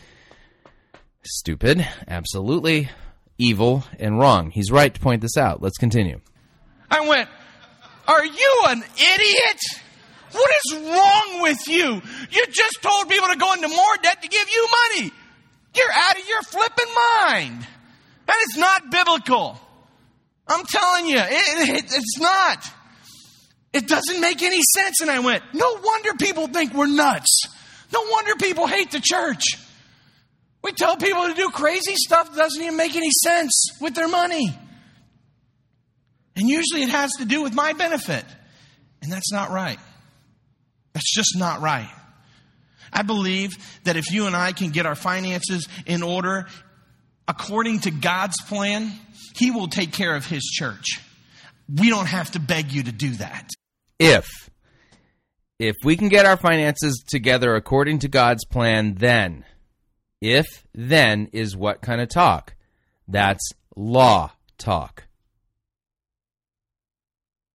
[1.28, 2.90] Stupid, absolutely
[3.40, 4.52] evil, and wrong.
[4.52, 5.60] He's right to point this out.
[5.60, 6.22] Let's continue.
[6.90, 7.28] I went,
[8.08, 9.60] Are you an idiot?
[10.32, 12.02] What is wrong with you?
[12.30, 15.12] You just told people to go into more debt to give you money.
[15.76, 17.68] You're out of your flipping mind.
[18.28, 19.60] That is not biblical.
[20.48, 22.66] I'm telling you, it, it, it's not.
[23.74, 25.02] It doesn't make any sense.
[25.02, 27.46] And I went, No wonder people think we're nuts.
[27.92, 29.44] No wonder people hate the church.
[30.66, 34.08] We tell people to do crazy stuff that doesn't even make any sense with their
[34.08, 34.58] money.
[36.36, 38.26] And usually it has to do with my benefit.
[39.00, 39.78] And that's not right.
[40.94, 41.92] That's just not right.
[42.92, 43.52] I believe
[43.84, 46.48] that if you and I can get our finances in order
[47.28, 48.92] according to God's plan,
[49.36, 51.00] He will take care of His church.
[51.72, 53.52] We don't have to beg you to do that.
[54.00, 54.50] If
[55.60, 59.46] if we can get our finances together according to God's plan, then
[60.26, 62.56] if then is what kind of talk?
[63.08, 65.04] That's law talk.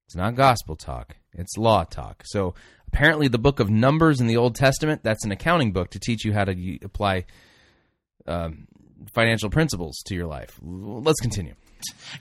[0.06, 2.22] It's not gospel talk, it's law talk.
[2.24, 2.55] So
[2.88, 6.24] apparently, the book of Numbers in the Old Testament, that's an accounting book to teach
[6.24, 7.26] you how to apply
[8.26, 8.68] um,
[9.12, 10.59] financial principles to your life.
[10.62, 11.55] Let's continue.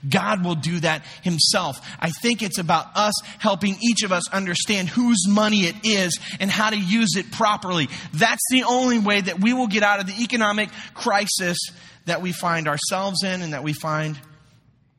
[0.08, 1.76] God will do that himself.
[1.98, 6.50] I think it's about us helping each of us understand whose money it is and
[6.50, 7.88] how to use it properly.
[8.12, 11.58] That's the only way that we will get out of the economic crisis
[12.06, 14.18] that we find ourselves in and that we find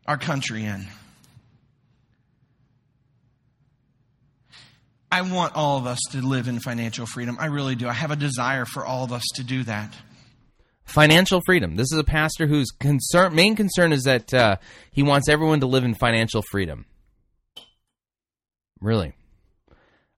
[0.08, 0.88] our country in.
[5.12, 7.36] I want all of us to live in financial freedom.
[7.40, 7.88] I really do.
[7.90, 9.94] I have a desire for all of us to do that.
[10.92, 11.78] Financial freedom.
[11.78, 14.58] This is a pastor whose concern, main concern is that uh,
[14.92, 16.86] he wants everyone to live in financial freedom.
[18.82, 19.14] Really?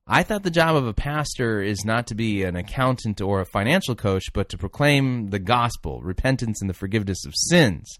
[0.07, 3.45] I thought the job of a pastor is not to be an accountant or a
[3.45, 7.99] financial coach, but to proclaim the gospel, repentance, and the forgiveness of sins.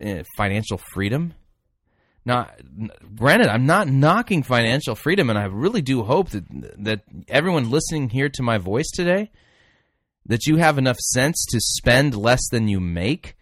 [0.00, 1.34] Eh, financial freedom?
[2.24, 2.50] Now,
[3.14, 6.44] granted, I'm not knocking financial freedom, and I really do hope that
[6.84, 9.30] that everyone listening here to my voice today,
[10.28, 13.36] that you have enough sense to spend less than you make,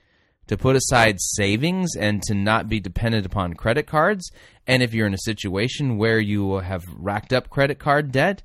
[0.46, 4.30] to put aside savings, and to not be dependent upon credit cards.
[4.66, 8.42] And if you're in a situation where you have racked up credit card debt,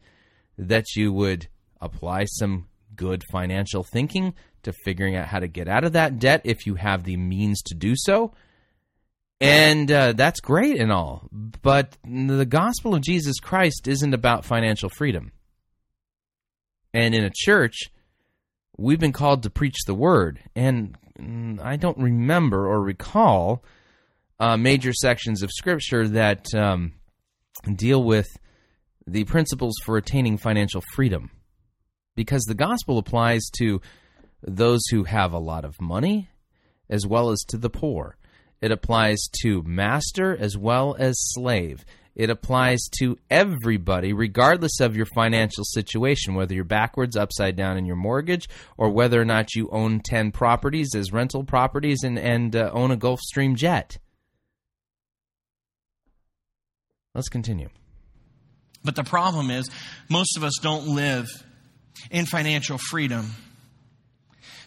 [0.57, 1.47] that you would
[1.79, 6.41] apply some good financial thinking to figuring out how to get out of that debt
[6.43, 8.31] if you have the means to do so
[9.41, 14.87] and uh, that's great and all, but the gospel of Jesus Christ isn't about financial
[14.87, 15.31] freedom.
[16.93, 17.89] And in a church,
[18.77, 20.39] we've been called to preach the word.
[20.55, 23.63] And mm, I don't remember or recall
[24.39, 26.93] uh, major sections of Scripture that um,
[27.75, 28.27] deal with
[29.05, 31.31] the principles for attaining financial freedom.
[32.15, 33.81] Because the gospel applies to
[34.43, 36.29] those who have a lot of money
[36.89, 38.17] as well as to the poor.
[38.59, 41.85] It applies to master as well as slave.
[42.15, 47.85] It applies to everybody, regardless of your financial situation, whether you're backwards, upside down in
[47.85, 52.55] your mortgage, or whether or not you own 10 properties as rental properties and, and
[52.55, 53.97] uh, own a Gulfstream jet.
[57.15, 57.69] Let's continue.
[58.83, 59.69] But the problem is,
[60.09, 61.27] most of us don't live
[62.09, 63.31] in financial freedom.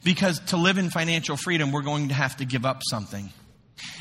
[0.02, 3.30] Because to live in financial freedom, we're going to have to give up something.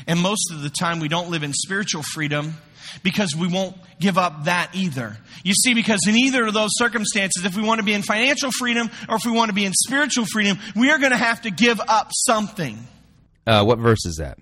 [0.06, 2.56] And most of the time, we don't live in spiritual freedom
[3.02, 5.16] because we won't give up that either.
[5.42, 8.50] You see, because in either of those circumstances, if we want to be in financial
[8.50, 11.42] freedom or if we want to be in spiritual freedom, we are going to have
[11.42, 12.78] to give up something.
[13.46, 14.38] Uh, what verse is that?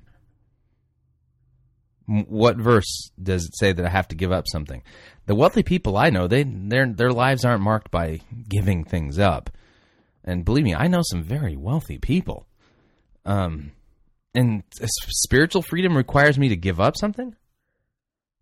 [2.06, 4.82] What verse does it say that I have to give up something?
[5.27, 9.51] The wealthy people I know, they their their lives aren't marked by giving things up.
[10.24, 12.47] And believe me, I know some very wealthy people.
[13.24, 13.73] Um,
[14.35, 17.35] and spiritual freedom requires me to give up something.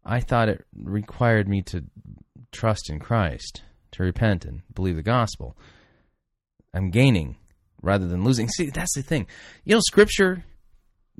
[0.04, 1.84] I thought it required me to
[2.52, 3.62] trust in Christ,
[3.92, 5.56] to repent and believe the gospel.
[6.72, 7.36] I'm gaining
[7.82, 8.48] rather than losing.
[8.56, 9.26] See, that's the thing.
[9.64, 10.44] You know, Scripture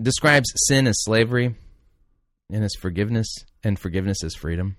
[0.01, 1.55] describes sin as slavery
[2.51, 3.33] and as forgiveness,
[3.63, 4.77] and forgiveness as freedom.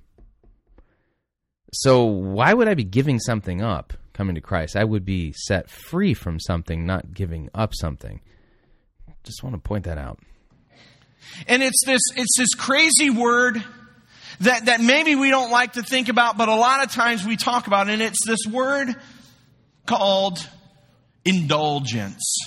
[1.74, 4.76] So, why would I be giving something up coming to Christ?
[4.76, 8.20] I would be set free from something, not giving up something.
[9.24, 10.20] Just want to point that out.
[11.48, 13.64] And it's this, it's this crazy word
[14.42, 17.38] that, that maybe we don't like to think about, but a lot of times we
[17.38, 18.96] talk about, and it's this word
[19.86, 20.48] called
[21.24, 22.38] indulgence.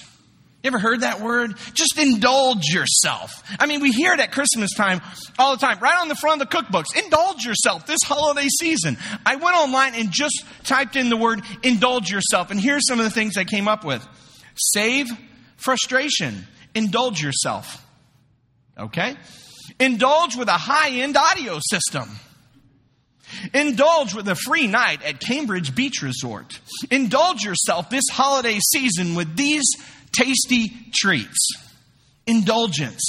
[0.62, 1.57] You ever heard that word?
[1.75, 3.43] Just indulge yourself.
[3.61, 5.03] I mean, we hear it at Christmas time
[5.39, 6.97] all the time, right on the front of the cookbooks.
[6.97, 8.97] Indulge yourself this holiday season.
[9.27, 13.05] I went online and just typed in the word indulge yourself, and here's some of
[13.05, 14.07] the things I came up with
[14.57, 15.07] save
[15.57, 17.85] frustration, indulge yourself.
[18.79, 19.16] Okay?
[19.81, 22.09] Indulge with a high end audio system.
[23.53, 26.59] Indulge with a free night at Cambridge Beach Resort.
[26.91, 29.65] Indulge yourself this holiday season with these
[30.13, 31.49] tasty treats.
[32.27, 33.03] Indulgence.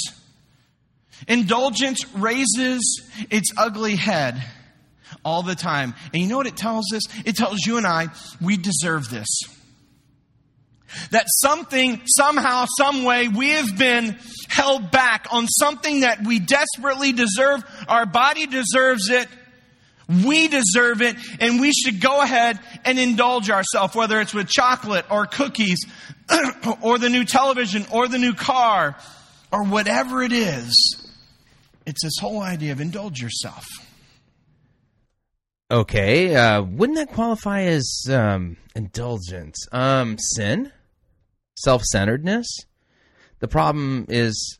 [1.28, 4.42] Indulgence raises its ugly head
[5.24, 5.94] all the time.
[6.12, 7.02] And you know what it tells us?
[7.24, 8.08] It tells you and I
[8.40, 9.28] we deserve this.
[11.10, 14.18] That something, somehow, some way, we have been
[14.48, 17.64] held back on something that we desperately deserve.
[17.88, 19.28] Our body deserves it.
[20.08, 25.04] We deserve it, and we should go ahead and indulge ourselves, whether it's with chocolate
[25.10, 25.84] or cookies
[26.80, 28.96] or the new television or the new car
[29.50, 30.72] or whatever it is.
[31.86, 33.64] It's this whole idea of indulge yourself.
[35.68, 39.66] Okay, uh, wouldn't that qualify as um, indulgence?
[39.72, 40.70] Um, sin,
[41.56, 42.46] self-centeredness.
[43.40, 44.58] The problem is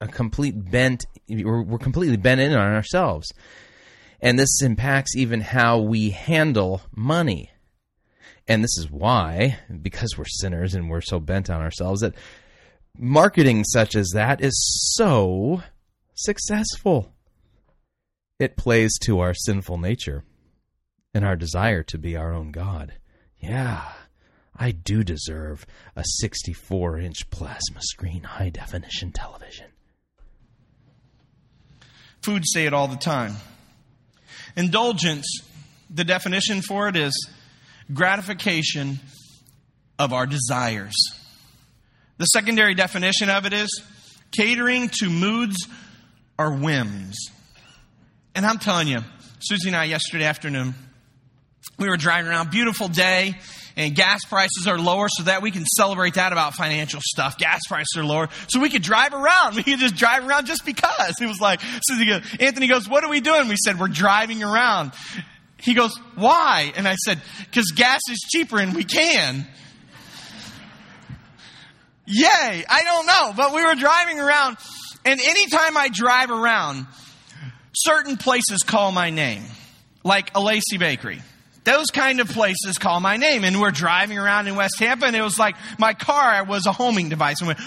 [0.00, 1.04] a complete bent.
[1.28, 3.32] We're, we're completely bent in on ourselves,
[4.20, 7.50] and this impacts even how we handle money.
[8.48, 12.14] And this is why, because we're sinners and we're so bent on ourselves, that
[12.98, 15.62] marketing such as that is so
[16.14, 17.12] successful.
[18.40, 20.24] It plays to our sinful nature
[21.14, 22.94] and our desire to be our own God.
[23.38, 23.92] Yeah,
[24.56, 25.66] I do deserve
[25.96, 29.66] a 64 inch plasma screen high definition television.
[32.22, 33.34] Food say it all the time.
[34.56, 35.26] Indulgence,
[35.90, 37.28] the definition for it is
[37.92, 39.00] gratification
[39.98, 40.94] of our desires.
[42.18, 43.82] The secondary definition of it is
[44.30, 45.56] catering to moods
[46.38, 47.16] or whims.
[48.34, 49.00] And I'm telling you,
[49.40, 50.74] Susie and I yesterday afternoon,
[51.78, 53.34] we were driving around, beautiful day,
[53.76, 57.38] and gas prices are lower so that we can celebrate that about financial stuff.
[57.38, 59.56] Gas prices are lower, so we could drive around.
[59.62, 61.14] We could just drive around just because.
[61.18, 63.48] He was like, Susie goes, Anthony goes, what are we doing?
[63.48, 64.92] We said, we're driving around.
[65.58, 66.72] He goes, why?
[66.74, 69.46] And I said, because gas is cheaper and we can.
[72.06, 72.64] Yay!
[72.68, 74.56] I don't know, but we were driving around,
[75.04, 76.86] and anytime I drive around,
[77.72, 79.44] certain places call my name,
[80.02, 81.22] like Alessi Bakery.
[81.64, 85.14] Those kind of places call my name, and we're driving around in West Tampa, and
[85.14, 87.60] it was like my car was a homing device, and went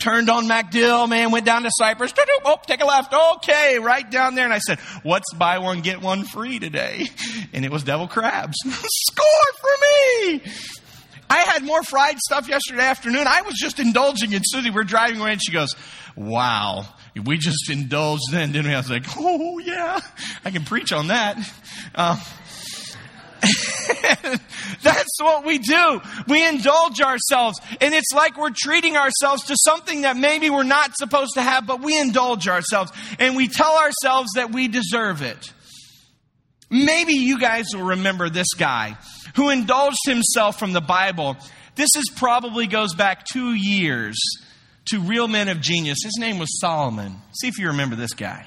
[0.00, 2.12] turned on MacDill, man, went down to Cypress,
[2.44, 6.00] oh, take a left, okay, right down there, and I said, "What's buy one get
[6.00, 7.06] one free today?"
[7.52, 8.56] And it was devil crabs.
[8.64, 9.70] Score for
[10.28, 10.42] me!
[11.28, 13.28] I had more fried stuff yesterday afternoon.
[13.28, 14.70] I was just indulging in Susie.
[14.70, 15.76] We're driving away, and she goes,
[16.16, 16.86] "Wow,
[17.24, 20.00] we just indulged then, didn't we?" I was like, "Oh yeah,
[20.44, 21.38] I can preach on that."
[21.94, 22.18] Uh,
[24.82, 26.00] that's what we do.
[26.28, 30.96] We indulge ourselves, and it's like we're treating ourselves to something that maybe we're not
[30.96, 35.52] supposed to have, but we indulge ourselves, and we tell ourselves that we deserve it.
[36.70, 38.96] Maybe you guys will remember this guy
[39.34, 41.36] who indulged himself from the Bible.
[41.74, 44.16] This is probably goes back two years
[44.86, 45.98] to real men of genius.
[46.04, 47.16] His name was Solomon.
[47.32, 48.46] See if you remember this guy.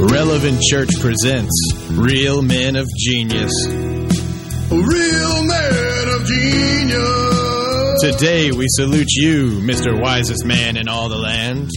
[0.00, 1.52] Relevant Church presents
[1.90, 3.52] Real Men of Genius.
[3.68, 8.00] Real men of genius.
[8.00, 10.00] Today we salute you, Mr.
[10.00, 11.68] Wisest Man in all the land.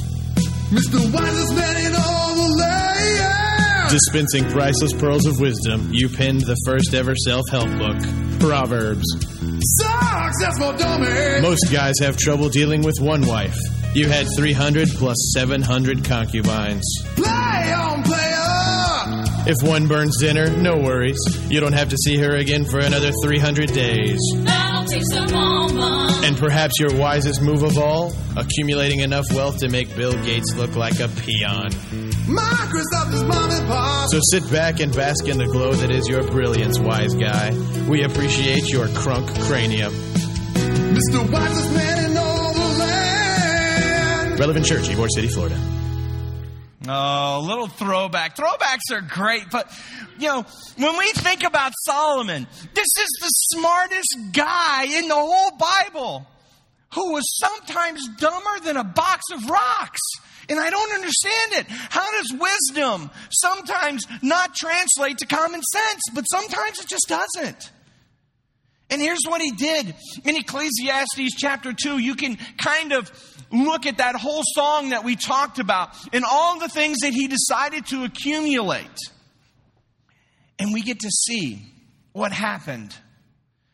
[0.70, 1.14] Mr.
[1.14, 2.13] Wisest Man in all the land.
[3.94, 9.06] Dispensing priceless pearls of wisdom, you penned the first ever self help book, Proverbs.
[9.78, 11.42] Successful dummy.
[11.44, 13.56] Most guys have trouble dealing with one wife.
[13.94, 16.84] You had 300 plus 700 concubines.
[17.16, 19.46] Play on, player.
[19.46, 21.20] If one burns dinner, no worries.
[21.52, 24.18] You don't have to see her again for another 300 days.
[24.38, 26.03] That'll teach the woman.
[26.24, 30.76] And perhaps your wisest move of all, accumulating enough wealth to make Bill Gates look
[30.76, 31.72] like a peon.
[31.72, 34.10] Microsoft is mom and pop.
[34.10, 37.52] So sit back and bask in the glow that is your brilliance, wise guy.
[37.90, 39.92] We appreciate your crunk cranium.
[39.92, 41.30] Mr.
[41.30, 44.40] Wisest Man in all the land.
[44.40, 45.60] Relevant Church, Ybor City, Florida.
[46.88, 48.36] Oh, little throwback.
[48.36, 49.72] Throwbacks are great, but
[50.20, 50.46] you know,
[50.78, 56.28] when we think about Solomon, this is the smartest guy in the whole Bible
[56.94, 60.02] who was sometimes dumber than a box of rocks.
[60.50, 61.66] And I don't understand it.
[61.70, 67.72] How does wisdom sometimes not translate to common sense, but sometimes it just doesn't?
[68.90, 69.96] And here's what he did
[70.26, 71.98] in Ecclesiastes chapter 2.
[71.98, 73.10] You can kind of
[73.54, 77.28] look at that whole song that we talked about and all the things that he
[77.28, 78.98] decided to accumulate.
[80.60, 81.62] And we get to see
[82.12, 82.96] what happened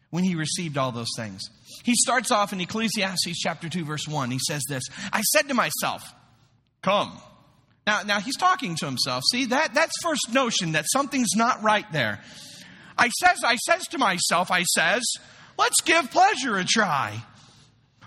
[0.10, 1.42] when he received all those things.
[1.84, 4.32] He starts off in Ecclesiastes chapter 2, verse 1.
[4.32, 4.84] He says this
[5.14, 6.04] I said to myself,
[6.82, 7.20] Come.
[7.86, 9.24] Now, now he's talking to himself.
[9.32, 12.22] See, that, that's first notion that something's not right there.
[12.98, 15.02] I says, I says to myself, I says,
[15.58, 17.24] let's give pleasure a try.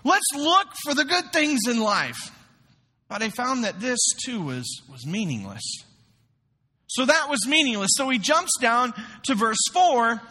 [0.03, 2.31] Let's look for the good things in life.
[3.07, 5.63] But I found that this too was, was meaningless.
[6.87, 7.91] So that was meaningless.
[7.95, 8.93] So he jumps down
[9.23, 10.21] to verse 4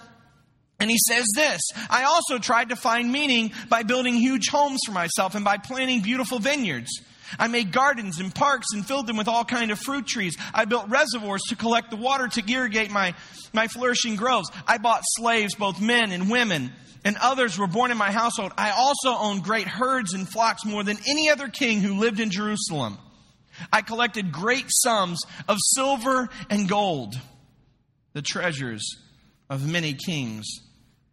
[0.82, 4.93] and he says this I also tried to find meaning by building huge homes for
[4.93, 6.90] myself and by planting beautiful vineyards.
[7.39, 10.36] I made gardens and parks and filled them with all kind of fruit trees.
[10.53, 13.15] I built reservoirs to collect the water to irrigate my,
[13.53, 14.51] my flourishing groves.
[14.66, 16.73] I bought slaves, both men and women,
[17.04, 18.52] and others were born in my household.
[18.56, 22.30] I also owned great herds and flocks more than any other king who lived in
[22.30, 22.98] Jerusalem.
[23.72, 27.14] I collected great sums of silver and gold,
[28.12, 28.96] the treasures
[29.50, 30.46] of many kings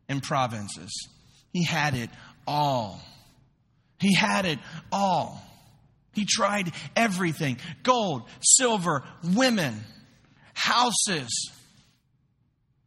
[0.07, 0.91] and provinces.
[1.51, 2.09] He had it
[2.47, 3.01] all.
[3.99, 4.59] He had it
[4.91, 5.43] all.
[6.13, 9.03] He tried everything gold, silver,
[9.35, 9.83] women,
[10.53, 11.51] houses,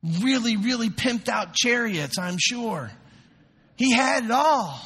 [0.03, 2.91] really, really pimped out chariots, I'm sure.
[3.77, 4.81] He had it all.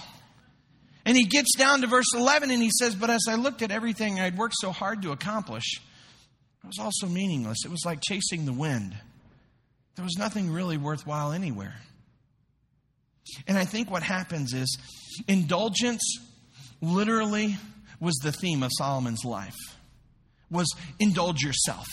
[1.04, 3.70] And he gets down to verse 11 and he says, But as I looked at
[3.70, 5.80] everything I'd worked so hard to accomplish,
[6.64, 7.58] it was also meaningless.
[7.64, 8.96] It was like chasing the wind.
[9.94, 11.74] There was nothing really worthwhile anywhere.
[13.46, 14.76] And I think what happens is
[15.28, 16.02] indulgence
[16.80, 17.56] literally
[18.00, 19.56] was the theme of Solomon's life.
[20.50, 20.68] Was
[20.98, 21.86] indulge yourself.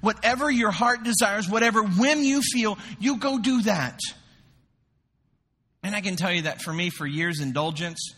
[0.00, 4.00] Whatever your heart desires, whatever whim you feel, you go do that.
[5.82, 8.14] And I can tell you that for me, for years, indulgence,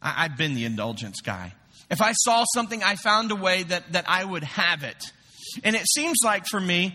[0.00, 1.52] I, have been the indulgence guy.
[1.90, 5.02] If I saw something, I found a way that, that I would have it.
[5.64, 6.94] And it seems like for me,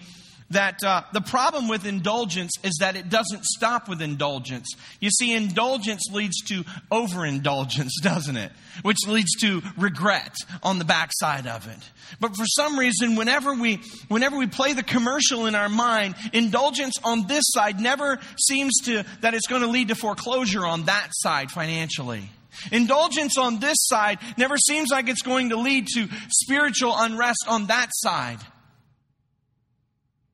[0.53, 4.69] that uh, the problem with indulgence is that it doesn't stop with indulgence.
[4.99, 8.51] You see, indulgence leads to overindulgence, doesn't it?
[8.81, 11.77] Which leads to regret on the backside of it.
[12.19, 16.95] But for some reason, whenever we, whenever we play the commercial in our mind, indulgence
[17.03, 21.09] on this side never seems to, that it's going to lead to foreclosure on that
[21.11, 22.29] side financially.
[22.71, 27.67] Indulgence on this side never seems like it's going to lead to spiritual unrest on
[27.67, 28.39] that side.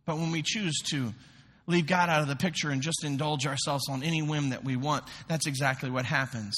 [0.10, 1.14] But when we choose to
[1.68, 4.76] leave God out of the picture and just indulge ourselves on any whim that we
[4.76, 6.56] want, that's exactly what happens.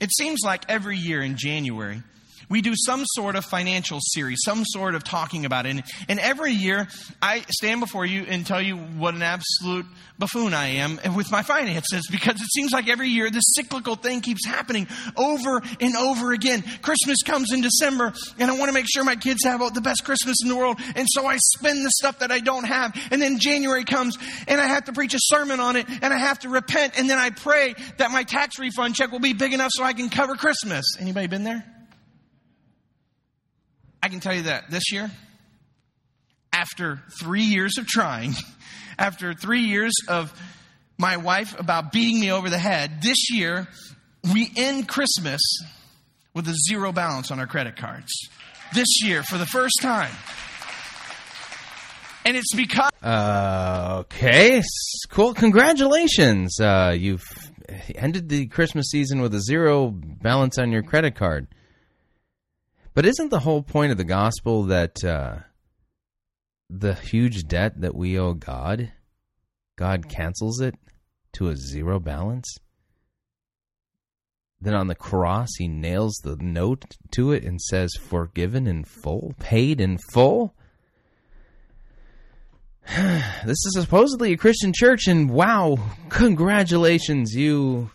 [0.00, 2.02] It seems like every year in January,
[2.50, 5.70] we do some sort of financial series, some sort of talking about it.
[5.70, 6.88] And, and, every year,
[7.22, 9.86] I stand before you and tell you what an absolute
[10.18, 14.20] buffoon I am with my finances because it seems like every year this cyclical thing
[14.20, 14.86] keeps happening
[15.16, 16.62] over and over again.
[16.82, 20.04] Christmas comes in December, and I want to make sure my kids have the best
[20.04, 20.78] Christmas in the world.
[20.96, 22.98] And so I spend the stuff that I don't have.
[23.10, 24.18] And then January comes,
[24.48, 26.98] and I have to preach a sermon on it, and I have to repent.
[26.98, 29.92] And then I pray that my tax refund check will be big enough so I
[29.92, 30.96] can cover Christmas.
[30.98, 31.64] Anybody been there?
[34.02, 35.10] I can tell you that this year,
[36.52, 38.34] after three years of trying,
[38.98, 40.32] after three years of
[40.98, 43.68] my wife about beating me over the head, this year
[44.32, 45.40] we end Christmas
[46.34, 48.12] with a zero balance on our credit cards.
[48.74, 50.12] This year, for the first time.
[52.24, 52.90] And it's because.
[53.02, 54.62] Uh, okay,
[55.08, 55.34] cool.
[55.34, 56.60] Congratulations.
[56.60, 57.24] Uh, you've
[57.94, 61.48] ended the Christmas season with a zero balance on your credit card.
[63.00, 65.36] But isn't the whole point of the gospel that uh,
[66.68, 68.92] the huge debt that we owe God,
[69.78, 70.74] God cancels it
[71.32, 72.58] to a zero balance?
[74.60, 79.32] Then on the cross, he nails the note to it and says, forgiven in full,
[79.38, 80.54] paid in full.
[82.86, 85.78] this is supposedly a Christian church, and wow,
[86.10, 87.92] congratulations, you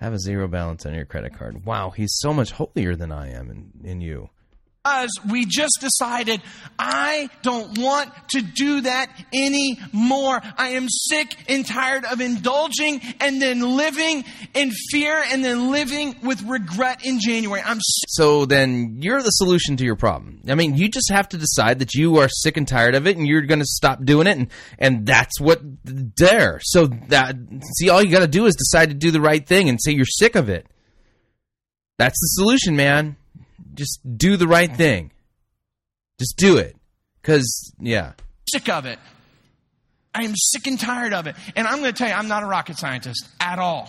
[0.00, 1.64] have a zero balance on your credit card.
[1.64, 4.30] Wow, he's so much holier than I am in, in you.
[4.82, 6.40] Because we just decided,
[6.78, 10.40] I don't want to do that anymore.
[10.56, 14.24] I am sick and tired of indulging and then living
[14.54, 17.60] in fear and then living with regret in January.
[17.62, 18.08] I'm sick.
[18.08, 20.40] So then you're the solution to your problem.
[20.48, 23.18] I mean, you just have to decide that you are sick and tired of it
[23.18, 24.48] and you're going to stop doing it and
[24.78, 25.60] and that's what
[26.16, 26.58] there.
[26.62, 27.36] So that
[27.76, 29.92] see all you got to do is decide to do the right thing and say
[29.92, 30.66] you're sick of it.
[31.98, 33.16] That's the solution, man.
[33.74, 35.12] Just do the right thing.
[36.18, 36.76] Just do it.
[37.22, 38.12] Cuz yeah.
[38.52, 38.98] sick of it.
[40.14, 41.36] I am sick and tired of it.
[41.54, 43.88] And I'm going to tell you, I'm not a rocket scientist at all.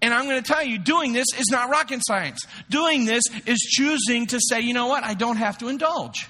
[0.00, 2.46] And I'm going to tell you, doing this is not rocket science.
[2.70, 5.04] Doing this is choosing to say, you know what?
[5.04, 6.28] I don't have to indulge.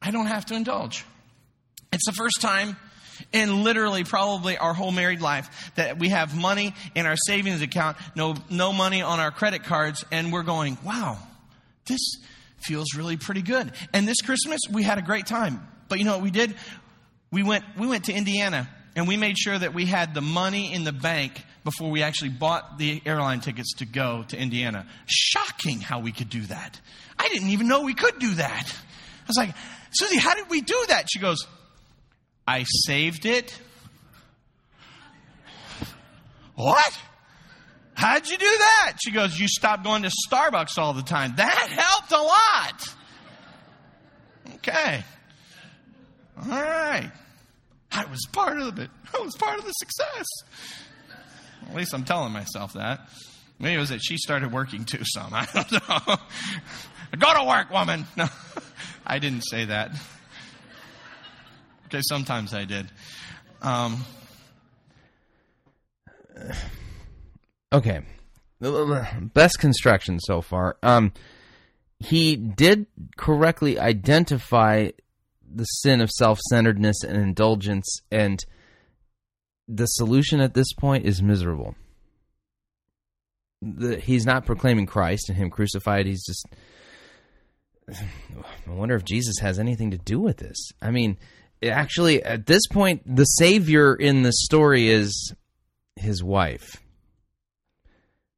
[0.00, 1.04] I don't have to indulge.
[1.92, 2.76] It's the first time
[3.32, 7.96] in literally probably our whole married life that we have money in our savings account,
[8.14, 11.18] no, no money on our credit cards, and we're going, wow,
[11.86, 12.16] this
[12.58, 13.72] feels really pretty good.
[13.92, 15.66] And this Christmas, we had a great time.
[15.88, 16.54] But you know what we did?
[17.30, 20.72] We went, we went to Indiana and we made sure that we had the money
[20.72, 24.86] in the bank before we actually bought the airline tickets to go to Indiana.
[25.06, 26.80] Shocking how we could do that.
[27.18, 28.74] I didn't even know we could do that.
[28.74, 29.54] I was like,
[29.90, 31.06] Susie, how did we do that?
[31.12, 31.46] She goes,
[32.48, 33.54] I saved it.
[36.54, 36.98] What?
[37.92, 38.94] How'd you do that?
[39.04, 41.34] She goes, You stopped going to Starbucks all the time.
[41.36, 42.94] That helped a lot.
[44.54, 45.04] Okay.
[46.38, 47.10] All right.
[47.92, 48.88] I was part of it.
[49.14, 50.26] I was part of the success.
[51.68, 53.10] At least I'm telling myself that.
[53.58, 55.30] Maybe it was that she started working too some.
[55.34, 56.16] I don't know.
[57.18, 58.06] Go to work, woman.
[58.16, 58.26] No,
[59.06, 59.92] I didn't say that.
[61.88, 62.86] Okay, sometimes I did.
[63.62, 64.04] Um,
[67.72, 68.00] Okay.
[68.60, 70.76] Best construction so far.
[70.82, 71.12] Um,
[72.00, 72.86] he did
[73.16, 74.90] correctly identify
[75.50, 78.44] the sin of self centeredness and indulgence, and
[79.66, 81.74] the solution at this point is miserable.
[83.60, 86.06] The, he's not proclaiming Christ and Him crucified.
[86.06, 86.46] He's just.
[88.66, 90.70] I wonder if Jesus has anything to do with this.
[90.80, 91.16] I mean,
[91.62, 95.34] actually, at this point, the Savior in the story is
[95.96, 96.82] his wife.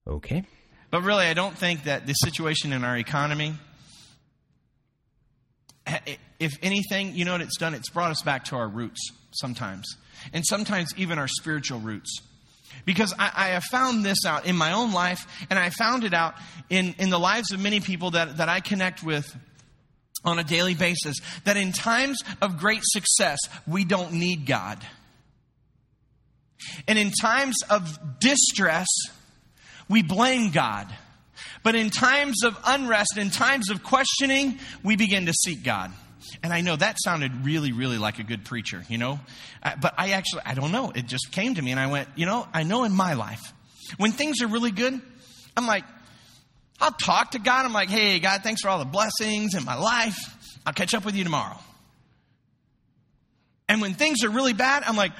[0.06, 0.44] Okay.
[0.90, 3.54] But really, I don't think that the situation in our economy,
[6.38, 7.74] if anything, you know what it's done?
[7.74, 9.96] It's brought us back to our roots sometimes.
[10.32, 12.20] And sometimes even our spiritual roots.
[12.84, 16.14] Because I, I, have found this out in my own life, and I found it
[16.14, 16.34] out
[16.70, 19.36] in, in the lives of many people that, that I connect with
[20.24, 21.16] on a daily basis.
[21.44, 24.78] That in times of great success, we don't need God.
[26.86, 28.88] And in times of distress,
[29.88, 30.86] we blame God.
[31.62, 35.92] But in times of unrest, in times of questioning, we begin to seek God.
[36.42, 39.20] And I know that sounded really, really like a good preacher, you know?
[39.62, 40.92] Uh, but I actually, I don't know.
[40.94, 43.52] It just came to me and I went, you know, I know in my life,
[43.96, 45.00] when things are really good,
[45.56, 45.84] I'm like,
[46.80, 47.66] I'll talk to God.
[47.66, 50.18] I'm like, hey, God, thanks for all the blessings in my life.
[50.64, 51.58] I'll catch up with you tomorrow.
[53.68, 55.12] And when things are really bad, I'm like,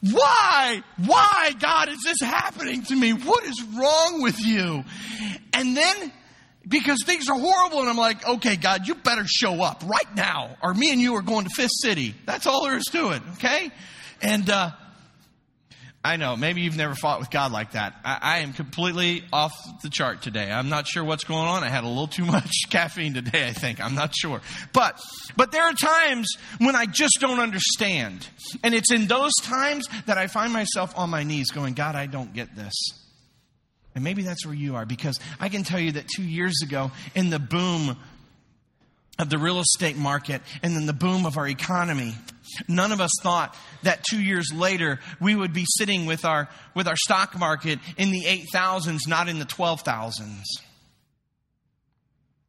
[0.00, 0.82] why?
[0.96, 3.12] Why, God, is this happening to me?
[3.12, 4.84] What is wrong with you?
[5.52, 6.12] And then,
[6.66, 10.56] because things are horrible, and I'm like, okay, God, you better show up right now,
[10.62, 12.14] or me and you are going to Fist City.
[12.26, 13.70] That's all there is to it, okay?
[14.20, 14.70] And, uh,
[16.04, 17.94] I know, maybe you've never fought with God like that.
[18.04, 19.52] I, I, am completely off
[19.82, 20.50] the chart today.
[20.50, 21.62] I'm not sure what's going on.
[21.62, 23.80] I had a little too much caffeine today, I think.
[23.80, 24.40] I'm not sure.
[24.72, 25.00] But,
[25.36, 28.26] but there are times when I just don't understand.
[28.64, 32.06] And it's in those times that I find myself on my knees going, God, I
[32.06, 32.74] don't get this.
[33.94, 36.90] And maybe that's where you are because I can tell you that two years ago,
[37.14, 37.96] in the boom
[39.20, 42.14] of the real estate market and then the boom of our economy.
[42.68, 46.88] None of us thought that two years later we would be sitting with our, with
[46.88, 48.24] our stock market in the
[48.54, 50.42] 8,000s, not in the 12,000s.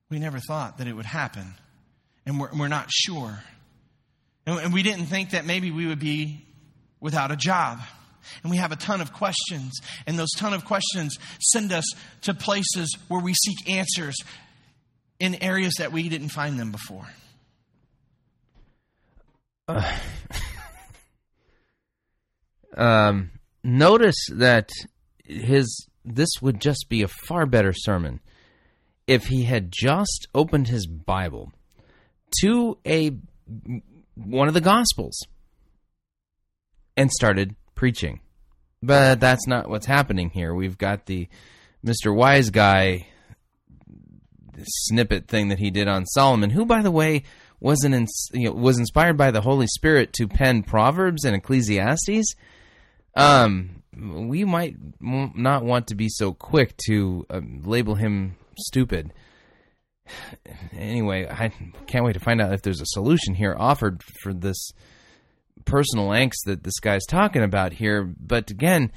[0.10, 1.56] We never thought that it would happen.
[2.26, 3.44] And we're, we're not sure.
[4.46, 6.46] And, and we didn't think that maybe we would be
[7.00, 7.80] without a job.
[8.44, 9.74] and we have a ton of questions.
[10.06, 11.86] And those ton of questions send us
[12.22, 14.16] to places where we seek answers
[15.20, 17.08] in areas that we didn't find them before.
[22.76, 23.32] Um,
[23.64, 24.70] notice that
[25.24, 28.20] his this would just be a far better sermon
[29.08, 31.52] if he had just opened his Bible
[32.42, 33.12] to a
[34.16, 35.20] one of the Gospels
[36.98, 38.22] and started preaching.
[38.82, 40.54] But that's not what's happening here.
[40.54, 41.30] We've got the
[41.86, 42.14] Mr.
[42.14, 43.08] Wise Guy
[44.66, 47.24] snippet thing that he did on Solomon, who, by the way,
[47.64, 52.36] wasn't you know, was inspired by the Holy Spirit to pen Proverbs and Ecclesiastes.
[53.16, 59.14] Um, we might not want to be so quick to uh, label him stupid.
[60.78, 61.54] Anyway, I
[61.88, 64.72] can't wait to find out if there's a solution here offered for this
[65.64, 68.04] personal angst that this guy's talking about here.
[68.04, 68.92] But again,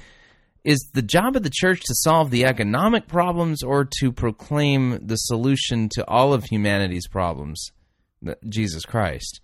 [0.65, 5.15] is the job of the church to solve the economic problems or to proclaim the
[5.15, 7.71] solution to all of humanity's problems?
[8.47, 9.41] Jesus Christ.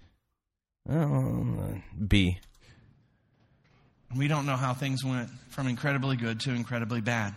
[0.86, 2.40] Well, B.
[4.16, 7.34] We don't know how things went from incredibly good to incredibly bad.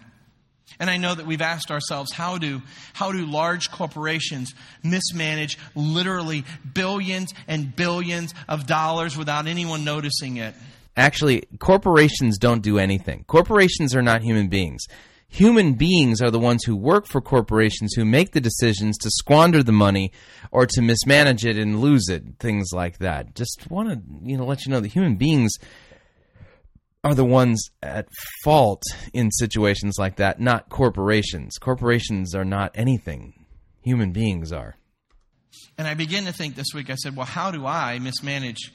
[0.81, 2.61] And I know that we've asked ourselves how do,
[2.93, 4.53] how do large corporations
[4.83, 6.45] mismanage literally
[6.75, 10.55] billions and billions of dollars without anyone noticing it?
[10.97, 13.25] Actually, corporations don't do anything.
[13.27, 14.87] Corporations are not human beings.
[15.29, 19.63] Human beings are the ones who work for corporations who make the decisions to squander
[19.63, 20.13] the money
[20.51, 23.35] or to mismanage it and lose it, things like that.
[23.35, 25.53] Just want to, you know, let you know that human beings
[27.05, 28.09] are the ones at
[28.45, 28.83] fault
[29.13, 31.59] in situations like that, not corporations.
[31.59, 33.47] Corporations are not anything.
[33.83, 34.77] Human beings are.
[35.79, 38.73] And I begin to think this week, I said, well, how do I mismanage,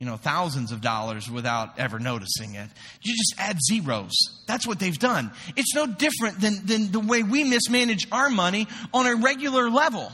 [0.00, 2.68] you know, thousands of dollars without ever noticing it?
[3.02, 4.12] You just add zeros.
[4.46, 5.30] That's what they've done.
[5.56, 10.10] It's no different than, than the way we mismanage our money on a regular level.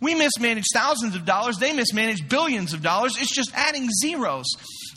[0.00, 3.12] We mismanage thousands of dollars, they mismanage billions of dollars.
[3.18, 4.46] It's just adding zeros.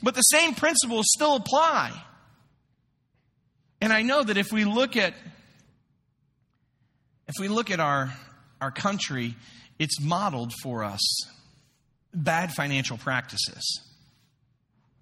[0.02, 1.92] But the same principles still apply.
[3.82, 5.14] And I know that if we look at
[7.28, 8.14] if we look at our
[8.60, 9.36] our country,
[9.78, 11.02] it's modeled for us
[12.14, 13.89] bad financial practices.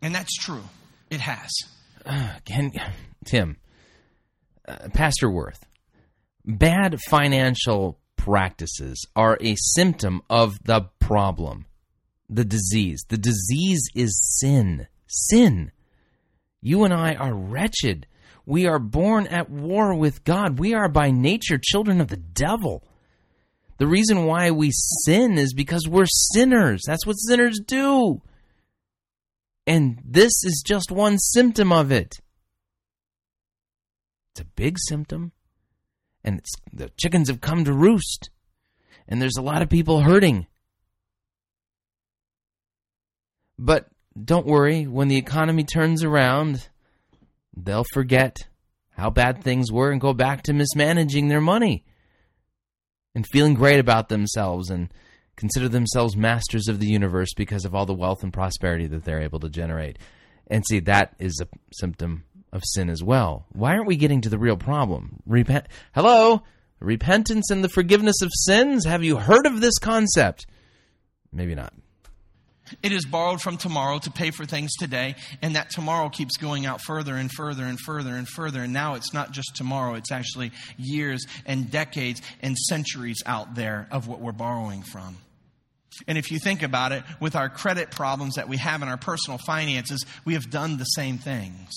[0.01, 0.63] And that's true.
[1.09, 1.49] It has.
[2.05, 2.33] Uh,
[3.25, 3.57] Tim,
[4.67, 5.65] uh, Pastor Wirth,
[6.45, 11.65] bad financial practices are a symptom of the problem,
[12.29, 13.05] the disease.
[13.07, 14.87] The disease is sin.
[15.07, 15.71] Sin.
[16.61, 18.07] You and I are wretched.
[18.45, 20.59] We are born at war with God.
[20.59, 22.83] We are by nature children of the devil.
[23.77, 26.81] The reason why we sin is because we're sinners.
[26.85, 28.21] That's what sinners do.
[29.67, 32.21] And this is just one symptom of it.
[34.31, 35.33] It's a big symptom.
[36.23, 38.29] And it's, the chickens have come to roost.
[39.09, 40.47] And there's a lot of people hurting.
[43.59, 43.87] But
[44.21, 46.69] don't worry, when the economy turns around,
[47.55, 48.47] they'll forget
[48.91, 51.83] how bad things were and go back to mismanaging their money
[53.13, 54.93] and feeling great about themselves and
[55.37, 59.21] consider themselves masters of the universe because of all the wealth and prosperity that they're
[59.21, 59.97] able to generate.
[60.47, 63.45] And see, that is a symptom of sin as well.
[63.53, 65.21] Why aren't we getting to the real problem?
[65.25, 65.67] Repent.
[65.93, 66.43] Hello?
[66.79, 68.85] Repentance and the forgiveness of sins?
[68.85, 70.45] Have you heard of this concept?
[71.31, 71.73] Maybe not.
[72.83, 76.65] It is borrowed from tomorrow to pay for things today, and that tomorrow keeps going
[76.65, 78.61] out further and further and further and further.
[78.61, 83.87] And now it's not just tomorrow, it's actually years and decades and centuries out there
[83.89, 85.17] of what we're borrowing from.
[86.07, 88.97] And if you think about it, with our credit problems that we have in our
[88.97, 91.71] personal finances, we have done the same things.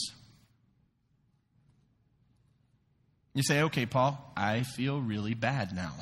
[3.34, 5.92] You say, okay, Paul, I feel really bad now.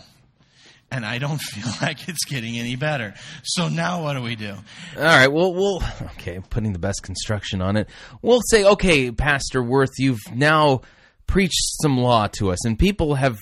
[0.90, 3.14] And I don't feel like it's getting any better.
[3.44, 4.55] So now what do we do?
[4.97, 5.82] All right, well, we'll
[6.14, 7.89] okay, putting the best construction on it.
[8.22, 10.80] We'll say, okay, Pastor Wirth, you've now
[11.26, 13.36] preached some law to us, and people have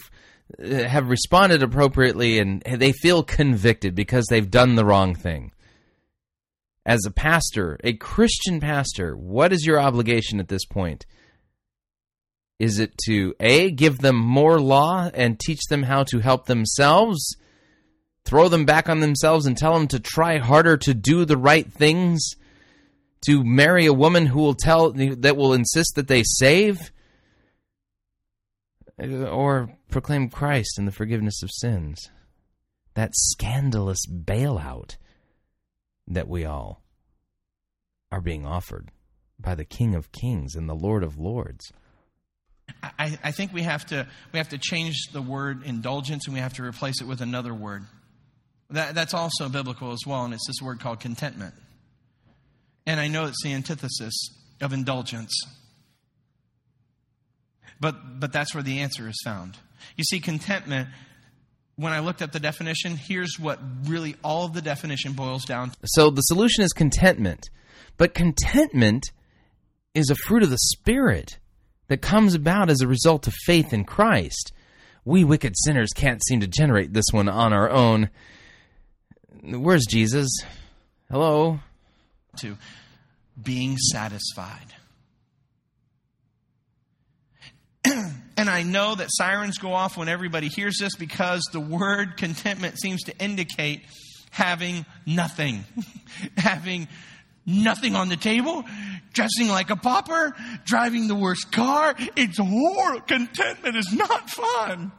[0.59, 5.52] have responded appropriately, and they feel convicted because they've done the wrong thing.
[6.85, 11.05] As a pastor, a Christian pastor, what is your obligation at this point?
[12.59, 17.36] Is it to A, give them more law and teach them how to help themselves?
[18.24, 21.70] Throw them back on themselves and tell them to try harder to do the right
[21.70, 22.31] things?
[23.27, 26.93] To marry a woman who will tell that will insist that they save?
[28.98, 32.11] Or proclaim Christ and the forgiveness of sins?
[32.95, 34.97] That scandalous bailout
[36.07, 36.83] that we all
[38.11, 38.91] are being offered.
[39.39, 41.73] by the King of Kings and the Lord of Lords.
[42.83, 46.41] I, I think we have to we have to change the word indulgence and we
[46.41, 47.85] have to replace it with another word.
[48.71, 51.55] That, that's also biblical as well, and it's this word called contentment.
[52.85, 54.15] And I know it's the antithesis
[54.61, 55.33] of indulgence.
[57.79, 59.59] But but that's where the answer is found.
[59.97, 60.89] You see, contentment,
[61.77, 65.70] when I looked up the definition, here's what really all of the definition boils down
[65.70, 65.77] to.
[65.85, 67.51] So the solution is contentment.
[67.97, 69.11] But contentment
[69.94, 71.39] is a fruit of the Spirit
[71.89, 74.53] that comes about as a result of faith in Christ.
[75.05, 78.11] We wicked sinners can't seem to generate this one on our own.
[79.43, 80.28] Where's Jesus?
[81.11, 81.61] Hello?
[82.39, 82.57] To
[83.40, 84.74] being satisfied.
[88.37, 92.79] and I know that sirens go off when everybody hears this because the word contentment
[92.79, 93.83] seems to indicate
[94.31, 95.65] having nothing,
[96.37, 96.89] having
[97.47, 98.65] nothing on the table,
[99.13, 100.35] dressing like a pauper,
[100.65, 101.95] driving the worst car.
[102.17, 103.01] It's horrible.
[103.07, 104.93] Contentment is not fun.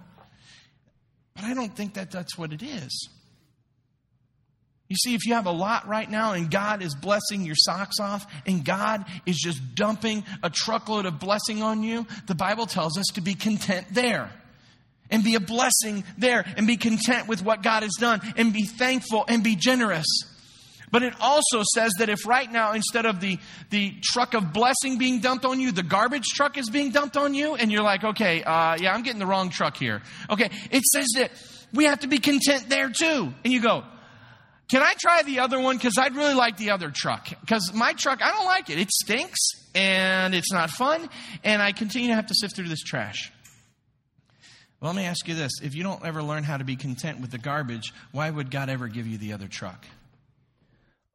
[1.36, 3.10] But I don't think that that's what it is.
[4.90, 8.00] You see, if you have a lot right now and God is blessing your socks
[8.00, 12.98] off and God is just dumping a truckload of blessing on you, the Bible tells
[12.98, 14.32] us to be content there
[15.10, 18.64] and be a blessing there and be content with what God has done and be
[18.64, 20.06] thankful and be generous.
[20.90, 23.40] But it also says that if right now, instead of the,
[23.72, 27.34] the truck of blessing being dumped on you, the garbage truck is being dumped on
[27.34, 30.02] you, and you're like, okay, uh, yeah, I'm getting the wrong truck here.
[30.30, 31.32] Okay, it says that
[31.74, 33.34] we have to be content there too.
[33.44, 33.84] And you go,
[34.70, 35.78] can I try the other one?
[35.78, 37.30] Because I'd really like the other truck.
[37.42, 38.80] Because my truck, I don't like it.
[38.80, 39.40] It stinks
[39.74, 41.10] and it's not fun,
[41.44, 43.32] and I continue to have to sift through this trash.
[44.82, 47.22] Well, let me ask you this if you don't ever learn how to be content
[47.22, 49.86] with the garbage, why would God ever give you the other truck?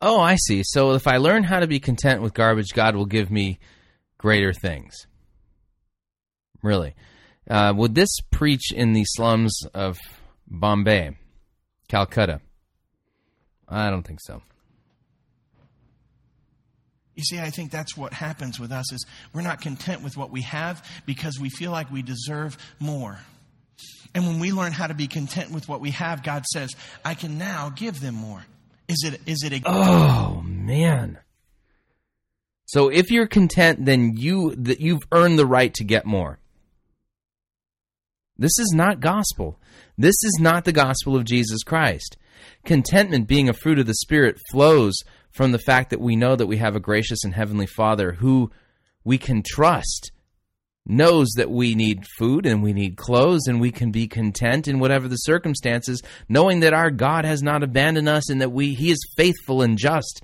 [0.00, 0.62] Oh, I see.
[0.64, 3.60] So if I learn how to be content with garbage, God will give me
[4.18, 5.06] greater things.
[6.62, 6.94] Really.
[7.48, 9.98] Uh, would this preach in the slums of
[10.48, 11.16] Bombay,
[11.88, 12.40] Calcutta?
[13.72, 14.42] I don't think so.
[17.14, 19.04] You see, I think that's what happens with us is
[19.34, 23.18] we're not content with what we have because we feel like we deserve more.
[24.14, 26.70] And when we learn how to be content with what we have, God says,
[27.04, 28.44] I can now give them more.
[28.88, 31.18] Is it is it a Oh man.
[32.66, 36.38] So if you're content, then you that you've earned the right to get more.
[38.36, 39.58] This is not gospel.
[39.96, 42.16] This is not the gospel of Jesus Christ.
[42.64, 44.94] Contentment, being a fruit of the Spirit, flows
[45.32, 48.50] from the fact that we know that we have a gracious and heavenly Father who
[49.04, 50.12] we can trust,
[50.86, 54.78] knows that we need food and we need clothes, and we can be content in
[54.78, 58.90] whatever the circumstances, knowing that our God has not abandoned us and that we He
[58.90, 60.22] is faithful and just.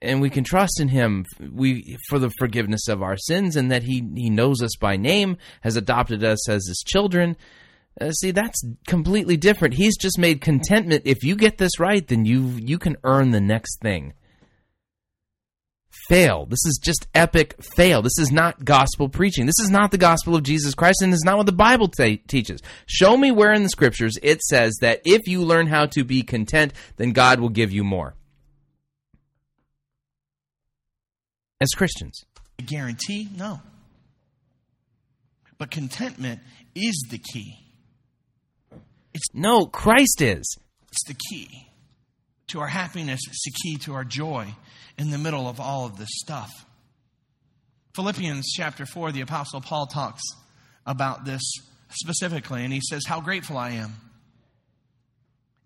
[0.00, 3.84] And we can trust in him we for the forgiveness of our sins, and that
[3.84, 7.36] he he knows us by name, has adopted us as his children,
[8.00, 9.74] uh, see, that's completely different.
[9.74, 11.02] He's just made contentment.
[11.04, 14.14] If you get this right, then you you can earn the next thing.
[16.08, 16.46] Fail.
[16.46, 18.02] This is just epic fail.
[18.02, 19.46] This is not gospel preaching.
[19.46, 22.16] This is not the gospel of Jesus Christ, and is not what the Bible t-
[22.16, 22.60] teaches.
[22.86, 26.22] Show me where in the scriptures it says that if you learn how to be
[26.22, 28.14] content, then God will give you more.
[31.60, 32.24] As Christians,
[32.66, 33.28] guarantee?
[33.36, 33.60] No.
[35.58, 36.40] But contentment
[36.74, 37.61] is the key.
[39.14, 40.56] It's no, Christ is.
[40.90, 41.68] It's the key
[42.48, 43.20] to our happiness.
[43.26, 44.54] It's the key to our joy
[44.98, 46.50] in the middle of all of this stuff.
[47.94, 50.22] Philippians chapter 4, the Apostle Paul talks
[50.86, 51.42] about this
[51.90, 53.94] specifically, and he says, How grateful I am,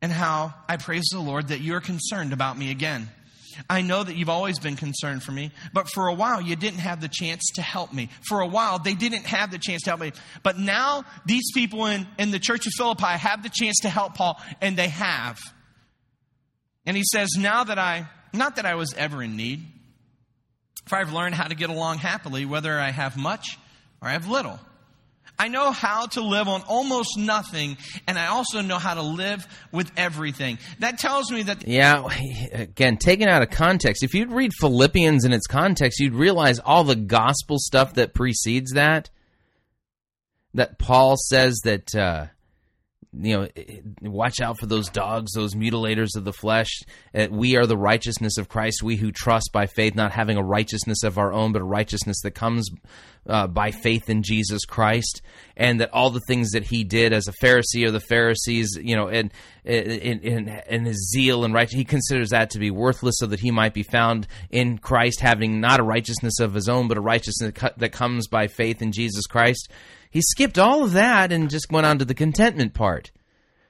[0.02, 3.08] and how I praise the Lord that you're concerned about me again.
[3.68, 6.80] I know that you've always been concerned for me, but for a while you didn't
[6.80, 8.10] have the chance to help me.
[8.28, 10.12] For a while they didn't have the chance to help me.
[10.42, 14.14] But now these people in, in the church of Philippi have the chance to help
[14.14, 15.38] Paul, and they have.
[16.84, 19.64] And he says, Now that I, not that I was ever in need,
[20.86, 23.58] for I've learned how to get along happily, whether I have much
[24.00, 24.60] or I have little.
[25.38, 27.76] I know how to live on almost nothing,
[28.06, 30.58] and I also know how to live with everything.
[30.78, 31.66] That tells me that.
[31.66, 32.08] Yeah,
[32.52, 36.84] again, taken out of context, if you'd read Philippians in its context, you'd realize all
[36.84, 39.10] the gospel stuff that precedes that.
[40.54, 41.94] That Paul says that.
[41.94, 42.26] Uh,
[43.18, 43.48] you know,
[44.02, 46.82] watch out for those dogs, those mutilators of the flesh.
[47.14, 50.42] Uh, we are the righteousness of Christ, we who trust by faith, not having a
[50.42, 52.68] righteousness of our own, but a righteousness that comes
[53.28, 55.22] uh, by faith in Jesus Christ.
[55.56, 58.94] And that all the things that he did as a Pharisee or the Pharisees, you
[58.94, 59.32] know, and
[59.64, 63.74] in his zeal and right, he considers that to be worthless so that he might
[63.74, 67.92] be found in Christ, having not a righteousness of his own, but a righteousness that
[67.92, 69.70] comes by faith in Jesus Christ.
[70.16, 73.10] He skipped all of that and just went on to the contentment part.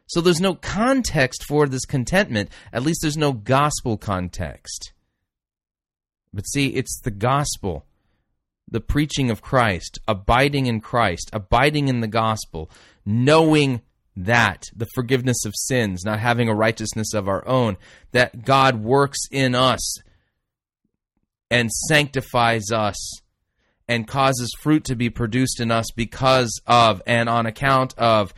[0.06, 2.50] So there's no context for this contentment.
[2.72, 4.92] At least there's no gospel context.
[6.32, 7.84] But see, it's the gospel,
[8.70, 12.70] the preaching of Christ, abiding in Christ, abiding in the gospel,
[13.04, 13.80] knowing
[14.14, 17.76] that, the forgiveness of sins, not having a righteousness of our own,
[18.12, 19.98] that God works in us
[21.50, 23.20] and sanctifies us
[23.88, 28.34] and causes fruit to be produced in us because of and on account of,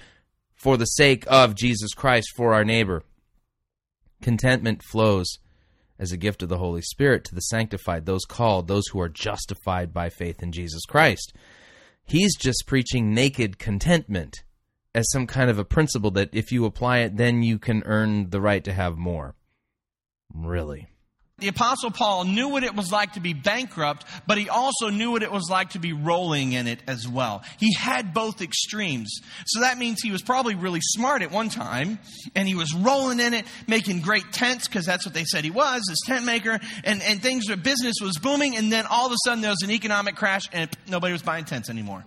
[0.55, 3.03] for the sake of Jesus Christ for our neighbor.
[4.20, 5.39] Contentment flows
[5.99, 9.09] as a gift of the Holy Spirit to the sanctified, those called, those who are
[9.09, 11.33] justified by faith in Jesus Christ.
[12.05, 14.43] He's just preaching naked contentment
[14.95, 18.31] as some kind of a principle that if you apply it, then you can earn
[18.31, 19.35] the right to have more.
[20.35, 20.89] Really.
[21.39, 25.12] The Apostle Paul knew what it was like to be bankrupt, but he also knew
[25.12, 27.44] what it was like to be rolling in it as well.
[27.59, 29.20] He had both extremes.
[29.47, 32.01] So that means he was probably really smart at one time,
[32.35, 35.52] and he was rolling in it, making great tents, because that's what they said he
[35.52, 39.16] was, his tent maker, and, and things, business was booming, and then all of a
[39.24, 42.05] sudden there was an economic crash, and nobody was buying tents anymore.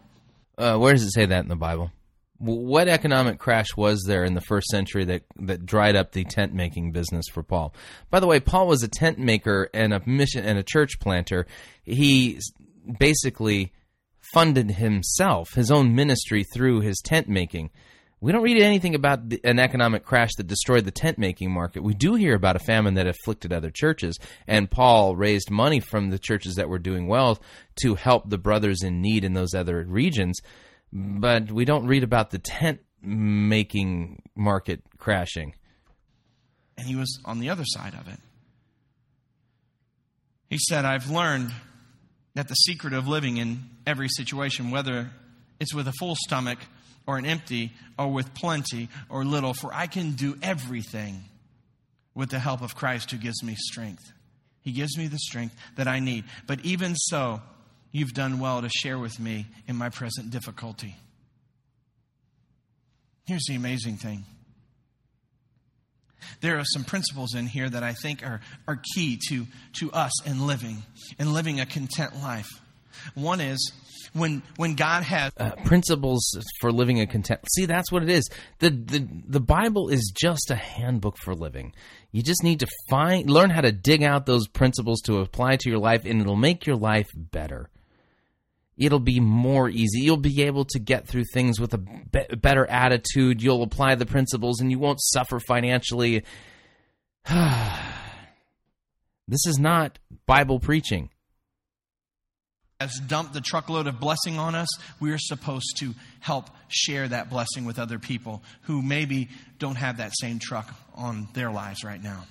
[0.57, 1.89] Uh, where does it say that in the Bible?
[2.41, 6.53] What economic crash was there in the first century that, that dried up the tent
[6.53, 7.73] making business for Paul?
[8.09, 11.45] By the way, Paul was a tent maker and a mission and a church planter.
[11.83, 12.39] He
[12.99, 13.73] basically
[14.33, 17.69] funded himself, his own ministry through his tent making.
[18.21, 21.83] We don't read anything about the, an economic crash that destroyed the tent making market.
[21.83, 26.09] We do hear about a famine that afflicted other churches, and Paul raised money from
[26.09, 27.39] the churches that were doing well
[27.81, 30.39] to help the brothers in need in those other regions
[30.91, 35.55] but we don't read about the tent making market crashing.
[36.77, 38.19] And he was on the other side of it.
[40.49, 41.51] He said, I've learned
[42.33, 45.11] that the secret of living in every situation, whether
[45.59, 46.59] it's with a full stomach
[47.07, 51.23] or an empty or with plenty or little, for I can do everything
[52.13, 54.11] with the help of Christ who gives me strength.
[54.61, 56.25] He gives me the strength that I need.
[56.47, 57.41] But even so,
[57.91, 60.95] you've done well to share with me in my present difficulty.
[63.25, 64.25] Here's the amazing thing
[66.41, 69.47] there are some principles in here that I think are, are key to,
[69.79, 70.83] to us in living,
[71.19, 72.47] in living a content life.
[73.15, 73.71] One is
[74.13, 77.39] when when God has uh, principles for living a content.
[77.55, 78.29] See, that's what it is.
[78.59, 81.73] the the The Bible is just a handbook for living.
[82.11, 85.69] You just need to find, learn how to dig out those principles to apply to
[85.69, 87.69] your life, and it'll make your life better
[88.81, 90.01] it'll be more easy.
[90.01, 93.41] You'll be able to get through things with a be- better attitude.
[93.41, 96.23] You'll apply the principles and you won't suffer financially.
[99.27, 101.09] this is not Bible preaching.
[102.79, 104.67] Has dumped the truckload of blessing on us,
[104.99, 109.29] we are supposed to help share that blessing with other people who maybe
[109.59, 112.25] don't have that same truck on their lives right now.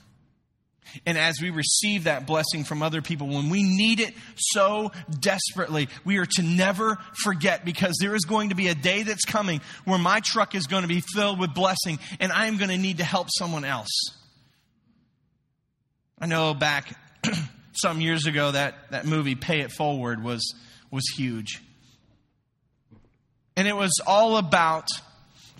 [1.06, 4.90] And as we receive that blessing from other people, when we need it so
[5.20, 9.24] desperately, we are to never forget because there is going to be a day that's
[9.24, 12.70] coming where my truck is going to be filled with blessing and I am going
[12.70, 13.90] to need to help someone else.
[16.18, 16.92] I know back
[17.72, 20.54] some years ago that, that movie Pay It Forward was,
[20.90, 21.62] was huge.
[23.56, 24.88] And it was all about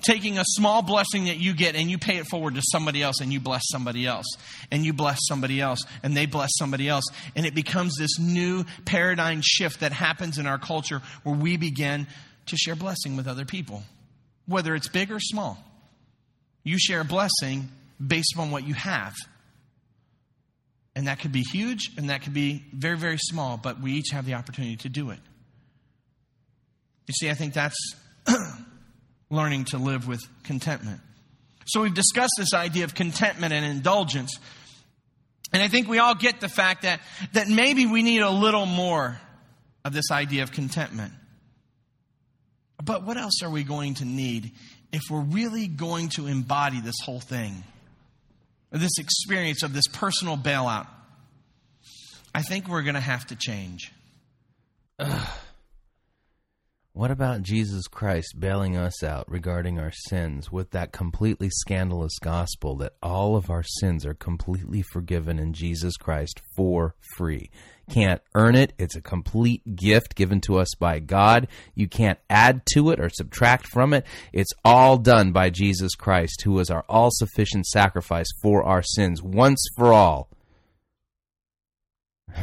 [0.03, 3.21] taking a small blessing that you get and you pay it forward to somebody else
[3.21, 4.27] and you bless somebody else
[4.71, 7.05] and you bless somebody else and they bless somebody else.
[7.37, 12.07] And it becomes this new paradigm shift that happens in our culture where we begin
[12.47, 13.83] to share blessing with other people
[14.51, 15.59] whether it's big or small.
[16.65, 17.71] You share a blessing
[18.05, 19.15] based upon what you have.
[20.97, 24.11] And that could be huge and that could be very very small but we each
[24.11, 25.21] have the opportunity to do it.
[27.07, 27.77] You see i think that's
[29.31, 31.01] learning to live with contentment.
[31.67, 34.39] So we've discussed this idea of contentment and indulgence.
[35.53, 37.01] And I think we all get the fact that,
[37.33, 39.21] that maybe we need a little more
[39.85, 41.13] of this idea of contentment.
[42.83, 44.53] But what else are we going to need
[44.93, 47.63] if we're really going to embody this whole thing?
[48.73, 50.87] This experience of this personal bailout?
[52.35, 53.93] I think we're going to have to change.
[54.99, 55.29] Ugh.
[56.93, 62.75] What about Jesus Christ bailing us out regarding our sins with that completely scandalous gospel
[62.79, 67.49] that all of our sins are completely forgiven in Jesus Christ for free?
[67.89, 68.73] Can't earn it.
[68.77, 71.47] It's a complete gift given to us by God.
[71.77, 74.05] You can't add to it or subtract from it.
[74.33, 79.23] It's all done by Jesus Christ, who was our all sufficient sacrifice for our sins
[79.23, 80.29] once for all.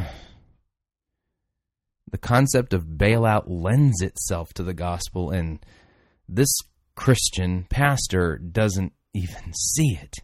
[2.10, 5.60] the concept of bailout lends itself to the gospel, and
[6.28, 6.54] this
[6.96, 10.16] Christian pastor doesn't even see it.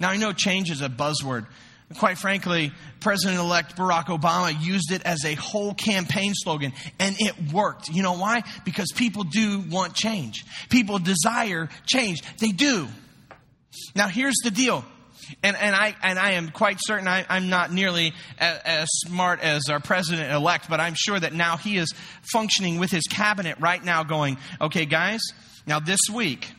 [0.00, 1.46] Now, I know change is a buzzword.
[1.98, 7.52] Quite frankly, President elect Barack Obama used it as a whole campaign slogan, and it
[7.52, 7.88] worked.
[7.88, 8.42] You know why?
[8.64, 10.44] Because people do want change.
[10.70, 12.22] People desire change.
[12.38, 12.88] They do.
[13.94, 14.84] Now, here's the deal.
[15.42, 19.40] And, and, I, and I am quite certain I, I'm not nearly as, as smart
[19.40, 21.92] as our president elect, but I'm sure that now he is
[22.32, 25.20] functioning with his cabinet right now, going, okay, guys,
[25.66, 26.50] now this week,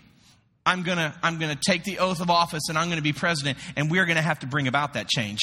[0.65, 3.91] I'm gonna, I'm gonna take the oath of office and I'm gonna be president, and
[3.91, 5.39] we're gonna have to bring about that change.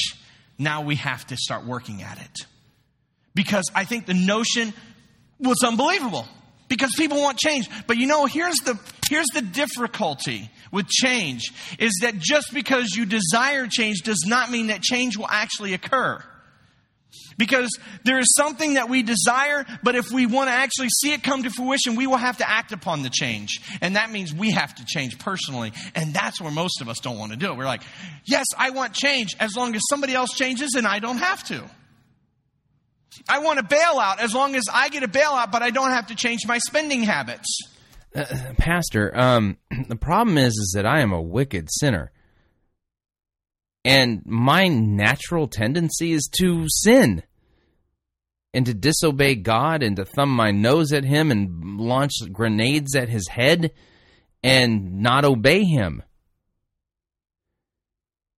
[0.57, 2.39] Now we have to start working at it.
[3.33, 4.73] Because I think the notion
[5.39, 6.27] was unbelievable.
[6.67, 7.69] Because people want change.
[7.87, 13.05] But you know, here's the, here's the difficulty with change is that just because you
[13.05, 16.21] desire change does not mean that change will actually occur.
[17.37, 17.69] Because
[18.03, 21.43] there is something that we desire, but if we want to actually see it come
[21.43, 23.61] to fruition, we will have to act upon the change.
[23.81, 25.73] And that means we have to change personally.
[25.95, 27.57] And that's where most of us don't want to do it.
[27.57, 27.83] We're like,
[28.25, 31.63] yes, I want change as long as somebody else changes and I don't have to.
[33.29, 36.07] I want a bailout as long as I get a bailout, but I don't have
[36.07, 37.72] to change my spending habits.
[38.15, 38.25] Uh,
[38.57, 39.57] Pastor, um,
[39.87, 42.11] the problem is, is that I am a wicked sinner.
[43.85, 47.23] And my natural tendency is to sin
[48.53, 53.09] and to disobey God and to thumb my nose at Him and launch grenades at
[53.09, 53.71] His head
[54.41, 56.03] and not obey Him.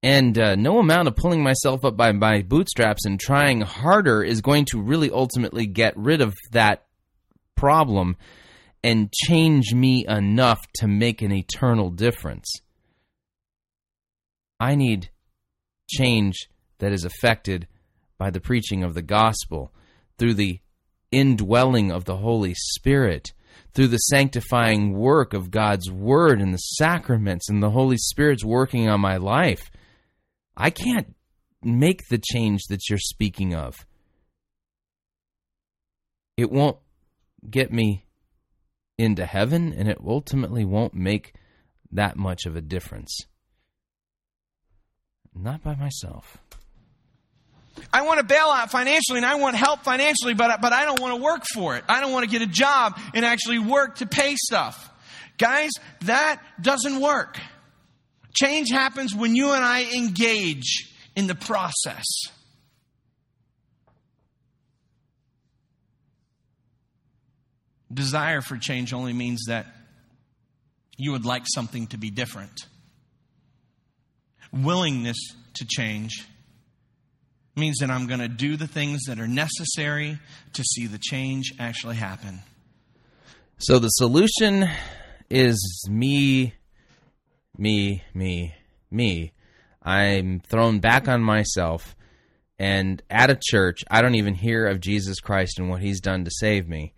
[0.01, 4.41] And uh, no amount of pulling myself up by my bootstraps and trying harder is
[4.41, 6.85] going to really ultimately get rid of that
[7.55, 8.15] problem
[8.85, 12.47] and change me enough to make an eternal difference.
[14.59, 15.09] I need
[15.89, 16.47] change
[16.77, 17.67] that is affected
[18.19, 19.73] by the preaching of the gospel,
[20.19, 20.59] through the
[21.11, 23.33] indwelling of the Holy Spirit,
[23.73, 28.87] through the sanctifying work of God's Word and the sacraments and the Holy Spirit's working
[28.87, 29.71] on my life.
[30.55, 31.15] I can't
[31.63, 33.75] make the change that you're speaking of.
[36.37, 36.77] It won't
[37.49, 38.04] get me
[38.97, 41.33] into heaven, and it ultimately won't make
[41.91, 43.17] that much of a difference.
[45.33, 46.37] Not by myself.
[47.91, 51.15] I want a bailout financially and I want help financially, but, but I don't want
[51.15, 51.83] to work for it.
[51.89, 54.91] I don't want to get a job and actually work to pay stuff.
[55.37, 57.37] Guys, that doesn't work.
[58.33, 62.05] Change happens when you and I engage in the process.
[67.95, 69.65] Desire for change only means that
[70.97, 72.67] you would like something to be different.
[74.51, 75.17] Willingness
[75.55, 76.25] to change
[77.55, 80.19] means that I'm going to do the things that are necessary
[80.53, 82.41] to see the change actually happen.
[83.57, 84.69] So the solution
[85.29, 86.53] is me,
[87.57, 88.53] me, me,
[88.91, 89.31] me.
[89.81, 91.95] I'm thrown back on myself,
[92.59, 96.25] and at a church, I don't even hear of Jesus Christ and what He's done
[96.25, 96.93] to save me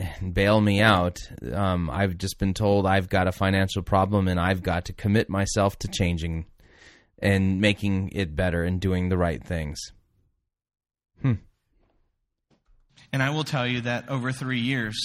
[0.00, 1.18] and bail me out.
[1.52, 5.28] Um, I've just been told I've got a financial problem and I've got to commit
[5.28, 6.46] myself to changing
[7.18, 9.78] and making it better and doing the right things.
[11.22, 11.34] Hmm.
[13.12, 14.96] And I will tell you that over three years,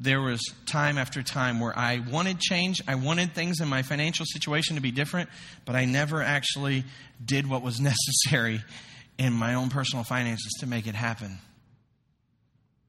[0.00, 2.80] there was time after time where I wanted change.
[2.86, 5.28] I wanted things in my financial situation to be different,
[5.64, 6.84] but I never actually
[7.22, 7.80] did what was
[8.26, 8.62] necessary
[9.18, 11.38] in my own personal finances to make it happen.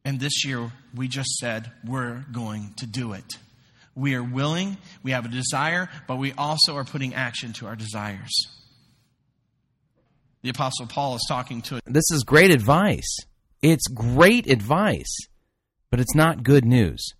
[0.09, 3.37] And this year, we just said, we're going to do it.
[3.93, 7.75] We are willing, we have a desire, but we also are putting action to our
[7.75, 8.31] desires.
[10.41, 13.17] The Apostle Paul is talking to This is great advice.
[13.61, 15.15] It's great advice,
[15.91, 17.13] but it's not good news.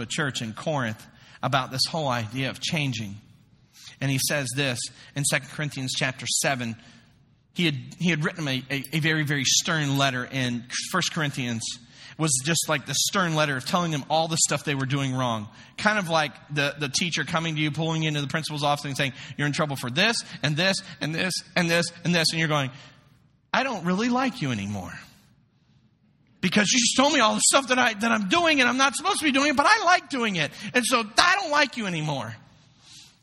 [0.00, 1.06] a church in Corinth
[1.40, 3.14] about this whole idea of changing.
[4.00, 4.80] And he says this
[5.14, 6.74] in 2 Corinthians chapter 7.
[7.52, 11.62] He had, he had written a, a, a very, very stern letter in 1 Corinthians
[12.16, 15.14] was just like the stern letter of telling them all the stuff they were doing
[15.14, 15.48] wrong.
[15.78, 18.84] Kind of like the, the teacher coming to you, pulling you into the principal's office
[18.84, 22.26] and saying, You're in trouble for this and this and this and this and this.
[22.30, 22.70] And you're going,
[23.52, 24.92] I don't really like you anymore.
[26.40, 28.76] because you just told me all the stuff that I that I'm doing and I'm
[28.76, 30.50] not supposed to be doing it, but I like doing it.
[30.74, 32.34] And so I don't like you anymore.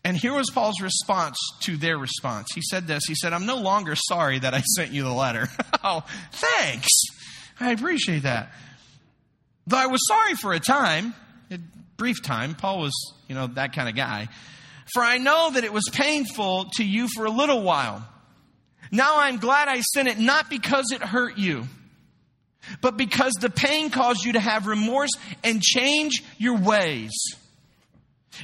[0.04, 2.48] And here was Paul's response to their response.
[2.56, 3.04] He said this.
[3.08, 5.50] He said, "I'm no longer sorry that I sent you the letter."
[5.84, 6.90] oh, thanks.
[7.60, 8.54] I appreciate that.
[9.66, 11.14] Though I was sorry for a time,
[11.52, 11.60] a
[11.98, 12.56] brief time.
[12.56, 12.94] Paul was,
[13.28, 14.30] you know, that kind of guy.
[14.94, 18.08] For I know that it was painful to you for a little while.
[18.92, 21.68] Now I'm glad I sent it not because it hurt you,
[22.82, 25.12] but because the pain caused you to have remorse
[25.44, 27.12] and change your ways.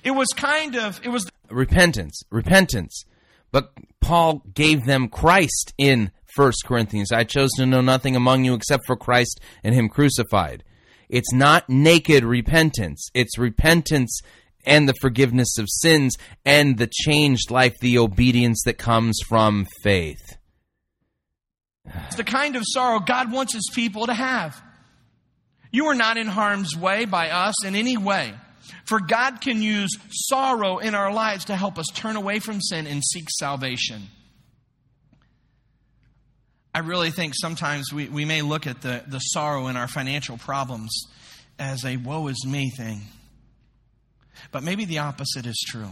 [0.04, 1.30] It was kind of, it was.
[1.54, 3.06] Repentance, repentance.
[3.52, 3.72] But
[4.02, 7.12] Paul gave them Christ in 1 Corinthians.
[7.12, 10.64] I chose to know nothing among you except for Christ and Him crucified.
[11.10, 14.22] It's not naked repentance, it's repentance
[14.66, 16.16] and the forgiveness of sins
[16.46, 20.38] and the changed life, the obedience that comes from faith.
[21.86, 24.62] It's the kind of sorrow God wants his people to have.
[25.72, 28.34] You are not in harm's way by us in any way.
[28.86, 32.88] For God can use sorrow in our lives to help us turn away from sin
[32.88, 34.04] and seek salvation.
[36.76, 40.38] I really think sometimes we, we may look at the, the sorrow in our financial
[40.38, 40.92] problems
[41.60, 43.02] as a woe is me thing.
[44.52, 45.92] But maybe the opposite is true.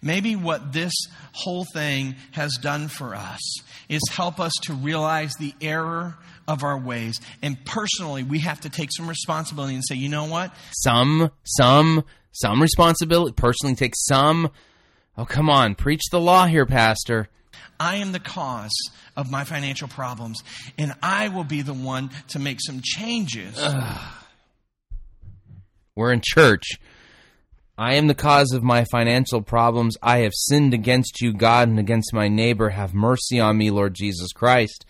[0.00, 0.92] Maybe what this
[1.32, 3.40] whole thing has done for us
[3.88, 6.16] is help us to realize the error
[6.48, 7.20] of our ways.
[7.42, 10.54] And personally, we have to take some responsibility and say, you know what?
[10.72, 13.32] Some, some, some responsibility.
[13.32, 14.50] Personally, take some.
[15.16, 15.74] Oh, come on.
[15.74, 17.28] Preach the law here, Pastor.
[17.78, 18.72] I am the cause
[19.16, 20.42] of my financial problems,
[20.78, 23.58] and I will be the one to make some changes.
[25.94, 26.78] We're in church.
[27.76, 29.96] I am the cause of my financial problems.
[30.02, 32.70] I have sinned against you, God, and against my neighbor.
[32.70, 34.86] Have mercy on me, Lord Jesus Christ.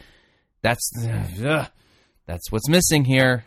[0.62, 1.66] That's uh,
[2.26, 3.44] that's what's missing here.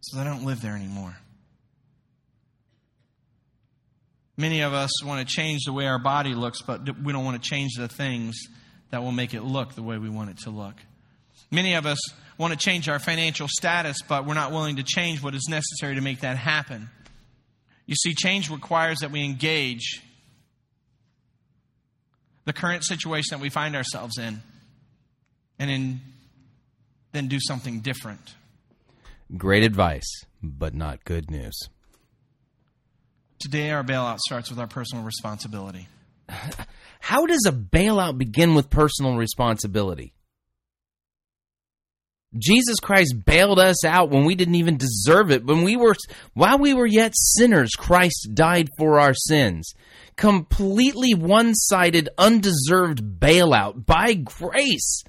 [0.00, 1.16] So I don't live there anymore.
[4.36, 7.40] Many of us want to change the way our body looks, but we don't want
[7.40, 8.36] to change the things
[8.90, 10.74] that will make it look the way we want it to look.
[11.50, 11.98] Many of us
[12.38, 15.94] want to change our financial status, but we're not willing to change what is necessary
[15.94, 16.90] to make that happen.
[17.86, 20.02] You see, change requires that we engage
[22.44, 24.42] the current situation that we find ourselves in
[25.62, 26.00] and in,
[27.12, 28.34] then do something different.
[29.36, 31.56] Great advice, but not good news.
[33.38, 35.86] Today, our bailout starts with our personal responsibility.
[37.00, 40.12] How does a bailout begin with personal responsibility?
[42.36, 45.44] Jesus Christ bailed us out when we didn't even deserve it.
[45.44, 45.94] When we were
[46.34, 49.74] while we were yet sinners, Christ died for our sins.
[50.16, 55.04] Completely one-sided, undeserved bailout by grace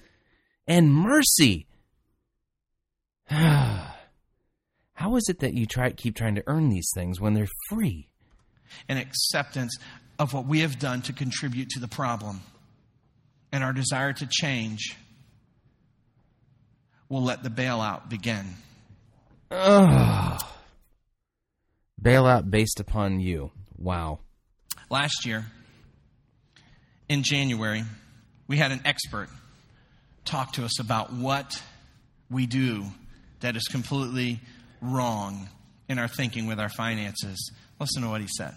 [0.67, 1.67] and mercy.
[3.29, 8.09] How is it that you try keep trying to earn these things when they're free?
[8.87, 9.77] An acceptance
[10.19, 12.41] of what we have done to contribute to the problem
[13.51, 14.95] and our desire to change
[17.07, 18.45] will let the bailout begin.
[19.51, 20.43] Ugh.
[22.01, 23.51] Bailout based upon you.
[23.77, 24.19] Wow.
[24.89, 25.45] Last year,
[27.07, 27.83] in January,
[28.47, 29.29] we had an expert
[30.25, 31.61] talk to us about what
[32.29, 32.85] we do
[33.41, 34.39] that is completely
[34.81, 35.49] wrong
[35.89, 37.51] in our thinking with our finances.
[37.79, 38.55] Listen to what he said.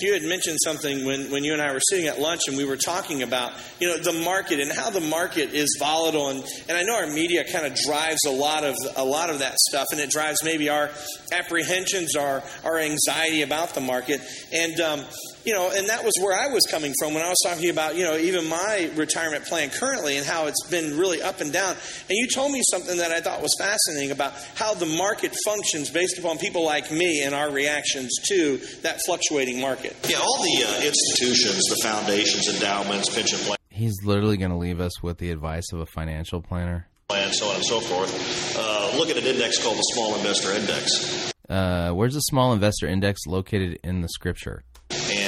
[0.00, 2.64] You had mentioned something when, when you and I were sitting at lunch and we
[2.64, 6.78] were talking about, you know, the market and how the market is volatile and, and
[6.78, 9.86] I know our media kind of drives a lot of a lot of that stuff
[9.90, 10.88] and it drives maybe our
[11.32, 14.20] apprehensions, our our anxiety about the market.
[14.52, 15.00] And um,
[15.48, 17.96] you know, and that was where I was coming from when I was talking about,
[17.96, 21.70] you know, even my retirement plan currently and how it's been really up and down.
[21.70, 25.88] And you told me something that I thought was fascinating about how the market functions
[25.88, 29.96] based upon people like me and our reactions to that fluctuating market.
[30.06, 33.56] Yeah, all the uh, institutions, the foundations, endowments, pension plans.
[33.70, 36.88] He's literally going to leave us with the advice of a financial planner.
[37.08, 38.54] And so on and so forth.
[38.54, 41.32] Uh, look at an index called the Small Investor Index.
[41.48, 44.62] Uh, where's the small investor index located in the scripture?
[44.90, 45.27] And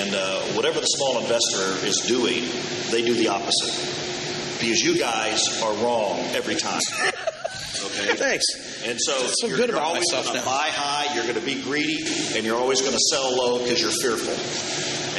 [0.71, 2.45] whatever the small investor is doing,
[2.93, 3.75] they do the opposite.
[4.61, 6.81] Because you guys are wrong every time.
[7.85, 8.15] Okay?
[8.17, 8.45] Thanks.
[8.85, 11.25] And so I feel you're, good you're about always myself going to buy high, you're
[11.25, 12.05] going to be greedy,
[12.37, 14.35] and you're always going to sell low because you're fearful.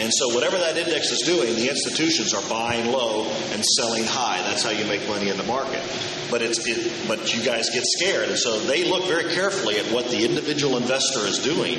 [0.02, 4.42] And so whatever that index is doing, the institutions are buying low and selling high.
[4.44, 5.84] That's how you make money in the market.
[6.32, 9.86] But it's it, but you guys get scared, and so they look very carefully at
[9.92, 11.78] what the individual investor is doing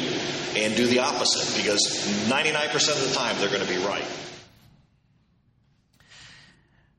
[0.55, 1.81] and do the opposite because
[2.29, 4.05] 99% of the time they're going to be right.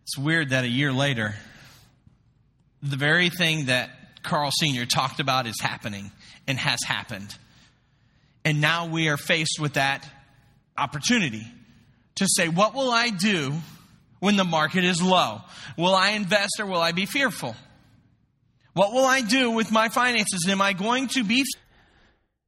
[0.02, 1.36] It's weird that a year later,
[2.84, 3.90] the very thing that
[4.24, 4.86] Carl Sr.
[4.86, 6.12] talked about is happening
[6.48, 7.34] and has happened.
[8.45, 10.08] And now we are faced with that
[10.78, 11.48] opportunity
[12.16, 13.53] to say, what will I do
[14.20, 15.42] when the market is low?
[15.78, 17.56] Will I invest or will I be fearful?
[18.74, 20.48] What will I do with my finances?
[20.50, 21.45] Am I going to be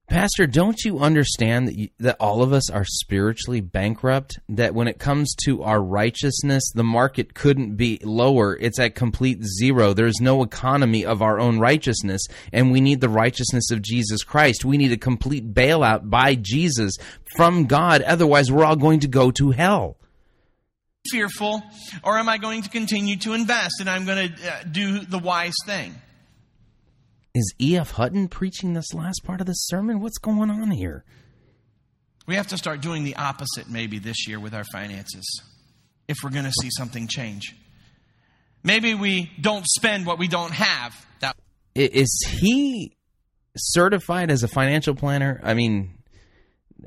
[0.07, 4.37] Pastor, don't you understand that, you, that all of us are spiritually bankrupt?
[4.47, 8.55] That when it comes to our righteousness, the market couldn't be lower.
[8.55, 9.93] It's at complete zero.
[9.93, 12.21] There's no economy of our own righteousness,
[12.53, 14.63] and we need the righteousness of Jesus Christ.
[14.63, 16.93] We need a complete bailout by Jesus
[17.35, 18.03] from God.
[18.03, 19.97] Otherwise, we're all going to go to hell.
[21.11, 21.63] fearful
[22.03, 25.19] or am I going to continue to invest and I'm going to uh, do the
[25.19, 25.95] wise thing?
[27.35, 27.91] Is E.F.
[27.91, 29.99] Hutton preaching this last part of the sermon?
[29.99, 31.03] What's going on here?
[32.25, 35.41] We have to start doing the opposite maybe this year with our finances
[36.07, 37.53] if we're going to see something change.
[38.63, 41.05] Maybe we don't spend what we don't have.
[41.19, 41.35] That
[41.75, 42.95] Is he
[43.57, 45.41] certified as a financial planner?
[45.43, 45.97] I mean,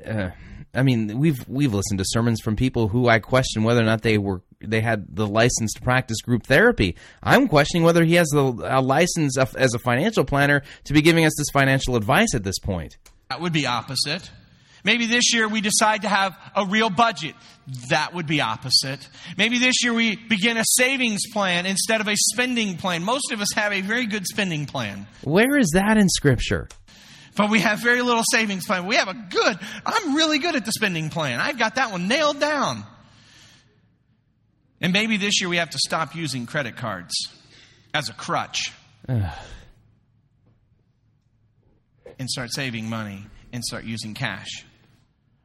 [0.03, 0.31] uh,
[0.73, 4.01] I mean, we've we've listened to sermons from people who I question whether or not
[4.01, 6.95] they were they had the license to practice group therapy.
[7.23, 11.01] I'm questioning whether he has the a license of, as a financial planner to be
[11.01, 12.97] giving us this financial advice at this point.
[13.29, 14.29] that would be opposite.
[14.83, 17.35] Maybe this year we decide to have a real budget.
[17.89, 19.07] That would be opposite.
[19.37, 23.03] Maybe this year we begin a savings plan instead of a spending plan.
[23.03, 25.05] Most of us have a very good spending plan.
[25.23, 26.69] Where is that in Scripture?
[27.35, 28.85] But we have very little savings plan.
[28.85, 31.39] We have a good, I'm really good at the spending plan.
[31.39, 32.83] I've got that one nailed down.
[34.81, 37.13] And maybe this year we have to stop using credit cards
[37.93, 38.71] as a crutch
[39.07, 39.33] and
[42.25, 44.65] start saving money and start using cash.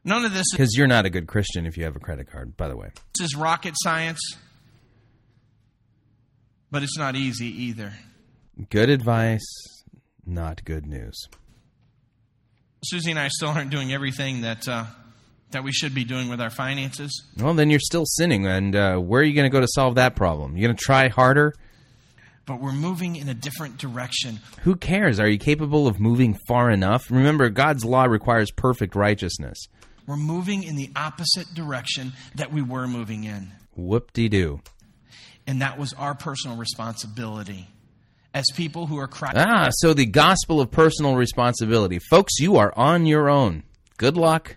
[0.04, 2.56] None of this Because you're not a good Christian if you have a credit card.
[2.56, 4.20] By the way, this is rocket science,
[6.70, 7.94] but it's not easy either.
[8.70, 9.46] good advice,
[10.26, 11.18] not good news.
[12.84, 14.84] Susie and I still aren't doing everything that uh,
[15.54, 17.24] that we should be doing with our finances.
[17.38, 19.94] Well, then you're still sinning, and uh, where are you going to go to solve
[19.94, 20.56] that problem?
[20.56, 21.54] You're going to try harder?
[22.46, 24.40] but we're moving in a different direction.
[24.62, 25.18] Who cares?
[25.18, 27.10] Are you capable of moving far enough?
[27.10, 29.68] Remember, God's law requires perfect righteousness.
[30.06, 33.52] We're moving in the opposite direction that we were moving in.
[33.74, 34.60] Whoop de doo.
[35.46, 37.68] And that was our personal responsibility
[38.34, 39.36] as people who are Christ.
[39.38, 41.98] Ah, so the gospel of personal responsibility.
[41.98, 43.62] Folks, you are on your own.
[43.96, 44.56] Good luck.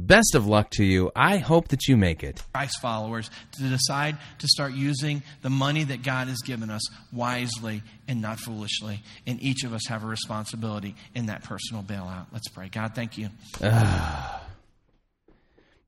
[0.00, 1.10] Best of luck to you.
[1.16, 2.40] I hope that you make it.
[2.54, 7.82] Christ followers to decide to start using the money that God has given us wisely
[8.06, 9.02] and not foolishly.
[9.26, 12.26] And each of us have a responsibility in that personal bailout.
[12.32, 12.68] Let's pray.
[12.68, 13.30] God, thank you.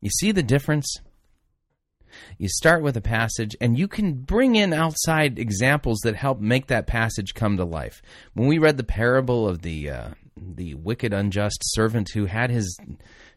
[0.00, 0.92] You see the difference?
[2.36, 6.66] You start with a passage, and you can bring in outside examples that help make
[6.66, 8.02] that passage come to life.
[8.34, 12.76] When we read the parable of the uh, the wicked, unjust servant who had his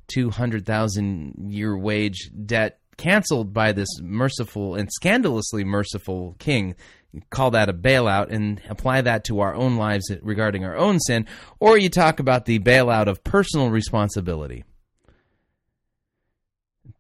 [0.08, 6.76] two hundred thousand year wage debt canceled by this merciful and scandalously merciful king,
[7.30, 11.26] call that a bailout and apply that to our own lives regarding our own sin,
[11.60, 14.64] or you talk about the bailout of personal responsibility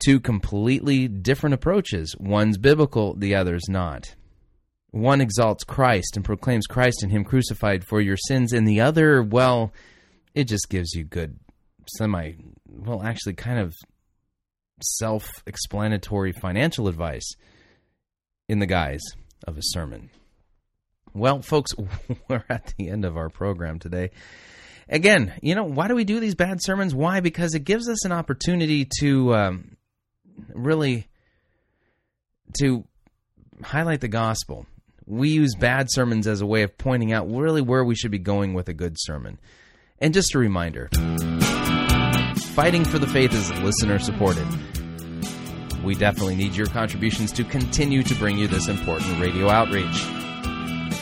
[0.03, 2.15] two completely different approaches.
[2.19, 4.15] One's biblical, the other's not.
[4.91, 9.23] One exalts Christ and proclaims Christ and Him crucified for your sins, and the other,
[9.23, 9.73] well,
[10.35, 11.39] it just gives you good,
[11.97, 12.33] semi,
[12.73, 13.73] well, actually, kind of
[14.81, 17.35] self explanatory financial advice
[18.47, 19.03] in the guise
[19.47, 20.09] of a sermon.
[21.13, 21.71] Well, folks,
[22.27, 24.11] we're at the end of our program today.
[24.89, 26.93] Again, you know, why do we do these bad sermons?
[26.93, 27.19] Why?
[27.19, 29.77] Because it gives us an opportunity to um,
[30.53, 31.07] really
[32.59, 32.83] to
[33.63, 34.65] highlight the gospel.
[35.05, 38.19] We use bad sermons as a way of pointing out really where we should be
[38.19, 39.39] going with a good sermon.
[39.99, 40.89] And just a reminder
[42.53, 44.47] Fighting for the Faith is listener supported.
[45.83, 50.03] We definitely need your contributions to continue to bring you this important radio outreach.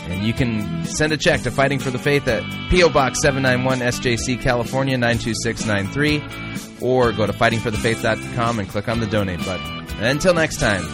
[0.07, 2.89] And you can send a check to Fighting for the Faith at P.O.
[2.89, 9.85] Box 791 SJC, California 92693, or go to fightingforthefaith.com and click on the donate button.
[9.97, 10.85] And until next time,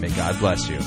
[0.00, 0.80] may God bless you.